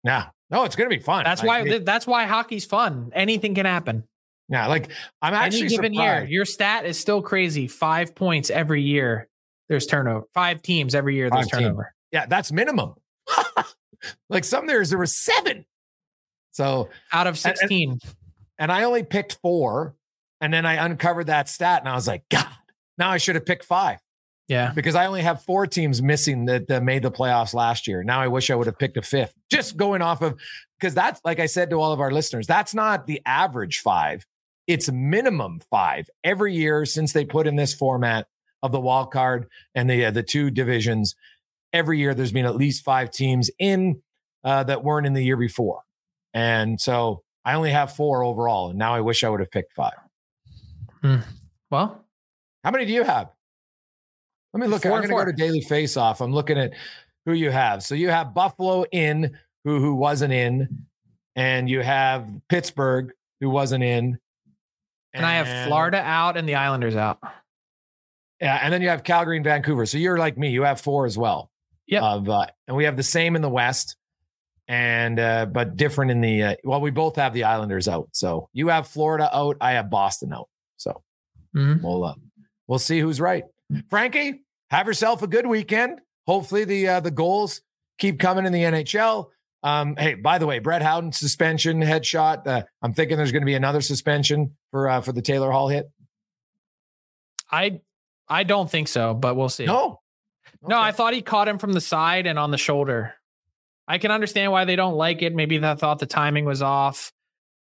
Yeah, 0.03 0.29
no, 0.51 0.65
it's 0.65 0.77
going 0.77 0.91
to 0.91 0.97
be 0.97 1.03
fun. 1.03 1.25
That's 1.25 1.43
why. 1.43 1.63
It, 1.63 1.85
that's 1.85 2.07
why 2.07 2.27
hockey's 2.27 2.65
fun. 2.65 3.11
Anything 3.15 3.55
can 3.55 3.67
happen. 3.67 4.05
Yeah, 4.49 4.67
like 4.67 4.91
I'm 5.23 5.33
actually 5.33 5.61
any 5.61 5.69
given 5.71 5.95
surprised. 5.95 6.29
year, 6.29 6.39
your 6.39 6.45
stat 6.45 6.85
is 6.85 6.99
still 6.99 7.23
crazy. 7.23 7.67
Five 7.67 8.15
points 8.15 8.51
every 8.51 8.83
year. 8.83 9.29
There's 9.69 9.87
turnover. 9.87 10.27
Five 10.35 10.61
teams 10.61 10.95
every 10.95 11.15
year. 11.15 11.31
There's 11.31 11.51
Five 11.51 11.61
turnover. 11.61 11.83
Team. 11.83 11.91
Yeah, 12.13 12.27
that's 12.27 12.53
minimum. 12.53 12.95
like 14.29 14.45
some 14.45 14.69
years 14.69 14.91
there 14.91 14.99
were 14.99 15.07
seven. 15.07 15.65
So 16.53 16.91
out 17.13 17.27
of 17.27 17.39
sixteen, 17.39 17.93
and, 17.93 18.15
and 18.59 18.73
I 18.73 18.85
only 18.85 19.03
picked 19.03 19.39
four, 19.41 19.97
and 20.41 20.53
then 20.53 20.67
I 20.67 20.85
uncovered 20.85 21.29
that 21.29 21.49
stat, 21.49 21.81
and 21.81 21.89
I 21.89 21.95
was 21.95 22.07
like, 22.07 22.25
God, 22.29 22.47
now 22.99 23.11
I 23.11 23.17
should 23.17 23.37
have 23.37 23.47
picked 23.47 23.65
five. 23.65 23.99
Yeah. 24.49 24.73
Because 24.75 24.95
I 24.95 25.07
only 25.07 25.23
have 25.23 25.43
four 25.43 25.67
teams 25.67 26.03
missing 26.03 26.45
that, 26.47 26.69
that 26.69 26.83
made 26.83 27.03
the 27.03 27.11
playoffs 27.11 27.55
last 27.55 27.87
year. 27.87 28.03
Now 28.05 28.21
I 28.21 28.29
wish 28.29 28.51
I 28.51 28.55
would 28.55 28.67
have 28.67 28.79
picked 28.79 28.97
a 28.97 29.03
fifth, 29.03 29.35
just 29.51 29.77
going 29.77 30.03
off 30.03 30.21
of, 30.21 30.39
because 30.79 30.95
that's 30.95 31.21
like 31.25 31.41
I 31.41 31.47
said 31.47 31.71
to 31.71 31.81
all 31.81 31.93
of 31.93 32.01
our 32.01 32.11
listeners, 32.11 32.47
that's 32.47 32.75
not 32.75 33.07
the 33.07 33.23
average 33.25 33.81
five. 33.81 34.27
It's 34.67 34.91
minimum 34.91 35.61
five 35.71 36.09
every 36.23 36.55
year 36.55 36.85
since 36.87 37.13
they 37.13 37.25
put 37.25 37.47
in 37.47 37.57
this 37.57 37.75
format 37.75 38.27
of 38.63 38.73
the 38.73 38.81
wild 38.81 39.13
card 39.13 39.47
and 39.75 39.89
the 39.91 40.07
uh, 40.07 40.11
the 40.11 40.23
two 40.23 40.51
divisions. 40.51 41.15
Every 41.73 41.99
year, 41.99 42.15
there's 42.15 42.33
been 42.33 42.47
at 42.47 42.57
least 42.57 42.83
five 42.85 43.11
teams 43.11 43.51
in 43.59 44.01
uh, 44.43 44.65
that 44.65 44.83
weren't 44.83 45.07
in 45.07 45.13
the 45.13 45.23
year 45.23 45.37
before, 45.37 45.83
and 46.33 46.81
so 46.81 47.25
I 47.45 47.55
only 47.55 47.73
have 47.73 47.95
four 47.95 48.25
overall. 48.25 48.71
And 48.71 48.79
now 48.79 48.95
I 48.95 49.03
wish 49.03 49.23
I 49.23 49.29
would 49.29 49.41
have 49.41 49.51
picked 49.51 49.75
five. 49.75 49.99
Hmm. 51.03 51.17
Well, 51.71 52.03
how 52.63 52.71
many 52.71 52.87
do 52.87 52.93
you 52.93 53.03
have? 53.03 53.34
Let 54.55 54.61
me 54.61 54.67
look. 54.69 54.83
Four 54.83 54.93
I'm 54.93 54.99
going 54.99 55.11
to 55.11 55.15
go 55.17 55.25
to 55.25 55.33
daily 55.33 55.61
face 55.61 55.97
off. 55.97 56.21
I'm 56.21 56.33
looking 56.33 56.57
at 56.57 56.73
who 57.27 57.33
you 57.33 57.51
have. 57.51 57.83
So 57.83 57.97
you 57.97 58.09
have 58.09 58.35
Buffalo 58.35 58.85
in, 58.93 59.37
who 59.65 59.81
who 59.81 59.97
wasn't 59.97 60.33
in, 60.33 60.87
and 61.35 61.69
you 61.69 61.81
have 61.81 62.29
Pittsburgh, 62.49 63.13
who 63.41 63.51
wasn't 63.51 63.83
in, 63.83 64.05
and, 64.05 64.19
and 65.13 65.27
I 65.27 65.35
have 65.35 65.67
Florida 65.67 65.99
out 65.99 66.37
and 66.37 66.49
the 66.49 66.55
Islanders 66.55 66.95
out. 66.95 67.19
Yeah, 68.41 68.61
and 68.63 68.73
then 68.73 68.81
you 68.81 68.89
have 68.89 69.03
Calgary 69.03 69.37
and 69.37 69.45
Vancouver. 69.45 69.87
So 69.87 69.99
you're 69.99 70.19
like 70.19 70.39
me. 70.39 70.51
You 70.51 70.63
have 70.63 70.81
four 70.81 71.05
as 71.05 71.19
well. 71.19 71.51
Yeah. 71.87 72.03
Of 72.03 72.29
uh, 72.29 72.47
and 72.69 72.77
we 72.77 72.85
have 72.85 72.97
the 72.97 73.03
same 73.03 73.35
in 73.35 73.43
the 73.43 73.51
West, 73.51 73.97
and 74.69 75.19
uh, 75.19 75.47
but 75.47 75.77
different 75.77 76.13
in 76.13 76.21
the. 76.21 76.43
Uh, 76.43 76.55
well, 76.63 76.81
we 76.81 76.91
both 76.91 77.17
have 77.17 77.35
the 77.35 77.43
Islanders 77.43 77.89
out. 77.89 78.09
So 78.13 78.49
you 78.53 78.69
have 78.69 78.87
Florida 78.87 79.29
out. 79.37 79.57
I 79.61 79.73
have 79.73 79.91
Boston 79.91 80.33
out. 80.33 80.49
So 80.77 81.03
mm-hmm. 81.57 81.85
we'll 81.85 82.05
uh, 82.05 82.15
we'll 82.69 82.79
see 82.79 83.01
who's 83.01 83.21
right. 83.21 83.45
Frankie, 83.89 84.44
have 84.71 84.87
yourself 84.87 85.23
a 85.23 85.27
good 85.27 85.47
weekend. 85.47 86.01
Hopefully 86.27 86.65
the 86.65 86.89
uh, 86.89 87.01
the 87.01 87.11
goals 87.11 87.61
keep 87.99 88.19
coming 88.19 88.47
in 88.47 88.53
the 88.53 88.63
NHL. 88.63 89.29
Um, 89.63 89.97
hey, 89.97 90.15
by 90.15 90.39
the 90.39 90.47
way, 90.47 90.59
Brett 90.59 90.83
Howden 90.83 91.13
suspension 91.13 91.81
headshot. 91.81 92.47
Uh, 92.47 92.65
I'm 92.83 92.93
thinking 92.93 93.17
there's 93.17 93.33
going 93.33 93.43
to 93.43 93.47
be 93.47 93.55
another 93.55 93.81
suspension 93.81 94.57
for 94.71 94.89
uh, 94.89 95.01
for 95.01 95.13
the 95.13 95.23
Taylor 95.23 95.51
Hall 95.51 95.69
hit. 95.69 95.91
I 97.51 97.81
I 98.29 98.45
don't 98.45 98.71
think 98.71 98.89
so, 98.89 99.15
but 99.15 99.37
we'll 99.37 99.49
see. 99.49 99.67
No, 99.67 100.01
okay. 100.63 100.69
no, 100.69 100.79
I 100.79 100.93
thought 100.93 101.15
he 101.15 101.23
caught 101.23 101.49
him 101.49 101.59
from 101.59 101.73
the 101.73 101.81
side 101.81 102.27
and 102.27 102.39
on 102.39 102.51
the 102.51 102.59
shoulder. 102.59 103.15
I 103.87 103.99
can 103.99 104.11
understand 104.11 104.51
why 104.51 104.65
they 104.65 104.77
don't 104.77 104.95
like 104.95 105.23
it. 105.23 105.35
Maybe 105.35 105.59
they 105.59 105.75
thought 105.75 105.99
the 105.99 106.07
timing 106.07 106.47
was 106.47 106.63
off. 106.63 107.13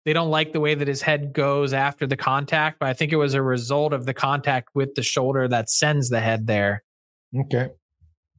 They 0.05 0.11
don't 0.13 0.30
like 0.30 0.51
the 0.51 0.59
way 0.59 0.75
that 0.75 0.88
his 0.88 1.01
head 1.01 1.31
goes 1.34 1.71
after 1.71 2.05
the 2.05 2.17
contact, 2.17 2.80
but 2.80 2.89
I 2.89 2.93
think 2.93 3.13
it 3.13 3.15
was 3.15 3.35
a 3.35 3.41
result 3.41 3.93
of 3.93 4.05
the 4.05 4.13
contact 4.13 4.69
with 4.73 4.95
the 4.95 5.03
shoulder 5.03 5.47
that 5.47 5.69
sends 5.69 6.09
the 6.09 6.19
head 6.19 6.45
there. 6.45 6.84
Okay. 7.38 7.69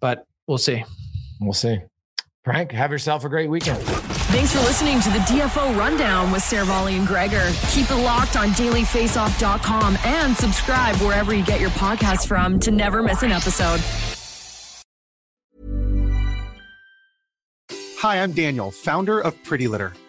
But 0.01 0.27
we'll 0.47 0.59
see. 0.59 0.85
We'll 1.41 1.55
see. 1.55 1.79
Frank, 2.45 2.73
have 2.73 2.93
yourself 2.93 3.25
a 3.25 3.31
great 3.31 3.49
weekend. 3.49 3.83
Thanks 3.83 4.53
for 4.53 4.59
listening 4.61 5.01
to 5.01 5.11
the 5.11 5.19
DFO 5.21 5.79
Rundown 5.79 6.31
with 6.31 6.43
Seravalli 6.43 6.99
and 6.99 7.07
Gregor. 7.07 7.51
Keep 7.71 7.91
it 7.91 7.97
locked 7.97 8.37
on 8.37 8.49
dailyfaceoff.com 8.49 9.97
and 10.05 10.37
subscribe 10.37 10.97
wherever 10.97 11.33
you 11.33 11.45
get 11.45 11.61
your 11.61 11.71
podcasts 11.71 12.27
from 12.27 12.61
to 12.61 12.71
never 12.71 13.03
miss 13.03 13.23
an 13.23 13.33
episode. 13.33 13.81
Hi, 18.01 18.23
I'm 18.23 18.33
Daniel, 18.33 18.71
founder 18.71 19.21
of 19.21 19.43
Pretty 19.45 19.67
Litter. 19.67 19.95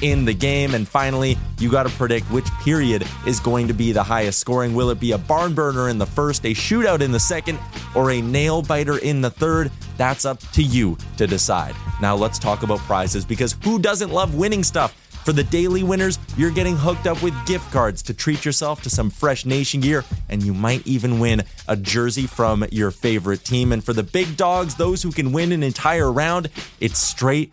in 0.00 0.24
the 0.24 0.34
game. 0.34 0.74
And 0.74 0.86
finally, 0.86 1.36
you 1.58 1.70
got 1.70 1.84
to 1.84 1.90
predict 1.90 2.30
which 2.30 2.50
period 2.62 3.06
is 3.26 3.40
going 3.40 3.68
to 3.68 3.74
be 3.74 3.92
the 3.92 4.02
highest 4.02 4.38
scoring. 4.38 4.74
Will 4.74 4.90
it 4.90 5.00
be 5.00 5.12
a 5.12 5.18
barn 5.18 5.54
burner 5.54 5.88
in 5.88 5.98
the 5.98 6.06
first, 6.06 6.44
a 6.44 6.54
shootout 6.54 7.00
in 7.00 7.12
the 7.12 7.20
second, 7.20 7.58
or 7.94 8.10
a 8.10 8.20
nail 8.20 8.62
biter 8.62 8.98
in 8.98 9.20
the 9.20 9.30
third? 9.30 9.70
That's 9.96 10.24
up 10.24 10.40
to 10.52 10.62
you 10.62 10.96
to 11.16 11.26
decide. 11.26 11.74
Now 12.00 12.16
let's 12.16 12.38
talk 12.38 12.62
about 12.62 12.80
prizes 12.80 13.24
because 13.24 13.56
who 13.64 13.78
doesn't 13.78 14.10
love 14.10 14.34
winning 14.34 14.62
stuff? 14.62 14.94
For 15.26 15.32
the 15.32 15.42
daily 15.42 15.82
winners, 15.82 16.20
you're 16.36 16.52
getting 16.52 16.76
hooked 16.76 17.08
up 17.08 17.20
with 17.20 17.34
gift 17.46 17.72
cards 17.72 18.00
to 18.02 18.14
treat 18.14 18.44
yourself 18.44 18.82
to 18.82 18.90
some 18.90 19.10
fresh 19.10 19.44
nation 19.44 19.80
gear, 19.80 20.04
and 20.28 20.40
you 20.40 20.54
might 20.54 20.86
even 20.86 21.18
win 21.18 21.42
a 21.66 21.76
jersey 21.76 22.28
from 22.28 22.64
your 22.70 22.92
favorite 22.92 23.44
team. 23.44 23.72
And 23.72 23.82
for 23.82 23.92
the 23.92 24.04
big 24.04 24.36
dogs, 24.36 24.76
those 24.76 25.02
who 25.02 25.10
can 25.10 25.32
win 25.32 25.50
an 25.50 25.64
entire 25.64 26.12
round, 26.12 26.48
it's 26.78 27.00
straight, 27.00 27.52